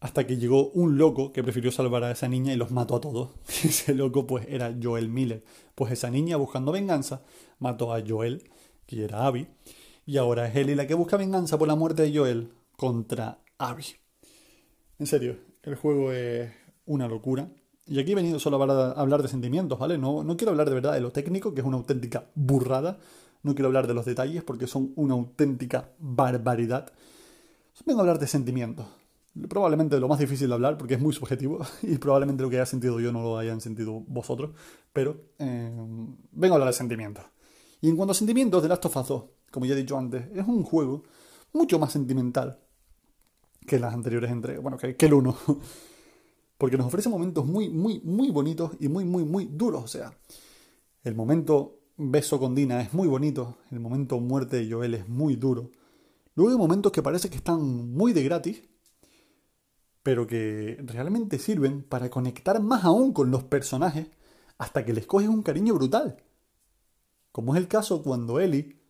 Hasta 0.00 0.26
que 0.26 0.38
llegó 0.38 0.70
un 0.70 0.96
loco 0.96 1.30
que 1.32 1.42
prefirió 1.42 1.70
salvar 1.70 2.04
a 2.04 2.10
esa 2.10 2.26
niña 2.26 2.54
y 2.54 2.56
los 2.56 2.70
mató 2.70 2.96
a 2.96 3.00
todos. 3.00 3.30
Ese 3.64 3.94
loco 3.94 4.26
pues 4.26 4.46
era 4.48 4.74
Joel 4.82 5.10
Miller. 5.10 5.44
Pues 5.74 5.92
esa 5.92 6.10
niña 6.10 6.36
buscando 6.36 6.72
venganza 6.72 7.22
mató 7.58 7.92
a 7.92 8.02
Joel, 8.06 8.50
que 8.86 9.04
era 9.04 9.26
Abby. 9.26 9.46
Y 10.06 10.16
ahora 10.16 10.48
es 10.48 10.56
Ellie 10.56 10.74
la 10.74 10.86
que 10.86 10.94
busca 10.94 11.18
venganza 11.18 11.58
por 11.58 11.68
la 11.68 11.74
muerte 11.74 12.02
de 12.02 12.16
Joel 12.16 12.50
contra 12.76 13.40
Abby. 13.58 13.84
En 14.98 15.06
serio, 15.06 15.36
el 15.62 15.74
juego 15.76 16.12
es 16.12 16.50
una 16.86 17.06
locura. 17.06 17.50
Y 17.86 17.98
aquí 17.98 18.12
he 18.12 18.14
venido 18.14 18.38
solo 18.38 18.62
a 18.62 18.92
hablar 18.92 19.22
de 19.22 19.28
sentimientos, 19.28 19.78
¿vale? 19.78 19.98
No, 19.98 20.22
no 20.22 20.36
quiero 20.36 20.52
hablar 20.52 20.68
de 20.68 20.74
verdad 20.74 20.94
de 20.94 21.00
lo 21.00 21.12
técnico, 21.12 21.52
que 21.54 21.60
es 21.60 21.66
una 21.66 21.76
auténtica 21.76 22.30
burrada. 22.34 22.98
No 23.42 23.54
quiero 23.54 23.66
hablar 23.68 23.86
de 23.86 23.94
los 23.94 24.04
detalles 24.04 24.42
porque 24.44 24.66
son 24.66 24.92
una 24.96 25.14
auténtica 25.14 25.90
barbaridad. 25.98 26.92
Vengo 27.86 28.00
a 28.00 28.02
hablar 28.02 28.18
de 28.18 28.26
sentimientos. 28.26 28.86
Probablemente 29.48 29.98
lo 30.00 30.08
más 30.08 30.18
difícil 30.18 30.48
de 30.48 30.54
hablar 30.54 30.76
porque 30.76 30.94
es 30.94 31.00
muy 31.00 31.12
subjetivo 31.12 31.60
y 31.82 31.98
probablemente 31.98 32.42
lo 32.42 32.50
que 32.50 32.56
haya 32.56 32.66
sentido 32.66 32.98
yo 33.00 33.12
no 33.12 33.22
lo 33.22 33.38
hayan 33.38 33.60
sentido 33.60 34.00
vosotros. 34.06 34.50
Pero 34.92 35.16
eh, 35.38 35.70
vengo 36.32 36.54
a 36.54 36.56
hablar 36.56 36.68
de 36.68 36.74
sentimientos. 36.74 37.24
Y 37.80 37.88
en 37.88 37.96
cuanto 37.96 38.12
a 38.12 38.14
sentimientos, 38.14 38.62
The 38.62 38.68
Last 38.68 38.84
of 38.86 38.96
Us 38.96 39.08
2, 39.08 39.24
como 39.50 39.66
ya 39.66 39.74
he 39.74 39.76
dicho 39.76 39.96
antes, 39.96 40.26
es 40.34 40.46
un 40.46 40.62
juego 40.62 41.04
mucho 41.52 41.78
más 41.78 41.92
sentimental 41.92 42.58
que 43.66 43.78
las 43.78 43.94
anteriores 43.94 44.30
entregas. 44.30 44.62
Bueno, 44.62 44.76
que, 44.76 44.96
el 44.98 45.14
1. 45.14 45.36
Porque 46.58 46.76
nos 46.76 46.86
ofrece 46.86 47.08
momentos 47.08 47.46
muy, 47.46 47.70
muy, 47.70 48.00
muy 48.00 48.30
bonitos 48.30 48.72
y 48.80 48.88
muy, 48.88 49.04
muy, 49.04 49.24
muy 49.24 49.46
duros. 49.46 49.84
O 49.84 49.88
sea, 49.88 50.12
el 51.04 51.14
momento 51.14 51.80
beso 51.96 52.38
con 52.38 52.54
Dina 52.54 52.82
es 52.82 52.92
muy 52.92 53.08
bonito. 53.08 53.56
El 53.70 53.80
momento 53.80 54.20
muerte 54.20 54.56
de 54.56 54.70
Joel 54.70 54.94
es 54.94 55.08
muy 55.08 55.36
duro. 55.36 55.70
Luego 56.34 56.50
hay 56.52 56.58
momentos 56.58 56.92
que 56.92 57.02
parece 57.02 57.30
que 57.30 57.36
están 57.36 57.92
muy 57.92 58.12
de 58.12 58.22
gratis, 58.22 58.62
pero 60.02 60.26
que 60.26 60.78
realmente 60.84 61.38
sirven 61.38 61.82
para 61.82 62.10
conectar 62.10 62.60
más 62.62 62.84
aún 62.84 63.12
con 63.12 63.30
los 63.30 63.44
personajes 63.44 64.08
hasta 64.58 64.84
que 64.84 64.92
les 64.92 65.06
coges 65.06 65.28
un 65.28 65.42
cariño 65.42 65.74
brutal. 65.74 66.16
Como 67.32 67.54
es 67.54 67.60
el 67.60 67.68
caso 67.68 68.02
cuando 68.02 68.40
Ellie 68.40 68.80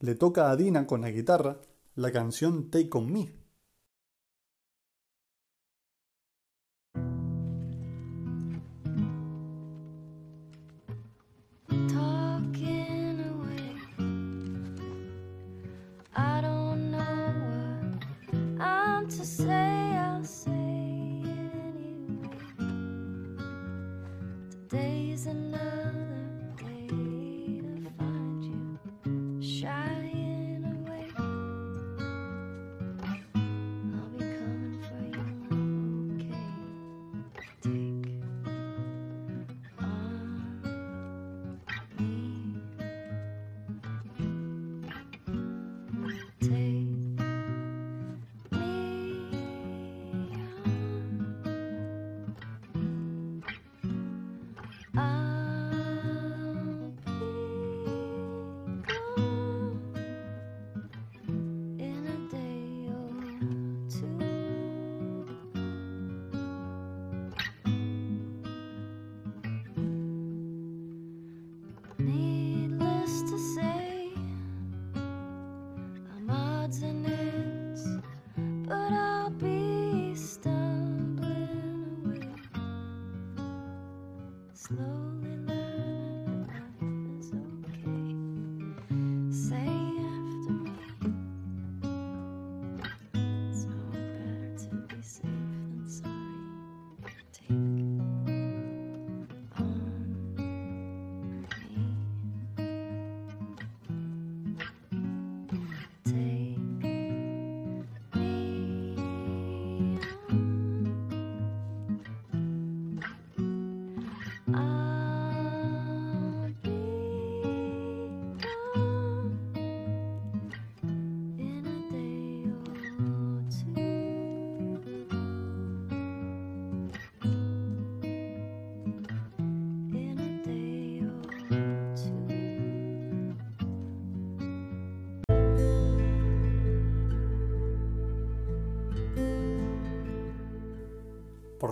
le 0.00 0.14
toca 0.14 0.50
a 0.50 0.56
Dina 0.56 0.86
con 0.86 1.02
la 1.02 1.10
guitarra 1.10 1.60
la 1.94 2.10
canción 2.10 2.70
Take 2.70 2.90
On 2.92 3.12
Me. 3.12 3.41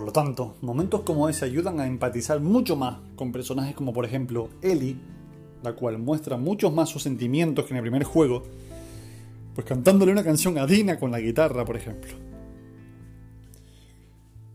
Por 0.01 0.11
tanto, 0.11 0.55
momentos 0.61 1.01
como 1.01 1.29
ese 1.29 1.45
ayudan 1.45 1.79
a 1.79 1.85
empatizar 1.85 2.39
mucho 2.39 2.75
más 2.75 2.97
con 3.15 3.31
personajes 3.31 3.75
como 3.75 3.93
por 3.93 4.03
ejemplo 4.03 4.49
Ellie, 4.63 4.97
la 5.61 5.73
cual 5.73 5.99
muestra 5.99 6.37
muchos 6.37 6.73
más 6.73 6.89
sus 6.89 7.03
sentimientos 7.03 7.65
que 7.65 7.73
en 7.73 7.77
el 7.77 7.83
primer 7.83 8.03
juego, 8.03 8.41
pues 9.53 9.67
cantándole 9.67 10.11
una 10.11 10.23
canción 10.23 10.57
a 10.57 10.65
Dina 10.65 10.97
con 10.97 11.11
la 11.11 11.19
guitarra, 11.19 11.65
por 11.65 11.75
ejemplo. 11.77 12.13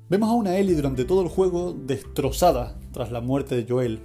Vemos 0.09 0.29
a 0.29 0.33
una 0.33 0.57
Ellie 0.57 0.75
durante 0.75 1.05
todo 1.05 1.23
el 1.23 1.29
juego 1.29 1.73
destrozada 1.73 2.77
tras 2.91 3.13
la 3.13 3.21
muerte 3.21 3.55
de 3.55 3.73
Joel 3.73 4.01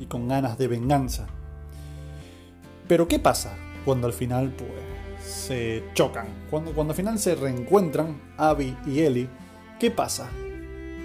y 0.00 0.06
con 0.06 0.28
ganas 0.28 0.56
de 0.56 0.68
venganza. 0.68 1.26
Pero 2.88 3.06
¿qué 3.06 3.18
pasa 3.18 3.54
cuando 3.84 4.06
al 4.06 4.14
final 4.14 4.50
pues 4.56 4.70
se 5.22 5.84
chocan? 5.92 6.46
Cuando, 6.48 6.72
cuando 6.72 6.92
al 6.92 6.96
final 6.96 7.18
se 7.18 7.34
reencuentran 7.34 8.18
Abby 8.38 8.74
y 8.86 9.00
Ellie, 9.00 9.28
¿qué 9.78 9.90
pasa? 9.90 10.30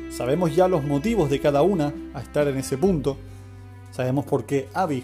Sabemos 0.09 0.55
ya 0.55 0.67
los 0.67 0.83
motivos 0.83 1.29
de 1.29 1.39
cada 1.39 1.61
una 1.61 1.93
a 2.13 2.21
estar 2.21 2.47
en 2.47 2.57
ese 2.57 2.77
punto. 2.77 3.17
Sabemos 3.91 4.25
por 4.25 4.45
qué 4.45 4.67
Abby 4.73 5.03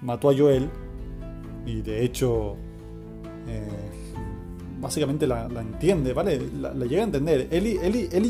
mató 0.00 0.30
a 0.30 0.36
Joel 0.36 0.68
y 1.64 1.82
de 1.82 2.04
hecho 2.04 2.56
eh, 3.48 3.86
básicamente 4.80 5.26
la, 5.26 5.46
entiende, 5.60 6.12
¿vale? 6.12 6.40
La, 6.60 6.72
llega 6.72 7.02
a 7.02 7.04
entender. 7.04 7.48
Eli, 7.50 7.78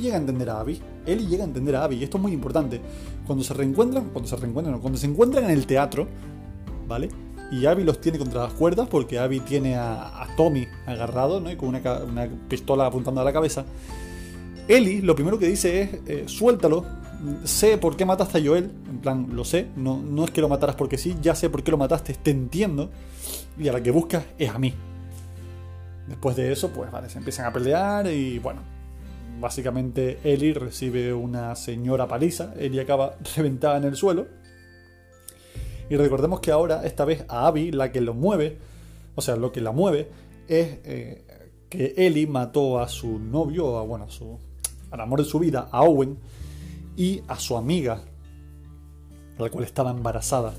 llega 0.00 0.16
a 0.16 0.18
entender 0.20 0.50
a 0.50 0.60
Abby. 0.60 0.80
Eli 1.04 1.26
llega 1.26 1.44
a 1.44 1.46
entender 1.46 1.76
a 1.76 1.84
Abby. 1.84 1.96
Y 1.96 2.04
esto 2.04 2.18
es 2.18 2.22
muy 2.22 2.32
importante. 2.32 2.80
Cuando 3.26 3.44
se 3.44 3.54
reencuentran, 3.54 4.10
cuando 4.12 4.28
se 4.28 4.36
reencuentran, 4.36 4.80
cuando 4.80 4.98
se 4.98 5.06
encuentran 5.06 5.44
en 5.44 5.50
el 5.50 5.66
teatro, 5.66 6.06
¿vale? 6.86 7.08
Y 7.50 7.66
Abby 7.66 7.84
los 7.84 8.00
tiene 8.00 8.18
contra 8.18 8.42
las 8.42 8.52
cuerdas 8.54 8.88
porque 8.88 9.18
Abby 9.18 9.40
tiene 9.40 9.76
a, 9.76 10.26
Tommy 10.36 10.66
agarrado, 10.86 11.40
¿no? 11.40 11.50
Y 11.50 11.56
con 11.56 11.68
una, 11.68 12.28
pistola 12.48 12.86
apuntando 12.86 13.20
a 13.20 13.24
la 13.24 13.32
cabeza. 13.32 13.64
Eli 14.68 15.00
lo 15.00 15.14
primero 15.14 15.38
que 15.38 15.46
dice 15.46 15.82
es, 15.82 15.90
eh, 16.06 16.24
suéltalo, 16.26 16.84
sé 17.44 17.78
por 17.78 17.96
qué 17.96 18.04
mataste 18.04 18.38
a 18.38 18.44
Joel, 18.44 18.70
en 18.88 18.98
plan, 18.98 19.28
lo 19.32 19.44
sé, 19.44 19.68
no, 19.76 19.98
no 19.98 20.24
es 20.24 20.30
que 20.30 20.40
lo 20.40 20.48
mataras 20.48 20.76
porque 20.76 20.98
sí, 20.98 21.16
ya 21.22 21.34
sé 21.34 21.50
por 21.50 21.62
qué 21.62 21.70
lo 21.70 21.78
mataste, 21.78 22.14
te 22.14 22.30
entiendo, 22.30 22.90
y 23.58 23.68
a 23.68 23.72
la 23.72 23.82
que 23.82 23.90
buscas 23.90 24.24
es 24.38 24.50
a 24.50 24.58
mí. 24.58 24.74
Después 26.08 26.36
de 26.36 26.52
eso, 26.52 26.70
pues 26.70 26.90
vale, 26.90 27.08
se 27.08 27.18
empiezan 27.18 27.46
a 27.46 27.52
pelear 27.52 28.06
y 28.06 28.38
bueno, 28.38 28.60
básicamente 29.40 30.18
Ellie 30.24 30.54
recibe 30.54 31.12
una 31.12 31.54
señora 31.54 32.06
paliza, 32.06 32.54
Ellie 32.58 32.80
acaba 32.80 33.16
reventada 33.36 33.76
en 33.78 33.84
el 33.84 33.96
suelo. 33.96 34.26
Y 35.88 35.96
recordemos 35.96 36.40
que 36.40 36.50
ahora, 36.50 36.84
esta 36.84 37.04
vez 37.04 37.24
a 37.28 37.46
Abby, 37.46 37.70
la 37.70 37.92
que 37.92 38.00
lo 38.00 38.12
mueve, 38.12 38.58
o 39.14 39.22
sea, 39.22 39.36
lo 39.36 39.52
que 39.52 39.60
la 39.60 39.70
mueve, 39.70 40.08
es 40.48 40.78
eh, 40.84 41.24
que 41.68 41.94
Ellie 41.96 42.26
mató 42.26 42.80
a 42.80 42.88
su 42.88 43.20
novio, 43.20 43.78
a, 43.78 43.82
bueno, 43.82 44.06
a 44.06 44.10
su, 44.10 44.38
al 44.90 45.00
amor 45.00 45.22
de 45.22 45.28
su 45.28 45.38
vida, 45.38 45.68
a 45.70 45.82
Owen, 45.82 46.18
y 46.96 47.22
a 47.28 47.38
su 47.38 47.56
amiga, 47.56 48.00
la 49.38 49.50
cual 49.50 49.64
estaba 49.64 49.90
embarazada. 49.90 50.54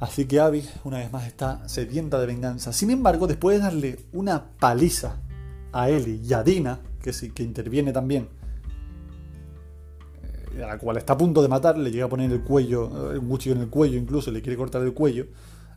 Así 0.00 0.24
que 0.24 0.40
Abby, 0.40 0.66
una 0.84 0.98
vez 0.98 1.12
más, 1.12 1.26
está 1.26 1.68
sedienta 1.68 2.18
de 2.18 2.26
venganza. 2.26 2.72
Sin 2.72 2.90
embargo, 2.90 3.26
después 3.26 3.58
de 3.58 3.64
darle 3.64 3.98
una 4.12 4.52
paliza 4.58 5.16
a 5.72 5.90
Ellie 5.90 6.20
y 6.24 6.32
a 6.32 6.42
Dina, 6.42 6.80
que 7.02 7.12
sí, 7.12 7.30
que 7.30 7.42
interviene 7.42 7.92
también, 7.92 8.28
eh, 10.54 10.64
a 10.64 10.68
la 10.68 10.78
cual 10.78 10.96
está 10.96 11.12
a 11.12 11.18
punto 11.18 11.42
de 11.42 11.48
matar, 11.48 11.76
le 11.76 11.90
llega 11.90 12.06
a 12.06 12.08
poner 12.08 12.32
el 12.32 12.42
cuello, 12.42 13.12
eh, 13.12 13.18
un 13.18 13.28
cuchillo 13.28 13.56
en 13.56 13.62
el 13.62 13.68
cuello, 13.68 13.98
incluso 13.98 14.30
le 14.30 14.40
quiere 14.40 14.56
cortar 14.56 14.80
el 14.82 14.94
cuello, 14.94 15.26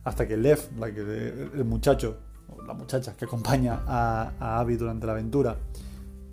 hasta 0.04 0.26
que 0.26 0.38
Lev, 0.38 0.58
la 0.78 0.92
que, 0.92 1.00
el 1.00 1.64
muchacho, 1.66 2.16
o 2.48 2.62
la 2.62 2.72
muchacha 2.72 3.14
que 3.14 3.26
acompaña 3.26 3.82
a, 3.86 4.32
a 4.40 4.60
Abby 4.60 4.76
durante 4.76 5.06
la 5.06 5.12
aventura, 5.12 5.58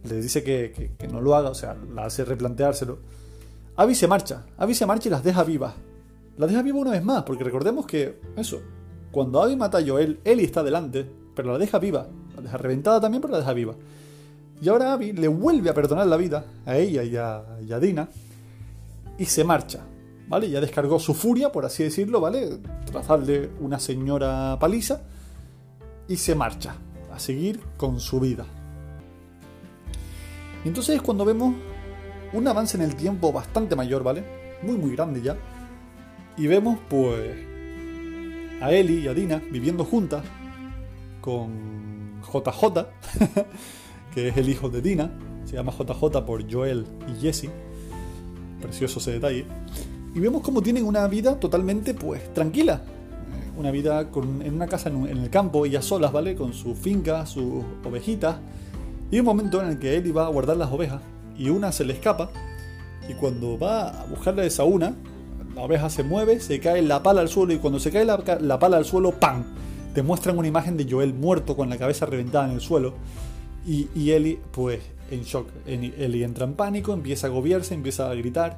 le 0.04 0.22
dice 0.22 0.44
que, 0.44 0.94
que, 0.98 1.08
no 1.08 1.22
lo 1.22 1.36
haga, 1.36 1.50
o 1.50 1.56
sea, 1.56 1.76
la 1.94 2.06
hace 2.06 2.26
replanteárselo. 2.26 3.00
Abby 3.76 3.96
se 3.96 4.08
marcha, 4.08 4.46
Abby 4.58 4.74
se 4.74 4.86
marcha 4.86 5.10
y 5.10 5.12
las 5.12 5.24
deja 5.24 5.44
vivas 5.44 5.74
la 6.38 6.48
deja 6.48 6.62
viva 6.62 6.80
una 6.80 6.92
vez 6.92 7.04
más, 7.04 7.24
porque 7.24 7.44
recordemos 7.44 7.86
que, 7.86 8.20
eso, 8.36 8.62
cuando 9.12 9.44
Abby 9.44 9.56
mata 9.56 9.78
a 9.78 9.86
Joel, 9.86 10.20
Ellie 10.24 10.46
está 10.46 10.64
delante, 10.64 11.06
pero 11.36 11.52
la 11.52 11.60
deja 11.60 11.78
viva. 11.78 12.08
La 12.36 12.42
deja 12.42 12.58
reventada 12.58 13.00
también, 13.00 13.22
pero 13.22 13.34
la 13.34 13.40
deja 13.40 13.54
viva. 13.54 13.76
Y 14.62 14.70
ahora 14.70 14.94
Abby 14.94 15.12
le 15.12 15.28
vuelve 15.28 15.70
a 15.70 15.74
perdonar 15.74 16.08
la 16.08 16.18
vida 16.18 16.46
a 16.66 16.78
ella 16.78 17.04
y 17.04 17.16
a, 17.16 17.80
Dina 17.80 18.10
y 19.18 19.26
se 19.26 19.44
marcha. 19.44 19.82
¿Vale? 20.28 20.50
Ya 20.50 20.62
descargó 20.62 20.98
su 20.98 21.14
furia, 21.14 21.52
por 21.52 21.66
así 21.66 21.84
decirlo, 21.84 22.22
¿vale? 22.22 22.58
Tras 22.86 23.06
una 23.60 23.80
señora 23.80 24.58
paliza 24.60 25.02
y 26.08 26.16
se 26.16 26.36
marcha 26.36 26.76
a 27.14 27.20
seguir 27.20 27.60
con 27.76 28.00
su 28.00 28.20
vida. 28.20 28.46
Y 30.64 30.68
entonces 30.68 30.96
es 30.96 31.02
cuando 31.02 31.26
vemos 31.26 31.56
un 32.34 32.48
avance 32.48 32.78
en 32.78 32.84
el 32.84 32.96
tiempo 32.96 33.32
bastante 33.32 33.76
mayor, 33.76 34.04
¿vale? 34.04 34.24
Muy, 34.62 34.78
muy 34.78 34.96
grande 34.96 35.22
ya. 35.22 35.38
Y 36.38 36.48
vemos 36.48 36.80
pues 36.90 37.36
a 38.62 38.72
Ellie 38.72 39.02
y 39.02 39.08
a 39.08 39.14
Dina 39.14 39.42
viviendo 39.52 39.84
juntas 39.84 40.24
con 41.20 42.22
JJ, 42.22 42.86
que 44.14 44.30
es 44.30 44.38
el 44.38 44.50
hijo 44.50 44.70
de 44.70 44.82
Dina, 44.82 45.12
se 45.46 45.56
llama 45.56 45.72
JJ 45.72 46.26
por 46.26 46.52
Joel 46.52 46.86
y 47.08 47.22
Jesse, 47.22 47.50
precioso 48.62 49.00
ese 49.00 49.12
detalle, 49.14 49.46
y 50.14 50.20
vemos 50.20 50.42
cómo 50.42 50.62
tienen 50.62 50.86
una 50.86 51.08
vida 51.08 51.40
totalmente 51.40 51.94
pues 51.94 52.34
tranquila, 52.34 52.82
eh, 52.84 53.52
una 53.58 53.72
vida 53.72 54.02
en 54.14 54.54
una 54.54 54.68
casa 54.68 54.90
en, 54.90 55.08
el 55.08 55.30
campo, 55.30 55.66
ellas 55.66 55.86
solas, 55.86 56.12
¿vale? 56.12 56.36
Con 56.36 56.54
su 56.54 56.76
finca, 56.76 57.26
sus 57.26 57.64
ovejitas, 57.84 58.38
y 59.12 59.20
un 59.20 59.26
momento 59.26 59.62
en 59.62 59.70
el 59.70 59.80
que 59.80 59.98
Ellie 59.98 60.14
va 60.14 60.26
a 60.26 60.30
guardar 60.30 60.58
las 60.58 60.72
ovejas 60.72 61.02
y 61.38 61.50
una 61.50 61.72
se 61.72 61.84
le 61.84 61.94
escapa, 61.94 62.32
y 63.10 63.14
cuando 63.14 63.58
va 63.58 63.90
a 63.90 64.06
buscarle 64.06 64.46
esa 64.46 64.64
una, 64.64 64.96
la 65.56 65.62
oveja 65.62 65.90
se 65.90 66.04
mueve, 66.04 66.40
se 66.40 66.60
cae 66.60 66.82
la 66.82 67.04
pala 67.04 67.22
al 67.22 67.30
suelo 67.30 67.54
y 67.54 67.58
cuando 67.58 67.80
se 67.80 67.92
cae 67.92 68.06
la, 68.06 68.60
pala 68.60 68.78
al 68.78 68.86
suelo, 68.86 69.12
¡pam! 69.12 69.44
Te 69.94 70.02
muestran 70.02 70.38
una 70.38 70.48
imagen 70.48 70.78
de 70.78 70.88
Joel 70.90 71.14
muerto 71.14 71.56
con 71.56 71.70
la 71.70 71.78
cabeza 71.78 72.06
reventada 72.06 72.46
en 72.46 72.52
el 72.52 72.62
suelo. 72.62 72.94
Y, 73.66 73.90
y 73.94 74.12
Ellie, 74.12 74.40
pues, 74.52 74.80
en 75.12 75.24
shock. 75.24 75.50
Ellie 75.66 76.24
entra 76.24 76.46
en 76.46 76.54
pánico, 76.54 76.94
empieza 76.94 77.28
a 77.28 77.30
agobiarse, 77.30 77.74
empieza 77.74 78.10
a 78.10 78.16
gritar. 78.16 78.58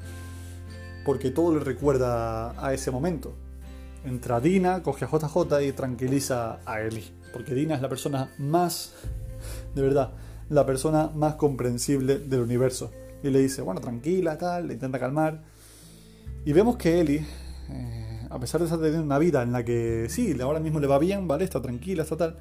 Porque 1.04 1.32
todo 1.32 1.56
le 1.58 1.64
recuerda 1.64 2.52
a 2.64 2.74
ese 2.74 2.92
momento. 2.92 3.34
Entra 4.06 4.40
Dina, 4.40 4.84
coge 4.84 5.06
a 5.06 5.10
JJ 5.10 5.64
y 5.68 5.72
tranquiliza 5.72 6.60
a 6.66 6.82
Ellie. 6.82 7.12
Porque 7.34 7.56
Dina 7.56 7.74
es 7.74 7.82
la 7.82 7.90
persona 7.90 8.30
más, 8.38 8.94
de 9.74 9.82
verdad, 9.82 10.12
la 10.50 10.66
persona 10.66 11.10
más 11.16 11.36
comprensible 11.36 12.20
del 12.20 12.42
universo. 12.42 12.92
Y 13.24 13.30
le 13.30 13.40
dice, 13.40 13.62
bueno, 13.62 13.82
tranquila, 13.82 14.38
tal, 14.38 14.68
le 14.68 14.74
intenta 14.74 15.00
calmar. 15.00 15.44
Y 16.46 16.54
vemos 16.54 16.76
que 16.76 17.00
Ellie, 17.00 17.26
eh, 17.70 18.28
a 18.30 18.40
pesar 18.40 18.60
de 18.60 18.66
estar 18.66 18.80
teniendo 18.80 19.06
una 19.06 19.20
vida 19.20 19.42
en 19.44 19.52
la 19.52 19.64
que 19.64 20.08
sí, 20.10 20.36
ahora 20.42 20.60
mismo 20.60 20.80
le 20.80 20.88
va 20.88 21.00
bien, 21.00 21.28
¿vale? 21.28 21.46
Está 21.46 21.62
tranquila, 21.62 22.04
está 22.04 22.18
tal, 22.18 22.38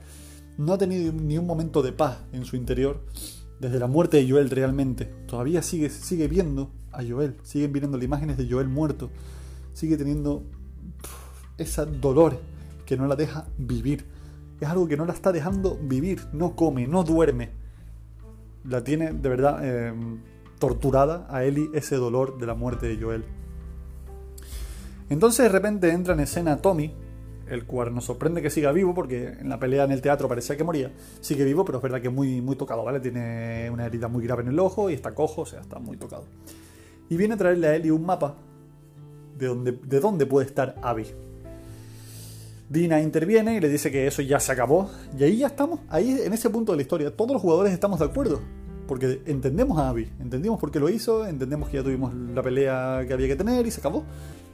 no 0.59 0.73
ha 0.73 0.79
tenido 0.79 1.13
ni 1.13 1.39
un 1.39 1.47
momento 1.47 1.83
de 1.83 1.93
paz 1.93 2.19
en 2.33 2.45
su 2.45 2.57
interior 2.57 3.01
desde 3.61 3.79
la 3.79 3.87
muerte 3.87 4.17
de 4.17 4.29
Joel 4.29 4.51
realmente. 4.51 5.05
Todavía 5.27 5.63
sigue, 5.63 5.89
sigue 5.89 6.27
viendo 6.27 6.71
a 6.91 7.03
Joel, 7.03 7.37
siguen 7.43 7.73
viendo 7.73 7.97
las 7.97 8.05
imágenes 8.05 8.37
de 8.37 8.49
Joel 8.51 8.69
muerto, 8.69 9.11
sigue 9.73 9.97
teniendo 9.97 10.43
ese 11.59 11.87
dolor 11.87 12.41
que 12.85 12.97
no 12.97 13.07
la 13.07 13.17
deja 13.17 13.47
vivir. 13.57 14.05
Es 14.61 14.69
algo 14.69 14.89
que 14.89 14.97
no 14.97 15.07
la 15.07 15.13
está 15.13 15.33
dejando 15.33 15.79
vivir, 15.81 16.23
no 16.33 16.55
come, 16.57 16.87
no 16.87 17.05
duerme. 17.05 17.51
La 18.65 18.85
tiene 18.85 19.13
de 19.13 19.29
verdad 19.29 19.61
eh, 19.63 19.93
torturada 20.59 21.27
a 21.29 21.45
Ellie 21.45 21.71
ese 21.75 21.97
dolor 21.97 22.39
de 22.39 22.47
la 22.47 22.55
muerte 22.55 22.87
de 22.87 23.03
Joel. 23.03 23.25
Entonces 25.11 25.45
de 25.45 25.49
repente 25.49 25.91
entra 25.91 26.15
en 26.15 26.21
escena 26.21 26.57
Tommy, 26.59 26.95
el 27.49 27.67
cual 27.67 27.95
nos 27.95 28.05
sorprende 28.05 28.41
que 28.41 28.51
siga 28.51 28.73
vivo, 28.73 28.95
porque 28.95 29.27
en 29.27 29.49
la 29.49 29.59
pelea 29.59 29.85
en 29.85 29.93
el 29.93 30.01
teatro 30.01 30.29
parecía 30.29 30.57
que 30.57 30.65
moría. 30.65 30.93
Sigue 31.21 31.45
vivo, 31.45 31.65
pero 31.65 31.79
es 31.79 31.83
verdad 31.83 32.01
que 32.01 32.09
muy, 32.09 32.41
muy 32.41 32.57
tocado, 32.57 32.85
¿vale? 32.85 33.01
Tiene 33.01 33.69
una 33.71 33.87
herida 33.87 34.09
muy 34.09 34.25
grave 34.25 34.43
en 34.43 34.49
el 34.49 34.59
ojo 34.59 34.89
y 34.89 34.95
está 34.95 35.15
cojo, 35.15 35.43
o 35.43 35.47
sea, 35.47 35.61
está 35.61 35.79
muy 35.79 35.97
tocado. 35.97 36.25
Y 37.11 37.17
viene 37.17 37.35
a 37.35 37.37
traerle 37.37 37.67
a 37.67 37.75
Ellie 37.75 37.93
un 37.93 38.07
mapa 38.07 38.37
de 39.37 39.47
dónde, 39.49 39.73
de 39.73 40.01
dónde 40.01 40.25
puede 40.25 40.47
estar 40.47 40.77
Abby. 40.83 41.07
Dina 42.73 43.03
interviene 43.03 43.57
y 43.57 43.61
le 43.61 43.69
dice 43.69 43.91
que 43.91 44.07
eso 44.07 44.23
ya 44.23 44.41
se 44.41 44.51
acabó. 44.51 44.91
Y 45.19 45.25
ahí 45.25 45.37
ya 45.37 45.49
estamos, 45.49 45.81
ahí 45.91 46.23
en 46.25 46.33
ese 46.33 46.49
punto 46.49 46.73
de 46.73 46.77
la 46.77 46.83
historia, 46.83 47.15
todos 47.15 47.33
los 47.33 47.43
jugadores 47.43 47.71
estamos 47.71 47.99
de 47.99 48.07
acuerdo. 48.07 48.41
Porque 48.89 49.21
entendemos 49.27 49.79
a 49.79 49.91
Abby, 49.91 50.11
entendimos 50.19 50.59
por 50.59 50.71
qué 50.71 50.81
lo 50.81 50.89
hizo, 50.89 51.27
entendemos 51.27 51.69
que 51.69 51.77
ya 51.77 51.83
tuvimos 51.83 52.15
la 52.15 52.43
pelea 52.43 53.05
que 53.07 53.13
había 53.13 53.29
que 53.29 53.37
tener 53.37 53.67
y 53.67 53.71
se 53.71 53.81
acabó. 53.81 54.05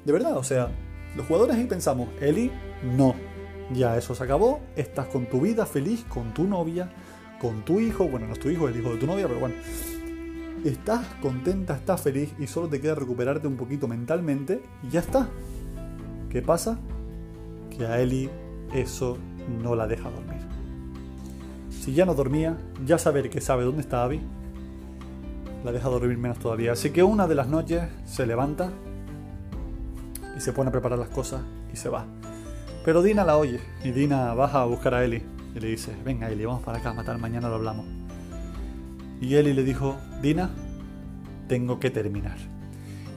De 0.04 0.12
verdad, 0.12 0.36
o 0.36 0.42
sea, 0.42 0.68
los 1.16 1.26
jugadores 1.26 1.56
ahí 1.56 1.66
pensamos, 1.66 2.08
Eli, 2.20 2.50
no. 2.96 3.14
Ya 3.72 3.96
eso 3.96 4.16
se 4.16 4.24
acabó, 4.24 4.60
estás 4.74 5.06
con 5.06 5.26
tu 5.26 5.40
vida 5.40 5.64
feliz, 5.64 6.04
con 6.08 6.34
tu 6.34 6.44
novia, 6.44 6.90
con 7.40 7.64
tu 7.64 7.78
hijo, 7.78 8.08
bueno, 8.08 8.26
no 8.26 8.32
es 8.32 8.40
tu 8.40 8.50
hijo, 8.50 8.68
es 8.68 8.74
el 8.74 8.80
hijo 8.80 8.94
de 8.94 8.98
tu 8.98 9.06
novia, 9.06 9.28
pero 9.28 9.38
bueno. 9.38 9.54
Estás 10.64 11.06
contenta, 11.22 11.76
estás 11.76 12.00
feliz 12.00 12.34
y 12.40 12.48
solo 12.48 12.68
te 12.68 12.80
queda 12.80 12.96
recuperarte 12.96 13.46
un 13.46 13.56
poquito 13.56 13.86
mentalmente 13.86 14.60
y 14.82 14.90
ya 14.90 15.00
está. 15.00 15.28
¿Qué 16.30 16.42
pasa? 16.42 16.80
Que 17.78 17.86
a 17.86 18.00
Eli 18.00 18.28
eso 18.74 19.16
no 19.62 19.74
la 19.74 19.86
deja 19.86 20.10
dormir. 20.10 20.42
Si 21.70 21.94
ya 21.94 22.04
no 22.04 22.14
dormía, 22.14 22.58
ya 22.84 22.98
saber 22.98 23.30
que 23.30 23.40
sabe 23.40 23.64
dónde 23.64 23.80
está 23.80 24.02
Abby, 24.02 24.20
la 25.64 25.72
deja 25.72 25.88
dormir 25.88 26.18
menos 26.18 26.38
todavía. 26.38 26.72
Así 26.72 26.90
que 26.90 27.02
una 27.02 27.26
de 27.26 27.34
las 27.34 27.48
noches 27.48 27.82
se 28.04 28.26
levanta 28.26 28.70
y 30.36 30.40
se 30.40 30.52
pone 30.52 30.68
a 30.68 30.72
preparar 30.72 30.98
las 30.98 31.08
cosas 31.08 31.42
y 31.72 31.76
se 31.76 31.88
va. 31.88 32.04
Pero 32.84 33.02
Dina 33.02 33.24
la 33.24 33.36
oye 33.36 33.60
y 33.84 33.92
Dina 33.92 34.34
baja 34.34 34.62
a 34.62 34.64
buscar 34.64 34.94
a 34.94 35.04
Eli 35.04 35.22
y 35.54 35.60
le 35.60 35.68
dice, 35.68 35.94
venga 36.04 36.30
Eli, 36.30 36.44
vamos 36.44 36.62
para 36.62 36.78
acá 36.78 36.90
a 36.90 36.94
matar, 36.94 37.18
mañana 37.18 37.48
lo 37.48 37.56
hablamos. 37.56 37.86
Y 39.20 39.34
Eli 39.34 39.52
le 39.52 39.64
dijo, 39.64 39.96
Dina, 40.22 40.50
tengo 41.48 41.80
que 41.80 41.90
terminar. 41.90 42.36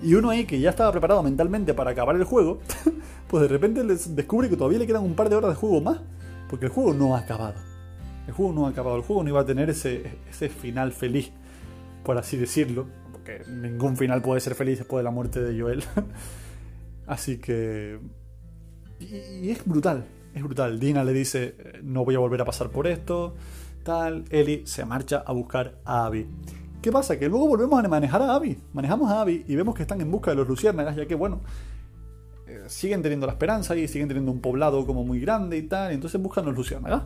Y 0.01 0.15
uno 0.15 0.31
ahí 0.31 0.45
que 0.45 0.59
ya 0.59 0.71
estaba 0.71 0.91
preparado 0.91 1.21
mentalmente 1.21 1.73
para 1.73 1.91
acabar 1.91 2.15
el 2.15 2.23
juego, 2.23 2.59
pues 3.31 3.43
de 3.43 3.47
repente 3.47 3.81
les 3.85 4.13
descubre 4.13 4.49
que 4.49 4.57
todavía 4.57 4.77
le 4.77 4.85
quedan 4.85 5.03
un 5.03 5.13
par 5.13 5.29
de 5.29 5.37
horas 5.37 5.51
de 5.51 5.55
juego 5.55 5.79
más, 5.79 6.01
porque 6.49 6.65
el 6.65 6.71
juego 6.73 6.93
no 6.93 7.15
ha 7.15 7.19
acabado. 7.19 7.55
El 8.27 8.33
juego 8.33 8.51
no 8.51 8.67
ha 8.67 8.71
acabado, 8.71 8.97
el 8.97 9.03
juego 9.03 9.23
no 9.23 9.29
iba 9.29 9.39
a 9.39 9.45
tener 9.45 9.69
ese, 9.69 10.19
ese 10.29 10.49
final 10.49 10.91
feliz, 10.91 11.31
por 12.03 12.17
así 12.17 12.35
decirlo, 12.35 12.87
porque 13.13 13.43
ningún 13.47 13.95
final 13.95 14.21
puede 14.21 14.41
ser 14.41 14.53
feliz 14.53 14.79
después 14.79 14.99
de 14.99 15.05
la 15.05 15.11
muerte 15.11 15.41
de 15.41 15.59
Joel. 15.59 15.81
así 17.07 17.37
que... 17.37 18.01
Y, 18.99 19.45
y 19.45 19.49
es 19.49 19.65
brutal, 19.65 20.03
es 20.35 20.43
brutal. 20.43 20.77
Dina 20.77 21.05
le 21.05 21.13
dice, 21.13 21.55
no 21.83 22.03
voy 22.03 22.15
a 22.15 22.19
volver 22.19 22.41
a 22.41 22.45
pasar 22.45 22.69
por 22.69 22.85
esto, 22.85 23.33
tal. 23.83 24.25
Eli 24.29 24.63
se 24.65 24.83
marcha 24.83 25.23
a 25.25 25.31
buscar 25.31 25.79
a 25.85 26.05
Abby. 26.05 26.27
¿Qué 26.81 26.91
pasa? 26.91 27.17
Que 27.17 27.29
luego 27.29 27.47
volvemos 27.47 27.81
a 27.81 27.87
manejar 27.87 28.23
a 28.23 28.35
Abby. 28.35 28.57
Manejamos 28.73 29.09
a 29.09 29.21
Abby 29.21 29.45
y 29.47 29.55
vemos 29.55 29.73
que 29.73 29.83
están 29.83 30.01
en 30.01 30.11
busca 30.11 30.31
de 30.31 30.35
los 30.35 30.49
luciérnagas, 30.49 30.97
ya 30.97 31.05
que, 31.05 31.15
bueno, 31.15 31.39
eh, 32.51 32.63
siguen 32.67 33.01
teniendo 33.01 33.25
la 33.25 33.33
esperanza 33.33 33.75
y 33.75 33.87
siguen 33.87 34.07
teniendo 34.07 34.31
un 34.31 34.41
poblado 34.41 34.85
como 34.85 35.03
muy 35.03 35.19
grande 35.19 35.57
y 35.57 35.63
tal. 35.63 35.91
Entonces 35.91 36.21
buscan 36.21 36.45
los 36.45 36.55
luciérnagas. 36.55 37.03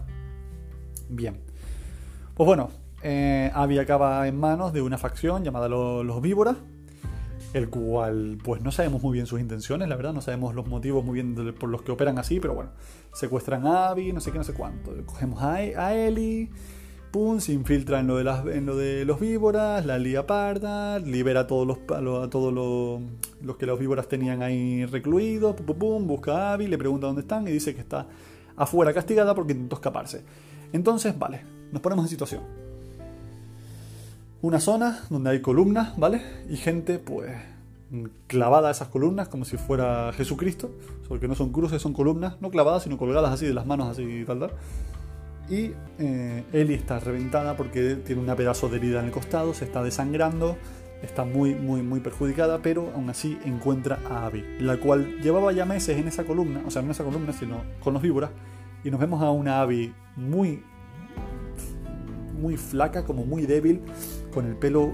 Bien. 1.10 1.40
Pues 2.34 2.46
bueno, 2.46 2.70
eh, 3.04 3.52
Abby 3.54 3.80
acaba 3.80 4.28
en 4.28 4.38
manos 4.38 4.74
de 4.74 4.82
una 4.82 4.98
facción 4.98 5.44
llamada 5.44 5.70
los, 5.70 6.22
Víboras, 6.22 6.58
el 7.54 7.70
cual, 7.70 8.38
pues 8.44 8.62
no 8.62 8.72
sabemos 8.72 9.02
muy 9.04 9.14
bien 9.14 9.28
sus 9.28 9.40
intenciones, 9.40 9.88
la 9.88 9.96
verdad, 9.96 10.12
no 10.12 10.22
sabemos 10.22 10.56
los 10.56 10.68
motivos 10.68 11.06
muy 11.06 11.22
bien 11.22 11.54
por 11.54 11.70
los 11.70 11.84
que 11.84 11.92
operan 11.92 12.18
así, 12.18 12.40
pero 12.40 12.54
bueno, 12.54 12.72
secuestran 13.14 13.66
a 13.68 13.90
Abby, 13.90 14.12
no 14.12 14.20
sé 14.20 14.32
qué, 14.32 14.38
no 14.38 14.44
sé 14.44 14.54
cuánto. 14.54 14.92
Cogemos 15.06 15.42
a, 15.42 15.54
a 15.54 15.94
Ellie, 15.96 16.50
pum, 17.16 17.40
se 17.40 17.54
infiltra 17.54 18.02
en 18.02 18.08
lo 18.08 18.18
de, 18.18 18.26
las, 18.26 18.44
de 18.44 19.06
los 19.06 19.22
víboras, 19.22 19.86
la 19.86 19.98
lía 19.98 20.28
parda, 20.28 21.00
libera 21.00 21.40
a 21.40 21.48
todos 21.48 21.66
los, 21.66 21.78
a 21.78 22.30
todos 22.30 22.54
los, 22.54 23.56
que 23.56 23.66
los 23.66 23.80
víboras 23.80 24.10
tenían 24.10 24.44
ahí 24.44 24.86
recluidos, 24.86 25.56
pum, 25.56 25.66
pum, 25.66 25.78
pum, 25.78 26.08
busca 26.08 26.50
a 26.50 26.54
Abby, 26.54 26.68
le 26.68 26.78
pregunta 26.78 27.08
dónde 27.08 27.22
están 27.22 27.48
y 27.48 27.52
dice 27.52 27.74
que 27.74 27.80
está 27.80 28.06
afuera 28.58 28.94
castigada 28.94 29.34
porque 29.34 29.54
intentó 29.54 29.78
escaparse. 29.78 30.26
Entonces, 30.74 31.18
vale, 31.18 31.44
nos 31.72 31.82
ponemos 31.82 32.04
en 32.04 32.10
situación. 32.10 32.42
Una 34.42 34.60
zona 34.60 35.06
donde 35.10 35.30
hay 35.30 35.42
columnas, 35.42 35.98
¿vale? 35.98 36.22
Y 36.50 36.58
gente, 36.58 37.00
pues, 37.00 37.32
clavada 38.28 38.68
a 38.68 38.72
esas 38.72 38.90
columnas 38.90 39.30
como 39.30 39.46
si 39.46 39.56
fuera 39.56 40.12
Jesucristo, 40.12 40.70
porque 41.08 41.30
no 41.30 41.36
son 41.36 41.54
cruces, 41.54 41.82
son 41.82 41.94
columnas, 41.94 42.42
no 42.42 42.50
clavadas, 42.50 42.84
sino 42.84 42.98
colgadas 42.98 43.32
así 43.32 43.46
de 43.46 43.54
las 43.54 43.66
manos, 43.66 43.88
así 43.88 44.26
tal, 44.28 44.40
tal. 44.42 44.52
Y 45.50 45.74
eh, 46.00 46.44
Ellie 46.54 46.76
está 46.76 47.00
reventada 47.00 47.56
porque 47.56 47.96
tiene 47.96 48.22
una 48.22 48.36
pedazo 48.36 48.68
de 48.70 48.78
herida 48.78 49.00
en 49.00 49.06
el 49.06 49.12
costado, 49.12 49.54
se 49.54 49.66
está 49.66 49.84
desangrando, 49.84 50.58
está 51.04 51.24
muy, 51.24 51.54
muy, 51.54 51.82
muy 51.82 52.00
perjudicada, 52.00 52.62
pero 52.62 52.92
aún 52.96 53.10
así 53.10 53.38
encuentra 53.46 54.00
a 54.10 54.26
Abby, 54.26 54.44
la 54.60 54.78
cual 54.78 55.22
llevaba 55.22 55.52
ya 55.52 55.66
meses 55.66 55.98
en 55.98 56.08
esa 56.08 56.24
columna, 56.24 56.64
o 56.66 56.72
sea, 56.72 56.82
no 56.82 56.88
en 56.88 56.92
esa 56.92 57.04
columna, 57.04 57.32
sino 57.32 57.62
con 57.80 57.94
los 57.94 58.02
víboras, 58.02 58.32
y 58.84 58.90
nos 58.90 59.00
vemos 59.00 59.22
a 59.22 59.30
una 59.30 59.62
Abby 59.62 59.94
muy, 60.16 60.64
muy 62.42 62.58
flaca, 62.58 63.06
como 63.06 63.26
muy 63.26 63.46
débil, 63.46 63.82
con 64.34 64.48
el 64.48 64.56
pelo 64.56 64.94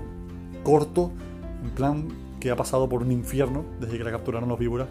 corto, 0.63 1.11
en 1.63 1.69
plan 1.71 2.07
que 2.39 2.51
ha 2.51 2.55
pasado 2.55 2.89
por 2.89 3.03
un 3.03 3.11
infierno 3.11 3.63
desde 3.79 3.97
que 3.97 4.03
la 4.03 4.11
capturaron 4.11 4.49
los 4.49 4.59
víboras 4.59 4.87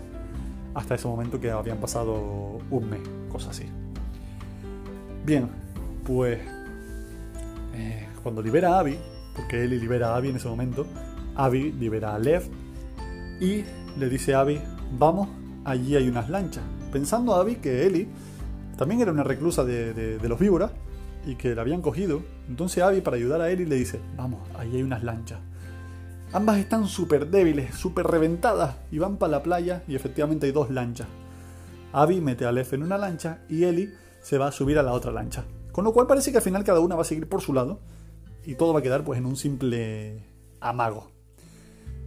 hasta 0.74 0.94
ese 0.94 1.08
momento 1.08 1.40
que 1.40 1.50
habían 1.50 1.78
pasado 1.78 2.58
un 2.70 2.88
mes, 2.88 3.00
cosa 3.28 3.50
así. 3.50 3.64
Bien, 5.24 5.48
pues 6.04 6.38
eh, 7.74 8.08
cuando 8.22 8.42
libera 8.42 8.76
a 8.76 8.80
Abby, 8.80 8.98
porque 9.36 9.62
Ellie 9.64 9.78
libera 9.78 10.10
a 10.12 10.16
Abby 10.16 10.30
en 10.30 10.36
ese 10.36 10.48
momento, 10.48 10.86
Abby 11.36 11.72
libera 11.72 12.14
a 12.14 12.18
Lev 12.18 12.42
y 13.40 13.64
le 13.98 14.08
dice 14.08 14.34
a 14.34 14.40
Abby, 14.40 14.60
vamos, 14.98 15.28
allí 15.64 15.96
hay 15.96 16.08
unas 16.08 16.28
lanchas. 16.30 16.64
Pensando 16.92 17.34
a 17.34 17.40
Abby 17.40 17.56
que 17.56 17.86
Ellie 17.86 18.08
también 18.76 19.00
era 19.00 19.12
una 19.12 19.22
reclusa 19.24 19.64
de, 19.64 19.92
de- 19.94 20.18
de 20.18 20.28
los 20.28 20.38
víboras 20.38 20.72
y 21.26 21.34
que 21.36 21.54
la 21.54 21.62
habían 21.62 21.82
cogido. 21.82 22.22
Entonces 22.48 22.82
Abby, 22.82 23.00
para 23.02 23.16
ayudar 23.16 23.40
a 23.40 23.50
Ellie, 23.50 23.66
le 23.66 23.76
dice, 23.76 24.00
vamos, 24.16 24.40
allí 24.58 24.76
hay 24.76 24.82
unas 24.82 25.02
lanchas. 25.04 25.38
Ambas 26.32 26.58
están 26.58 26.86
súper 26.86 27.28
débiles, 27.28 27.74
súper 27.74 28.06
reventadas 28.06 28.76
y 28.90 28.98
van 28.98 29.16
para 29.16 29.32
la 29.32 29.42
playa 29.42 29.82
y 29.88 29.96
efectivamente 29.96 30.46
hay 30.46 30.52
dos 30.52 30.70
lanchas. 30.70 31.08
Abby 31.92 32.20
mete 32.20 32.46
a 32.46 32.52
Lev 32.52 32.68
en 32.72 32.84
una 32.84 32.98
lancha 32.98 33.40
y 33.48 33.64
Ellie 33.64 33.90
se 34.22 34.38
va 34.38 34.48
a 34.48 34.52
subir 34.52 34.78
a 34.78 34.82
la 34.82 34.92
otra 34.92 35.12
lancha. 35.12 35.44
Con 35.72 35.84
lo 35.84 35.92
cual 35.92 36.06
parece 36.06 36.30
que 36.30 36.38
al 36.38 36.42
final 36.42 36.64
cada 36.64 36.80
una 36.80 36.96
va 36.96 37.02
a 37.02 37.04
seguir 37.04 37.28
por 37.28 37.40
su 37.40 37.52
lado 37.52 37.80
y 38.44 38.54
todo 38.54 38.72
va 38.72 38.80
a 38.80 38.82
quedar 38.82 39.04
pues 39.04 39.18
en 39.18 39.26
un 39.26 39.36
simple 39.36 40.24
amago. 40.60 41.10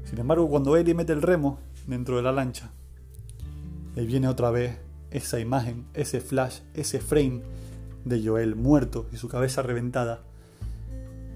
Sin 0.06 0.20
embargo, 0.20 0.50
cuando 0.50 0.76
Ellie 0.76 0.94
mete 0.94 1.14
el 1.14 1.22
remo 1.22 1.60
dentro 1.88 2.18
de 2.18 2.24
la 2.24 2.32
lancha, 2.32 2.72
le 3.96 4.06
viene 4.06 4.28
otra 4.28 4.52
vez 4.52 4.78
esa 5.12 5.40
imagen, 5.40 5.86
ese 5.94 6.22
flash, 6.22 6.60
ese 6.74 7.00
frame 7.00 7.42
de 8.06 8.26
Joel 8.26 8.56
muerto 8.56 9.08
y 9.12 9.18
su 9.18 9.28
cabeza 9.28 9.62
reventada. 9.62 10.22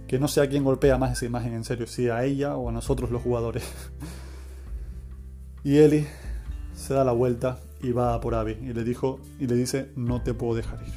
Que 0.08 0.20
no 0.20 0.28
sé 0.28 0.42
a 0.42 0.50
quién 0.50 0.64
golpea 0.64 0.98
más 0.98 1.14
esa 1.14 1.26
imagen 1.26 1.54
en 1.54 1.64
serio, 1.64 1.86
si 1.88 2.10
a 2.10 2.24
ella 2.24 2.56
o 2.56 2.70
a 2.70 2.72
nosotros 2.72 3.12
los 3.12 3.22
jugadores. 3.22 3.64
y 5.64 5.78
Ellie 5.78 6.08
se 6.74 6.94
da 6.94 7.04
la 7.04 7.12
vuelta 7.12 7.60
y 7.82 7.92
va 7.92 8.20
por 8.20 8.36
Abby 8.36 8.58
y 8.62 8.74
le 8.74 8.84
dijo 8.84 9.20
y 9.40 9.48
le 9.48 9.56
dice 9.56 9.92
no 9.96 10.22
te 10.22 10.34
puedo 10.34 10.56
dejar 10.56 10.82
ir. 10.82 10.94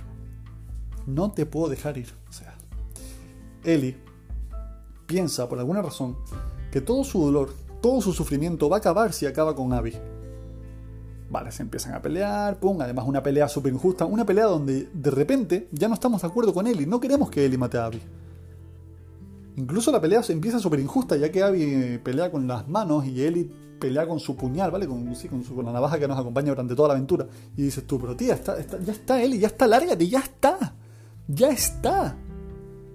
No 1.06 1.32
te 1.32 1.46
puedo 1.46 1.68
dejar 1.68 1.98
ir. 1.98 2.12
O 2.28 2.32
sea, 2.32 2.54
Ellie 3.64 3.96
piensa 5.06 5.48
por 5.48 5.58
alguna 5.58 5.82
razón 5.82 6.16
que 6.70 6.80
todo 6.80 7.04
su 7.04 7.24
dolor, 7.24 7.52
todo 7.80 8.00
su 8.00 8.12
sufrimiento 8.12 8.68
va 8.68 8.76
a 8.76 8.78
acabar 8.78 9.12
si 9.12 9.26
acaba 9.26 9.54
con 9.54 9.72
Abby. 9.72 9.94
Vale, 11.30 11.52
se 11.52 11.62
empiezan 11.62 11.94
a 11.94 12.02
pelear, 12.02 12.58
pum, 12.58 12.80
además 12.80 13.06
una 13.06 13.22
pelea 13.22 13.48
súper 13.48 13.72
injusta, 13.72 14.04
una 14.04 14.26
pelea 14.26 14.46
donde 14.46 14.88
de 14.92 15.10
repente 15.10 15.68
ya 15.70 15.86
no 15.86 15.94
estamos 15.94 16.22
de 16.22 16.28
acuerdo 16.28 16.52
con 16.52 16.66
Ellie, 16.66 16.86
no 16.86 16.98
queremos 16.98 17.30
que 17.30 17.44
Ellie 17.44 17.58
mate 17.58 17.78
a 17.78 17.86
Abby. 17.86 18.00
Incluso 19.60 19.92
la 19.92 20.00
pelea 20.00 20.22
se 20.22 20.32
empieza 20.32 20.58
súper 20.58 20.80
injusta, 20.80 21.16
ya 21.16 21.30
que 21.30 21.42
Abby 21.42 21.62
eh, 21.62 22.00
pelea 22.02 22.30
con 22.30 22.46
las 22.48 22.66
manos 22.66 23.04
y 23.06 23.22
Ellie 23.22 23.50
pelea 23.78 24.06
con 24.06 24.18
su 24.18 24.34
puñal, 24.36 24.70
¿vale? 24.70 24.86
Con, 24.86 25.04
con, 25.04 25.44
su- 25.44 25.62
la 25.62 25.70
navaja 25.72 25.98
que 25.98 26.08
nos 26.08 26.18
acompaña 26.18 26.48
durante 26.50 26.74
toda 26.74 26.88
la 26.88 26.94
aventura. 26.94 27.26
Y 27.56 27.62
dices 27.62 27.86
tú, 27.86 27.98
pero 28.00 28.16
tía, 28.16 28.38
ya 28.82 28.92
está 28.92 29.22
Ellie, 29.22 29.38
ya 29.38 29.48
está, 29.48 29.66
lárgate, 29.66 30.08
ya 30.08 30.20
está. 30.20 30.74
Ya 31.28 31.50
está. 31.50 32.16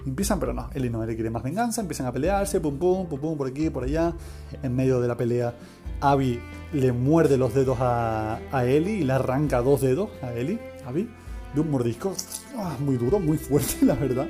Empiezan, 0.05 0.39
pero 0.39 0.53
no, 0.53 0.69
Ellie 0.73 0.89
no, 0.89 1.03
Ellie 1.03 1.15
quiere 1.15 1.29
más 1.29 1.41
venganza, 1.43 1.81
empiezan 1.81 2.05
a 2.07 2.11
pelearse, 2.11 2.59
pum 2.59 2.77
pum, 2.77 3.07
pum 3.07 3.19
pum, 3.19 3.37
por 3.37 3.47
aquí, 3.47 3.69
por 3.69 3.83
allá. 3.83 4.13
En 4.61 4.75
medio 4.75 4.99
de 5.01 5.07
la 5.07 5.17
pelea, 5.17 5.53
Abby 6.01 6.39
le 6.73 6.91
muerde 6.91 7.37
los 7.37 7.53
dedos 7.53 7.77
a, 7.79 8.39
a 8.51 8.65
Ellie 8.65 8.97
y 8.99 9.03
le 9.03 9.13
arranca 9.13 9.61
dos 9.61 9.81
dedos 9.81 10.09
a 10.21 10.33
Ellie, 10.33 10.59
Abby, 10.85 11.09
de 11.53 11.61
un 11.61 11.71
mordisco 11.71 12.13
ah, 12.57 12.75
muy 12.79 12.97
duro, 12.97 13.19
muy 13.19 13.37
fuerte, 13.37 13.77
la 13.85 13.95
verdad. 13.95 14.27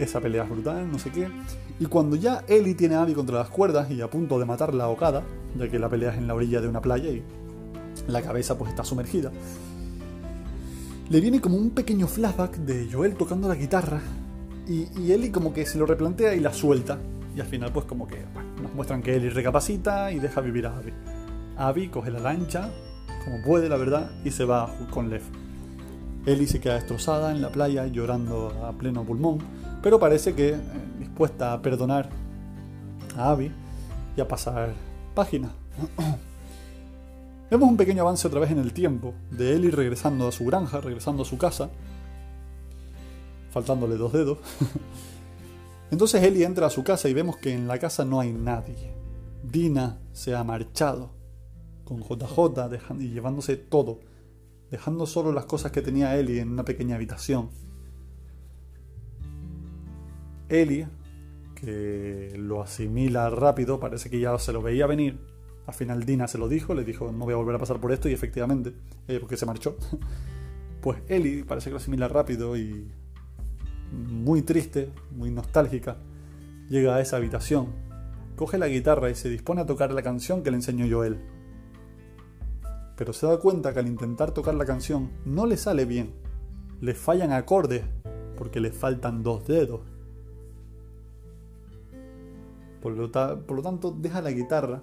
Esa 0.00 0.18
pelea 0.18 0.44
es 0.44 0.50
brutal, 0.50 0.90
no 0.90 0.98
sé 0.98 1.10
qué. 1.10 1.28
Y 1.78 1.84
cuando 1.84 2.16
ya 2.16 2.42
Ellie 2.48 2.74
tiene 2.74 2.94
a 2.94 3.02
Abby 3.02 3.12
contra 3.12 3.36
las 3.36 3.50
cuerdas 3.50 3.90
y 3.90 4.00
a 4.00 4.08
punto 4.08 4.38
de 4.38 4.46
matarla 4.46 4.84
ahogada, 4.84 5.22
ya 5.58 5.68
que 5.68 5.78
la 5.78 5.90
pelea 5.90 6.12
es 6.12 6.16
en 6.16 6.26
la 6.26 6.34
orilla 6.34 6.62
de 6.62 6.68
una 6.68 6.80
playa 6.80 7.10
y 7.10 7.22
la 8.08 8.22
cabeza 8.22 8.56
pues 8.56 8.70
está 8.70 8.82
sumergida, 8.82 9.30
le 11.10 11.20
viene 11.20 11.40
como 11.40 11.58
un 11.58 11.70
pequeño 11.70 12.06
flashback 12.06 12.56
de 12.58 12.88
Joel 12.90 13.14
tocando 13.14 13.46
la 13.46 13.56
guitarra 13.56 14.00
y, 14.66 14.86
y 14.98 15.12
Ellie 15.12 15.30
como 15.30 15.52
que 15.52 15.66
se 15.66 15.76
lo 15.76 15.84
replantea 15.84 16.34
y 16.34 16.40
la 16.40 16.54
suelta. 16.54 16.98
Y 17.36 17.40
al 17.40 17.46
final 17.46 17.70
pues 17.70 17.84
como 17.84 18.08
que 18.08 18.24
nos 18.62 18.72
muestran 18.74 19.02
que 19.02 19.16
Ellie 19.16 19.28
recapacita 19.28 20.12
y 20.12 20.18
deja 20.18 20.40
vivir 20.40 20.66
a 20.66 20.78
Abby. 20.78 20.92
Abby 21.58 21.88
coge 21.88 22.10
la 22.10 22.20
lancha, 22.20 22.70
como 23.22 23.42
puede 23.44 23.68
la 23.68 23.76
verdad, 23.76 24.10
y 24.24 24.30
se 24.30 24.46
va 24.46 24.74
con 24.90 25.10
Lev. 25.10 25.22
Ellie 26.24 26.46
se 26.46 26.58
queda 26.60 26.74
destrozada 26.74 27.32
en 27.32 27.42
la 27.42 27.50
playa 27.50 27.86
llorando 27.86 28.48
a 28.64 28.72
pleno 28.72 29.04
pulmón, 29.04 29.38
pero 29.82 29.98
parece 29.98 30.34
que 30.34 30.50
eh, 30.50 30.60
dispuesta 30.98 31.52
a 31.52 31.62
perdonar 31.62 32.08
a 33.16 33.30
Abby 33.30 33.50
y 34.16 34.20
a 34.20 34.28
pasar 34.28 34.74
página. 35.14 35.52
Vemos 37.50 37.68
un 37.68 37.76
pequeño 37.76 38.02
avance 38.02 38.28
otra 38.28 38.40
vez 38.40 38.50
en 38.50 38.58
el 38.58 38.72
tiempo 38.72 39.14
de 39.30 39.54
Ellie 39.54 39.70
regresando 39.70 40.28
a 40.28 40.32
su 40.32 40.44
granja, 40.44 40.80
regresando 40.80 41.22
a 41.22 41.26
su 41.26 41.36
casa, 41.36 41.70
faltándole 43.50 43.96
dos 43.96 44.12
dedos. 44.12 44.38
Entonces 45.90 46.22
Ellie 46.22 46.44
entra 46.44 46.68
a 46.68 46.70
su 46.70 46.84
casa 46.84 47.08
y 47.08 47.14
vemos 47.14 47.36
que 47.38 47.52
en 47.52 47.66
la 47.66 47.78
casa 47.78 48.04
no 48.04 48.20
hay 48.20 48.32
nadie. 48.32 48.94
Dina 49.42 49.98
se 50.12 50.36
ha 50.36 50.44
marchado 50.44 51.10
con 51.84 52.02
JJ 52.02 52.68
dejando, 52.68 53.02
y 53.02 53.10
llevándose 53.10 53.56
todo, 53.56 53.98
dejando 54.70 55.06
solo 55.06 55.32
las 55.32 55.46
cosas 55.46 55.72
que 55.72 55.82
tenía 55.82 56.16
Ellie 56.16 56.40
en 56.40 56.50
una 56.50 56.64
pequeña 56.64 56.94
habitación. 56.94 57.50
Ellie, 60.50 60.88
que 61.54 62.34
lo 62.36 62.62
asimila 62.62 63.30
rápido, 63.30 63.80
parece 63.80 64.10
que 64.10 64.20
ya 64.20 64.38
se 64.38 64.52
lo 64.52 64.62
veía 64.62 64.86
venir. 64.86 65.18
Al 65.66 65.74
final 65.74 66.04
Dina 66.04 66.26
se 66.26 66.38
lo 66.38 66.48
dijo, 66.48 66.74
le 66.74 66.84
dijo 66.84 67.12
no 67.12 67.24
voy 67.24 67.34
a 67.34 67.36
volver 67.36 67.54
a 67.54 67.58
pasar 67.58 67.80
por 67.80 67.92
esto 67.92 68.08
y 68.08 68.12
efectivamente, 68.12 68.74
eh, 69.08 69.18
porque 69.20 69.36
se 69.36 69.46
marchó. 69.46 69.76
Pues 70.80 70.98
Ellie 71.08 71.44
parece 71.44 71.66
que 71.66 71.72
lo 71.72 71.76
asimila 71.76 72.08
rápido 72.08 72.56
y 72.56 72.90
muy 73.92 74.40
triste, 74.40 74.90
muy 75.10 75.30
nostálgica, 75.30 75.98
llega 76.70 76.96
a 76.96 77.00
esa 77.02 77.18
habitación, 77.18 77.68
coge 78.34 78.56
la 78.56 78.66
guitarra 78.66 79.10
y 79.10 79.14
se 79.14 79.28
dispone 79.28 79.60
a 79.60 79.66
tocar 79.66 79.92
la 79.92 80.02
canción 80.02 80.42
que 80.42 80.50
le 80.50 80.56
enseñó 80.56 80.86
Joel. 80.90 81.20
Pero 82.96 83.12
se 83.12 83.26
da 83.26 83.38
cuenta 83.38 83.74
que 83.74 83.80
al 83.80 83.88
intentar 83.88 84.32
tocar 84.32 84.54
la 84.54 84.64
canción 84.64 85.10
no 85.26 85.44
le 85.44 85.58
sale 85.58 85.84
bien, 85.84 86.14
le 86.80 86.94
fallan 86.94 87.32
acordes 87.32 87.82
porque 88.38 88.60
le 88.60 88.72
faltan 88.72 89.22
dos 89.22 89.46
dedos. 89.46 89.82
Por 92.80 92.92
lo, 92.92 93.10
tanto, 93.10 93.90
deja 93.90 94.22
la 94.22 94.30
guitarra 94.30 94.82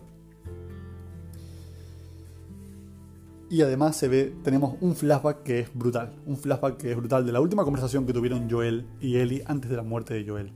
Y 3.49 3.61
además 3.61 3.95
se 3.95 4.09
ve, 4.09 4.33
tenemos 4.43 4.75
un 4.81 4.93
flashback 4.93 5.43
que 5.43 5.59
es 5.61 5.73
brutal. 5.73 6.13
Un 6.25 6.35
flashback 6.35 6.77
que 6.77 6.91
es 6.91 6.97
brutal 6.97 7.25
de 7.25 7.31
la 7.31 7.39
última 7.39 7.63
conversación 7.63 8.05
que 8.05 8.11
tuvieron 8.11 8.49
Joel 8.49 8.85
y 8.99 9.17
Ellie 9.17 9.43
antes 9.45 9.69
de 9.69 9.77
la 9.77 9.83
muerte 9.83 10.13
de 10.13 10.27
Joel. 10.27 10.51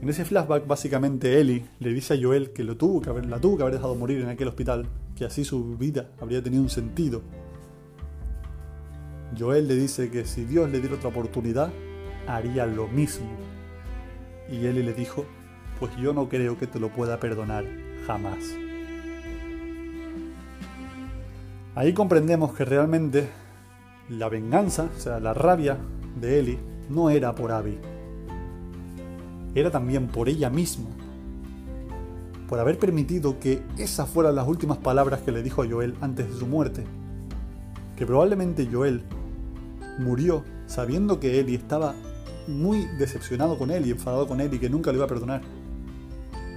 En 0.00 0.08
ese 0.08 0.24
flashback, 0.24 0.66
básicamente, 0.66 1.40
Ellie 1.40 1.64
le 1.78 1.92
dice 1.92 2.14
a 2.14 2.18
Joel 2.20 2.52
que 2.52 2.64
lo 2.64 2.76
tuvo 2.76 3.00
que 3.00 3.10
haber, 3.10 3.26
la 3.26 3.40
tuvo 3.40 3.56
que 3.56 3.62
haber 3.62 3.74
dejado 3.74 3.94
morir 3.94 4.20
en 4.20 4.28
aquel 4.28 4.48
hospital, 4.48 4.86
que 5.14 5.24
así 5.24 5.44
su 5.44 5.76
vida 5.76 6.10
habría 6.20 6.42
tenido 6.42 6.64
un 6.64 6.70
sentido. 6.70 7.22
Joel 9.38 9.68
le 9.68 9.76
dice 9.76 10.10
que 10.10 10.24
si 10.24 10.44
Dios 10.44 10.68
le 10.68 10.80
diera 10.80 10.96
otra 10.96 11.10
oportunidad, 11.10 11.72
haría 12.26 12.66
lo 12.66 12.88
mismo. 12.88 13.28
Y 14.50 14.66
Ellie 14.66 14.82
le 14.82 14.94
dijo, 14.94 15.24
pues 15.82 15.96
yo 15.96 16.12
no 16.12 16.28
creo 16.28 16.56
que 16.56 16.68
te 16.68 16.78
lo 16.78 16.90
pueda 16.90 17.18
perdonar 17.18 17.64
jamás. 18.06 18.38
Ahí 21.74 21.92
comprendemos 21.92 22.54
que 22.54 22.64
realmente 22.64 23.28
la 24.08 24.28
venganza, 24.28 24.88
o 24.96 25.00
sea, 25.00 25.18
la 25.18 25.34
rabia 25.34 25.78
de 26.20 26.38
Ellie, 26.38 26.58
no 26.88 27.10
era 27.10 27.34
por 27.34 27.50
Abby. 27.50 27.80
Era 29.56 29.72
también 29.72 30.06
por 30.06 30.28
ella 30.28 30.50
misma. 30.50 30.88
Por 32.48 32.60
haber 32.60 32.78
permitido 32.78 33.40
que 33.40 33.60
esas 33.76 34.08
fueran 34.08 34.36
las 34.36 34.46
últimas 34.46 34.78
palabras 34.78 35.22
que 35.22 35.32
le 35.32 35.42
dijo 35.42 35.64
a 35.64 35.68
Joel 35.68 35.96
antes 36.00 36.32
de 36.32 36.38
su 36.38 36.46
muerte. 36.46 36.84
Que 37.96 38.06
probablemente 38.06 38.68
Joel 38.70 39.02
murió 39.98 40.44
sabiendo 40.68 41.18
que 41.18 41.40
Ellie 41.40 41.56
estaba 41.56 41.92
muy 42.46 42.86
decepcionado 43.00 43.58
con 43.58 43.72
él 43.72 43.84
y 43.84 43.90
enfadado 43.90 44.28
con 44.28 44.40
él 44.40 44.54
y 44.54 44.60
que 44.60 44.70
nunca 44.70 44.92
le 44.92 44.98
iba 44.98 45.06
a 45.06 45.08
perdonar. 45.08 45.42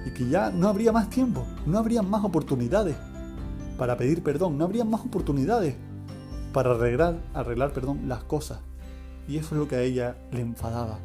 Y 0.06 0.10
que 0.10 0.28
ya 0.28 0.50
no 0.50 0.68
habría 0.68 0.92
más 0.92 1.10
tiempo, 1.10 1.44
no 1.66 1.78
habría 1.78 2.00
más 2.00 2.24
oportunidades 2.24 2.96
para 3.76 3.96
pedir 3.96 4.22
perdón, 4.22 4.56
no 4.56 4.64
habría 4.64 4.84
más 4.84 5.02
oportunidades 5.02 5.74
para 6.52 6.70
arreglar, 6.70 7.18
arreglar 7.34 7.72
perdón, 7.72 8.08
las 8.08 8.24
cosas. 8.24 8.60
Y 9.28 9.36
eso 9.36 9.54
es 9.54 9.60
lo 9.60 9.68
que 9.68 9.76
a 9.76 9.82
ella 9.82 10.16
le 10.32 10.40
enfadaba. 10.40 10.98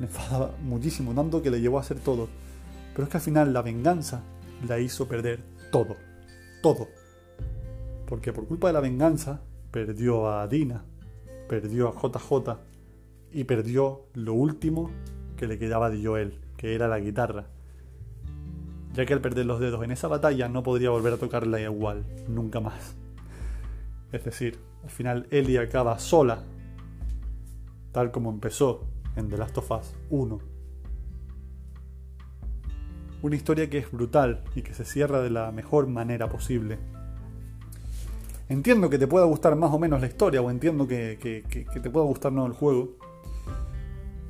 Le 0.00 0.06
enfadaba 0.06 0.54
muchísimo, 0.62 1.14
tanto 1.14 1.40
que 1.40 1.50
le 1.50 1.60
llevó 1.60 1.78
a 1.78 1.82
hacer 1.82 2.00
todo. 2.00 2.28
Pero 2.92 3.04
es 3.04 3.08
que 3.08 3.16
al 3.18 3.22
final 3.22 3.52
la 3.52 3.62
venganza 3.62 4.22
la 4.66 4.80
hizo 4.80 5.06
perder 5.06 5.40
todo. 5.70 5.96
Todo. 6.62 6.88
Porque 8.06 8.32
por 8.32 8.46
culpa 8.46 8.66
de 8.66 8.72
la 8.74 8.80
venganza 8.80 9.40
perdió 9.70 10.30
a 10.30 10.46
Dina, 10.48 10.84
perdió 11.48 11.88
a 11.88 11.92
JJ 11.92 12.58
y 13.32 13.44
perdió 13.44 14.06
lo 14.14 14.34
último 14.34 14.90
que 15.36 15.46
le 15.46 15.58
quedaba 15.58 15.90
de 15.90 16.04
Joel, 16.04 16.38
que 16.56 16.74
era 16.74 16.88
la 16.88 17.00
guitarra 17.00 17.46
ya 18.94 19.06
que 19.06 19.14
al 19.14 19.20
perder 19.20 19.46
los 19.46 19.60
dedos 19.60 19.82
en 19.84 19.90
esa 19.90 20.08
batalla 20.08 20.48
no 20.48 20.62
podría 20.62 20.90
volver 20.90 21.14
a 21.14 21.16
tocarla 21.16 21.60
igual, 21.60 22.04
nunca 22.28 22.60
más. 22.60 22.94
Es 24.12 24.24
decir, 24.24 24.58
al 24.84 24.90
final 24.90 25.26
Ellie 25.30 25.58
acaba 25.58 25.98
sola, 25.98 26.42
tal 27.92 28.10
como 28.10 28.30
empezó 28.30 28.84
en 29.16 29.28
The 29.28 29.38
Last 29.38 29.58
of 29.58 29.70
Us 29.70 29.94
1. 30.10 30.38
Una 33.22 33.36
historia 33.36 33.70
que 33.70 33.78
es 33.78 33.90
brutal 33.90 34.42
y 34.54 34.62
que 34.62 34.74
se 34.74 34.84
cierra 34.84 35.22
de 35.22 35.30
la 35.30 35.52
mejor 35.52 35.86
manera 35.86 36.28
posible. 36.28 36.78
Entiendo 38.48 38.90
que 38.90 38.98
te 38.98 39.06
pueda 39.06 39.24
gustar 39.24 39.56
más 39.56 39.72
o 39.72 39.78
menos 39.78 40.00
la 40.00 40.08
historia, 40.08 40.42
o 40.42 40.50
entiendo 40.50 40.86
que, 40.86 41.16
te 41.72 41.90
pueda 41.90 42.04
gustar 42.04 42.32
no 42.32 42.44
el 42.44 42.52
juego. 42.52 42.96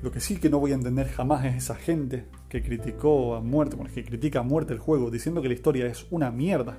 Lo 0.02 0.10
que 0.10 0.18
sí 0.18 0.36
que 0.36 0.50
no 0.50 0.58
voy 0.58 0.72
a 0.72 0.74
entender 0.74 1.06
jamás 1.08 1.44
es 1.44 1.54
esa 1.54 1.76
gente 1.76 2.26
que 2.48 2.60
criticó 2.60 3.36
a 3.36 3.40
muerte, 3.40 3.76
bueno, 3.76 3.92
que 3.94 4.04
critica 4.04 4.40
a 4.40 4.42
muerte 4.42 4.72
el 4.72 4.80
juego, 4.80 5.12
diciendo 5.12 5.40
que 5.40 5.46
la 5.46 5.54
historia 5.54 5.86
es 5.86 6.06
una 6.10 6.32
mierda. 6.32 6.76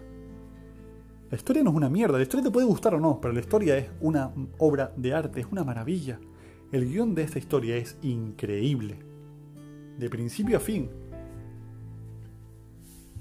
La 1.32 1.38
historia 1.38 1.64
no 1.64 1.70
es 1.70 1.76
una 1.78 1.90
mierda, 1.90 2.18
la 2.18 2.24
historia 2.24 2.44
te 2.44 2.52
puede 2.52 2.68
gustar 2.68 2.96
o 2.96 3.00
no, 3.00 3.22
pero 3.22 3.34
la 3.34 3.40
historia 3.40 3.78
es 3.78 3.88
una 4.02 4.34
obra 4.58 4.92
de 4.98 5.14
arte, 5.14 5.40
es 5.40 5.48
una 5.50 5.64
maravilla. 5.64 6.20
El 6.74 6.86
guion 6.86 7.16
de 7.16 7.24
esta 7.24 7.40
historia 7.40 7.78
es 7.78 7.98
increíble. 8.02 8.98
De 9.98 10.10
principio 10.10 10.58
a 10.58 10.60
fin. 10.60 10.90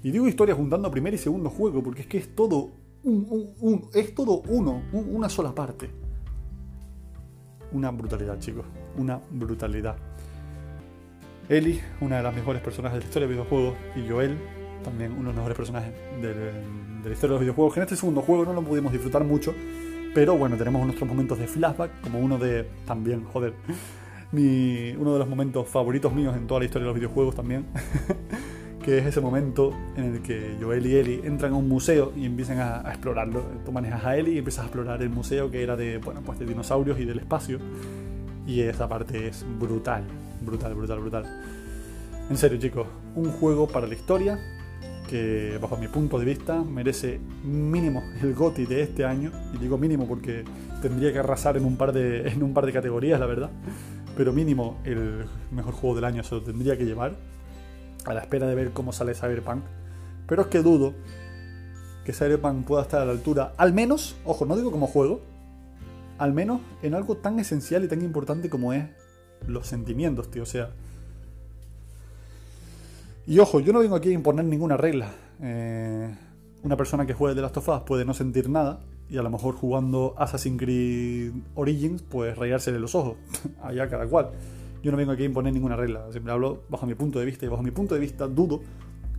Y 0.03 0.11
digo 0.11 0.27
historia 0.27 0.53
juntando 0.53 0.91
primer 0.91 1.13
y 1.13 1.17
segundo 1.17 1.49
juego, 1.49 1.81
porque 1.81 2.01
es 2.01 2.07
que 2.07 2.17
es 2.17 2.35
todo 2.35 2.71
un, 3.03 3.89
es 3.93 4.13
todo 4.13 4.41
uno, 4.49 4.83
una 4.91 5.29
sola 5.29 5.55
parte. 5.55 5.89
Una 7.71 7.89
brutalidad, 7.89 8.37
chicos. 8.39 8.65
Una 8.97 9.19
brutalidad. 9.31 9.95
Ellie, 11.49 11.81
una 11.99 12.17
de 12.17 12.23
las 12.23 12.33
mejores 12.33 12.61
personajes 12.61 12.97
de 12.97 13.01
la 13.01 13.05
historia 13.05 13.27
de 13.27 13.33
videojuegos, 13.33 13.75
y 13.95 14.09
Joel, 14.09 14.37
también 14.83 15.11
uno 15.11 15.21
de 15.21 15.25
los 15.27 15.35
mejores 15.35 15.57
personajes 15.57 15.93
de, 16.21 16.33
la 16.33 17.11
historia 17.11 17.19
de 17.19 17.27
los 17.27 17.39
videojuegos, 17.41 17.73
que 17.73 17.79
en 17.79 17.83
este 17.83 17.95
segundo 17.95 18.21
juego 18.21 18.45
no 18.45 18.53
lo 18.53 18.61
pudimos 18.61 18.91
disfrutar 18.91 19.23
mucho, 19.23 19.53
pero 20.13 20.37
bueno, 20.37 20.55
tenemos 20.57 20.85
nuestros 20.85 21.07
momentos 21.07 21.39
de 21.39 21.47
flashback, 21.47 22.01
como 22.01 22.19
uno 22.19 22.37
de, 22.37 22.67
también, 22.85 23.25
joder, 23.25 23.53
mi, 24.31 24.93
uno 24.97 25.13
de 25.13 25.19
los 25.19 25.27
momentos 25.27 25.67
favoritos 25.67 26.13
míos 26.13 26.35
en 26.37 26.47
toda 26.47 26.61
la 26.61 26.65
historia 26.65 26.83
de 26.83 26.93
los 26.93 26.95
videojuegos 26.95 27.35
también, 27.35 27.65
que 28.83 28.99
es 28.99 29.05
ese 29.05 29.21
momento 29.21 29.73
en 29.95 30.15
el 30.15 30.21
que 30.21 30.57
Joel 30.61 30.85
y 30.85 30.95
Ellie 30.95 31.21
entran 31.23 31.53
a 31.53 31.55
un 31.55 31.67
museo 31.67 32.11
y 32.15 32.25
empiezan 32.25 32.59
a, 32.59 32.89
explorarlo. 32.89 33.41
Tú 33.65 33.71
manejas 33.71 34.03
a 34.05 34.17
Ellie 34.17 34.35
y 34.35 34.37
empiezas 34.37 34.63
a 34.63 34.67
explorar 34.67 35.01
el 35.01 35.09
museo 35.09 35.49
que 35.49 35.63
era 35.63 35.75
de, 35.75 35.97
bueno, 35.97 36.21
pues 36.25 36.37
de 36.39 36.45
dinosaurios 36.45 36.99
y 36.99 37.05
del 37.05 37.19
espacio. 37.19 37.59
Y 38.45 38.61
esa 38.61 38.87
parte 38.87 39.27
es 39.27 39.45
brutal, 39.59 40.03
brutal, 40.41 40.75
brutal, 40.75 40.99
brutal. 40.99 41.41
En 42.29 42.37
serio, 42.37 42.57
chicos, 42.57 42.87
un 43.15 43.31
juego 43.31 43.67
para 43.67 43.87
la 43.87 43.93
historia 43.93 44.39
que, 45.07 45.57
bajo 45.61 45.77
mi 45.77 45.87
punto 45.87 46.17
de 46.19 46.25
vista, 46.25 46.61
merece 46.63 47.19
mínimo 47.43 48.03
el 48.21 48.33
GOTI 48.33 48.65
de 48.65 48.81
este 48.83 49.05
año. 49.05 49.31
Y 49.53 49.57
digo 49.57 49.77
mínimo 49.77 50.07
porque 50.07 50.43
tendría 50.81 51.13
que 51.13 51.19
arrasar 51.19 51.57
en 51.57 51.65
un 51.65 51.77
par 51.77 51.93
de, 51.93 52.27
en 52.29 52.43
un 52.43 52.53
par 52.53 52.65
de 52.65 52.73
categorías, 52.73 53.19
la 53.19 53.25
verdad. 53.25 53.49
Pero 54.15 54.33
mínimo 54.33 54.79
el 54.83 55.25
mejor 55.51 55.73
juego 55.73 55.95
del 55.95 56.05
año 56.05 56.23
se 56.23 56.35
lo 56.35 56.43
tendría 56.43 56.77
que 56.77 56.85
llevar. 56.85 57.15
A 58.05 58.13
la 58.13 58.21
espera 58.21 58.47
de 58.47 58.55
ver 58.55 58.71
cómo 58.71 58.91
sale 58.91 59.13
Cyberpunk. 59.13 59.63
Pero 60.27 60.43
es 60.43 60.47
que 60.47 60.61
dudo 60.61 60.93
que 62.05 62.11
Cyberpunk 62.11 62.65
pueda 62.65 62.81
estar 62.81 63.01
a 63.01 63.05
la 63.05 63.11
altura, 63.11 63.53
al 63.57 63.73
menos, 63.73 64.15
ojo, 64.25 64.45
no 64.45 64.57
digo 64.57 64.71
como 64.71 64.87
juego, 64.87 65.21
al 66.23 66.31
menos 66.31 66.61
en 66.81 66.93
algo 66.95 67.17
tan 67.17 67.37
esencial 67.39 67.83
y 67.83 67.89
tan 67.89 68.01
importante 68.01 68.49
como 68.49 68.71
es 68.71 68.85
los 69.45 69.67
sentimientos, 69.67 70.31
tío. 70.31 70.43
O 70.43 70.45
sea. 70.45 70.71
Y 73.27 73.39
ojo, 73.39 73.59
yo 73.59 73.73
no 73.73 73.79
vengo 73.79 73.97
aquí 73.97 74.07
a 74.07 74.13
imponer 74.13 74.45
ninguna 74.45 74.77
regla. 74.77 75.11
Eh, 75.41 76.15
una 76.63 76.77
persona 76.77 77.05
que 77.05 77.13
juegue 77.13 77.35
de 77.35 77.41
Last 77.41 77.57
of 77.57 77.67
Us 77.67 77.81
puede 77.81 78.05
no 78.05 78.13
sentir 78.13 78.49
nada 78.49 78.79
y 79.09 79.17
a 79.17 79.21
lo 79.21 79.29
mejor 79.29 79.55
jugando 79.55 80.15
Assassin's 80.17 80.57
Creed 80.57 81.33
Origins, 81.55 82.03
pues 82.03 82.39
de 82.39 82.79
los 82.79 82.95
ojos. 82.95 83.17
Allá 83.61 83.89
cada 83.89 84.07
cual. 84.07 84.31
Yo 84.81 84.91
no 84.91 84.97
vengo 84.97 85.11
aquí 85.11 85.23
a 85.23 85.25
imponer 85.25 85.51
ninguna 85.51 85.75
regla. 85.75 86.09
Siempre 86.11 86.31
hablo 86.31 86.63
bajo 86.69 86.85
mi 86.85 86.95
punto 86.95 87.19
de 87.19 87.25
vista 87.25 87.45
y 87.45 87.49
bajo 87.49 87.63
mi 87.63 87.71
punto 87.71 87.95
de 87.95 87.99
vista 87.99 88.27
dudo 88.29 88.61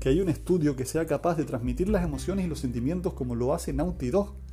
que 0.00 0.08
haya 0.08 0.22
un 0.22 0.30
estudio 0.30 0.74
que 0.74 0.86
sea 0.86 1.06
capaz 1.06 1.36
de 1.36 1.44
transmitir 1.44 1.90
las 1.90 2.02
emociones 2.02 2.46
y 2.46 2.48
los 2.48 2.60
sentimientos 2.60 3.12
como 3.12 3.34
lo 3.34 3.52
hace 3.52 3.74
Naughty 3.74 4.08
Dog. 4.08 4.43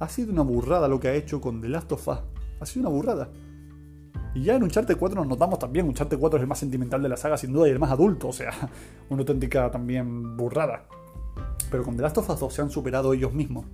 Ha 0.00 0.08
sido 0.08 0.32
una 0.32 0.42
burrada 0.42 0.88
lo 0.88 0.98
que 0.98 1.08
ha 1.08 1.14
hecho 1.14 1.40
con 1.42 1.60
The 1.60 1.68
Last 1.68 1.92
of 1.92 2.08
Us. 2.08 2.18
Ha 2.58 2.66
sido 2.66 2.88
una 2.88 2.96
burrada. 2.96 3.28
Y 4.34 4.44
ya 4.44 4.56
en 4.56 4.62
Uncharted 4.62 4.96
4 4.96 5.14
nos 5.14 5.28
notamos 5.28 5.58
también. 5.58 5.86
Uncharted 5.86 6.18
4 6.18 6.38
es 6.38 6.42
el 6.42 6.48
más 6.48 6.58
sentimental 6.58 7.02
de 7.02 7.10
la 7.10 7.18
saga, 7.18 7.36
sin 7.36 7.52
duda, 7.52 7.68
y 7.68 7.70
el 7.70 7.78
más 7.78 7.90
adulto. 7.90 8.28
O 8.28 8.32
sea, 8.32 8.50
una 9.10 9.20
auténtica 9.20 9.70
también 9.70 10.38
burrada. 10.38 10.86
Pero 11.70 11.84
con 11.84 11.96
The 11.96 12.02
Last 12.02 12.16
of 12.16 12.30
Us 12.30 12.40
2 12.40 12.54
se 12.54 12.62
han 12.62 12.70
superado 12.70 13.12
ellos 13.12 13.34
mismos. 13.34 13.66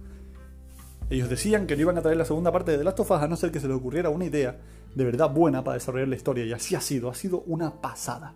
Ellos 1.11 1.29
decían 1.29 1.68
que 1.68 1.77
no 1.77 1.83
iban 1.83 1.99
a 1.99 2.03
traer 2.03 2.16
la 2.16 2.24
segunda 2.24 2.51
parte 2.51 2.72
de 2.72 2.79
The 2.79 2.85
Last 2.85 2.99
of 2.99 3.11
Us 3.12 3.18
a 3.18 3.29
no 3.29 3.37
ser 3.37 3.53
que 3.53 3.61
se 3.61 3.68
les 3.68 3.77
ocurriera 3.77 4.11
una 4.11 4.24
idea 4.24 4.59
de 4.97 5.05
verdad 5.05 5.31
buena 5.31 5.62
para 5.62 5.74
desarrollar 5.74 6.09
la 6.09 6.16
historia. 6.16 6.45
Y 6.45 6.53
así 6.53 6.74
ha 6.74 6.81
sido. 6.81 7.09
Ha 7.09 7.14
sido 7.14 7.45
una 7.47 7.81
pasada. 7.81 8.35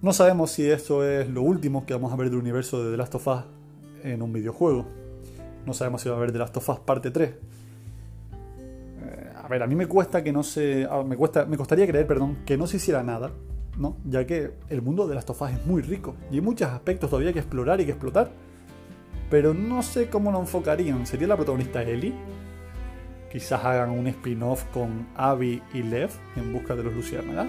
No 0.00 0.14
sabemos 0.14 0.52
si 0.52 0.70
esto 0.70 1.04
es 1.04 1.28
lo 1.28 1.42
último 1.42 1.84
que 1.84 1.92
vamos 1.92 2.14
a 2.14 2.16
ver 2.16 2.30
del 2.30 2.38
universo 2.38 2.82
de 2.82 2.92
The 2.92 2.96
Last 2.96 3.14
of 3.16 3.26
Us 3.26 3.42
en 4.04 4.22
un 4.22 4.32
videojuego. 4.32 4.97
No 5.68 5.74
sabemos 5.74 6.00
si 6.00 6.08
va 6.08 6.14
a 6.14 6.18
haber 6.18 6.32
The 6.32 6.38
Last 6.38 6.56
of 6.56 6.66
Us 6.66 6.78
parte 6.80 7.10
3. 7.10 7.28
Eh, 7.28 7.36
a 9.36 9.46
ver, 9.48 9.62
a 9.62 9.66
mí 9.66 9.74
me 9.74 9.86
cuesta 9.86 10.24
que 10.24 10.32
no 10.32 10.42
se. 10.42 10.88
ah, 10.90 11.04
Me, 11.06 11.14
cuesta, 11.14 11.44
me 11.44 11.58
costaría 11.58 11.86
creer, 11.86 12.06
perdón, 12.06 12.38
que 12.46 12.56
no 12.56 12.66
se 12.66 12.78
hiciera 12.78 13.02
nada, 13.02 13.32
¿no? 13.76 13.98
Ya 14.06 14.26
que 14.26 14.52
el 14.70 14.80
mundo 14.80 15.06
de 15.06 15.14
las 15.14 15.26
tofas 15.26 15.52
es 15.52 15.66
muy 15.66 15.82
rico 15.82 16.14
y 16.30 16.36
hay 16.36 16.40
muchos 16.40 16.70
aspectos 16.70 17.10
todavía 17.10 17.34
que 17.34 17.40
explorar 17.40 17.82
y 17.82 17.84
que 17.84 17.90
explotar. 17.90 18.30
Pero 19.28 19.52
no 19.52 19.82
sé 19.82 20.08
cómo 20.08 20.32
lo 20.32 20.40
enfocarían. 20.40 21.06
¿Sería 21.06 21.28
la 21.28 21.36
protagonista 21.36 21.82
Ellie? 21.82 22.14
Quizás 23.30 23.62
hagan 23.62 23.90
un 23.90 24.06
spin-off 24.06 24.64
con 24.72 25.06
Abby 25.16 25.62
y 25.74 25.82
Lev 25.82 26.08
en 26.36 26.50
busca 26.50 26.74
de 26.74 26.82
los 26.82 26.94
Luciérnagas. 26.94 27.46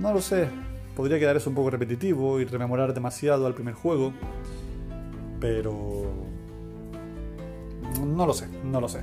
No 0.00 0.12
lo 0.12 0.20
sé. 0.20 0.48
Podría 0.96 1.20
quedar 1.20 1.36
eso 1.36 1.48
un 1.48 1.54
poco 1.54 1.70
repetitivo 1.70 2.40
y 2.40 2.44
rememorar 2.44 2.92
demasiado 2.92 3.46
al 3.46 3.54
primer 3.54 3.74
juego. 3.74 4.12
Pero. 5.40 6.04
No 8.04 8.26
lo 8.26 8.32
sé, 8.32 8.48
no 8.64 8.80
lo 8.80 8.88
sé. 8.88 9.00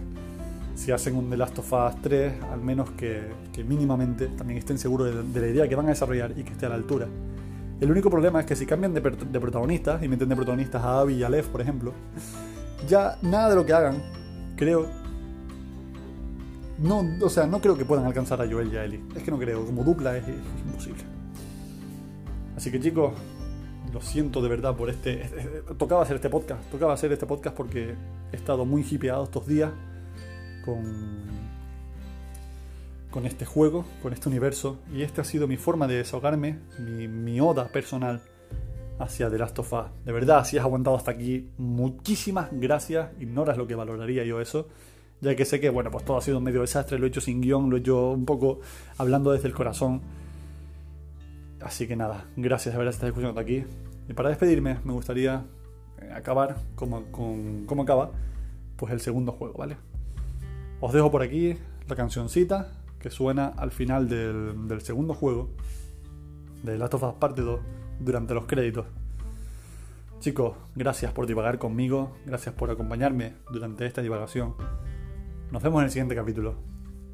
Si 0.75 0.91
hacen 0.91 1.15
un 1.15 1.29
The 1.29 1.37
Last 1.37 1.59
of 1.59 1.71
Us 1.71 2.01
3, 2.01 2.43
al 2.51 2.61
menos 2.61 2.89
que, 2.91 3.21
mínimamente 3.67 4.27
también 4.27 4.57
estén 4.57 4.77
seguros 4.77 5.33
de, 5.33 5.41
la 5.41 5.47
idea 5.47 5.67
que 5.67 5.75
van 5.75 5.85
a 5.85 5.89
desarrollar 5.89 6.31
y 6.37 6.43
que 6.43 6.51
esté 6.51 6.65
a 6.65 6.69
la 6.69 6.75
altura. 6.75 7.07
El 7.79 7.91
único 7.91 8.09
problema 8.09 8.39
es 8.39 8.45
que 8.45 8.55
si 8.55 8.65
cambian 8.65 8.93
de, 8.93 9.01
protagonistas 9.01 10.01
y 10.03 10.07
meten 10.07 10.29
de 10.29 10.35
protagonistas 10.35 10.83
a 10.83 11.01
Abby 11.01 11.15
y 11.15 11.23
a 11.23 11.29
Lev, 11.29 11.45
por 11.47 11.61
ejemplo, 11.61 11.93
ya 12.87 13.17
nada 13.21 13.49
de 13.49 13.55
lo 13.55 13.65
que 13.65 13.73
hagan, 13.73 14.01
creo. 14.55 14.87
No, 16.79 17.05
o 17.21 17.29
sea, 17.29 17.45
no 17.45 17.59
creo 17.59 17.77
que 17.77 17.85
puedan 17.85 18.05
alcanzar 18.05 18.41
a 18.41 18.47
Joel 18.49 18.73
y 18.73 18.77
a 18.77 18.85
Ellie. 18.85 19.01
Es 19.15 19.23
que 19.23 19.31
no 19.31 19.37
creo, 19.37 19.65
como 19.65 19.83
dupla 19.83 20.17
es 20.17 20.25
imposible. 20.65 21.03
Así 22.55 22.71
que 22.71 22.79
chicos, 22.79 23.13
lo 23.93 24.01
siento 24.01 24.41
de 24.41 24.49
verdad 24.49 24.75
por 24.75 24.89
este. 24.89 25.21
es- 25.21 25.31
es- 25.33 25.77
Tocaba 25.77 26.03
hacer 26.03 26.15
este 26.15 26.29
podcast. 26.29 26.63
Tocaba 26.71 26.93
hacer 26.93 27.11
este 27.11 27.25
podcast 27.25 27.55
porque 27.55 27.95
he 28.31 28.35
estado 28.35 28.65
muy 28.65 28.85
hipeado 28.89 29.23
estos 29.23 29.47
días 29.47 29.71
con. 30.65 31.41
con 33.11 33.25
este 33.25 33.45
juego, 33.45 33.83
con 34.01 34.13
este 34.13 34.29
universo. 34.29 34.77
Y 34.93 35.01
esta 35.01 35.21
ha 35.21 35.25
sido 35.25 35.47
mi 35.47 35.57
forma 35.57 35.87
de 35.87 35.95
desahogarme, 35.95 36.59
mi, 36.79 37.07
mi 37.09 37.41
oda 37.41 37.67
personal 37.67 38.21
hacia 38.99 39.29
The 39.29 39.37
Last 39.37 39.59
of 39.59 39.73
Us. 39.73 39.85
De 40.05 40.11
verdad, 40.13 40.45
si 40.45 40.57
has 40.57 40.63
aguantado 40.63 40.95
hasta 40.95 41.11
aquí, 41.11 41.49
muchísimas 41.57 42.47
gracias. 42.53 43.09
Ignoras 43.19 43.57
lo 43.57 43.67
que 43.67 43.75
valoraría 43.75 44.23
yo 44.23 44.39
eso. 44.39 44.69
Ya 45.19 45.35
que 45.35 45.43
sé 45.45 45.59
que, 45.59 45.69
bueno, 45.69 45.91
pues 45.91 46.05
todo 46.05 46.17
ha 46.17 46.21
sido 46.21 46.37
un 46.37 46.43
medio 46.43 46.61
desastre, 46.61 46.97
lo 46.97 47.05
he 47.05 47.09
hecho 47.09 47.21
sin 47.21 47.41
guion, 47.41 47.69
lo 47.69 47.75
he 47.77 47.79
hecho 47.81 48.11
un 48.11 48.25
poco 48.25 48.59
hablando 48.97 49.31
desde 49.31 49.47
el 49.49 49.53
corazón. 49.53 50.01
Así 51.63 51.87
que 51.87 51.95
nada, 51.95 52.25
gracias 52.35 52.73
de 52.73 52.77
verdad 52.77 52.91
si 52.91 52.97
estás 52.97 53.09
escuchando 53.09 53.39
aquí. 53.39 53.65
Y 54.07 54.13
para 54.13 54.29
despedirme, 54.29 54.79
me 54.83 54.93
gustaría 54.93 55.45
eh, 56.01 56.11
acabar 56.13 56.57
como, 56.75 57.03
con, 57.11 57.65
como 57.65 57.83
acaba, 57.83 58.11
pues 58.75 58.91
el 58.91 58.99
segundo 58.99 59.31
juego, 59.31 59.57
¿vale? 59.57 59.77
Os 60.79 60.91
dejo 60.93 61.11
por 61.11 61.21
aquí 61.21 61.55
la 61.87 61.95
cancioncita 61.95 62.71
que 62.99 63.09
suena 63.09 63.47
al 63.47 63.71
final 63.71 64.09
del, 64.09 64.67
del 64.67 64.81
segundo 64.81 65.13
juego, 65.13 65.49
de 66.63 66.77
Last 66.77 66.93
of 66.95 67.03
Us 67.03 67.13
Parte 67.13 67.41
2, 67.41 67.59
durante 67.99 68.33
los 68.33 68.45
créditos. 68.45 68.85
Chicos, 70.19 70.55
gracias 70.75 71.11
por 71.13 71.25
divagar 71.25 71.57
conmigo, 71.57 72.15
gracias 72.25 72.53
por 72.53 72.69
acompañarme 72.69 73.33
durante 73.51 73.85
esta 73.85 74.01
divagación. 74.01 74.55
Nos 75.51 75.63
vemos 75.63 75.79
en 75.79 75.85
el 75.85 75.91
siguiente 75.91 76.15
capítulo 76.15 76.55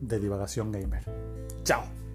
de 0.01 0.19
Divagación 0.19 0.71
Gamer. 0.71 1.03
¡Chao! 1.63 2.06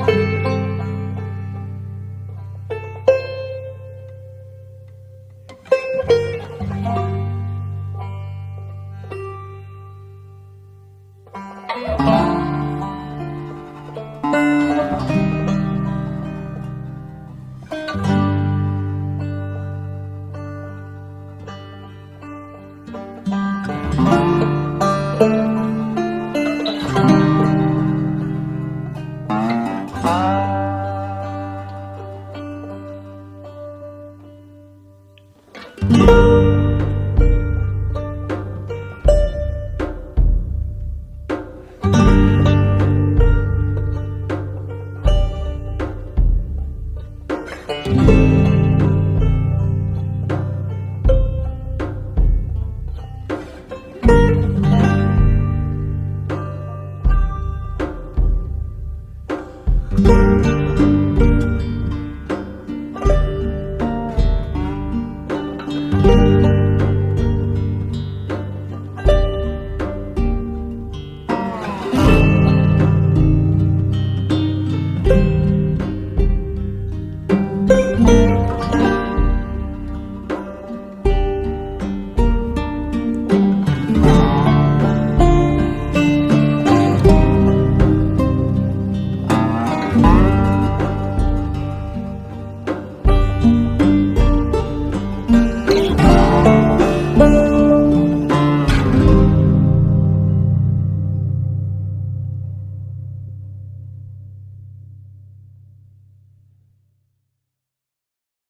Música 0.00 0.59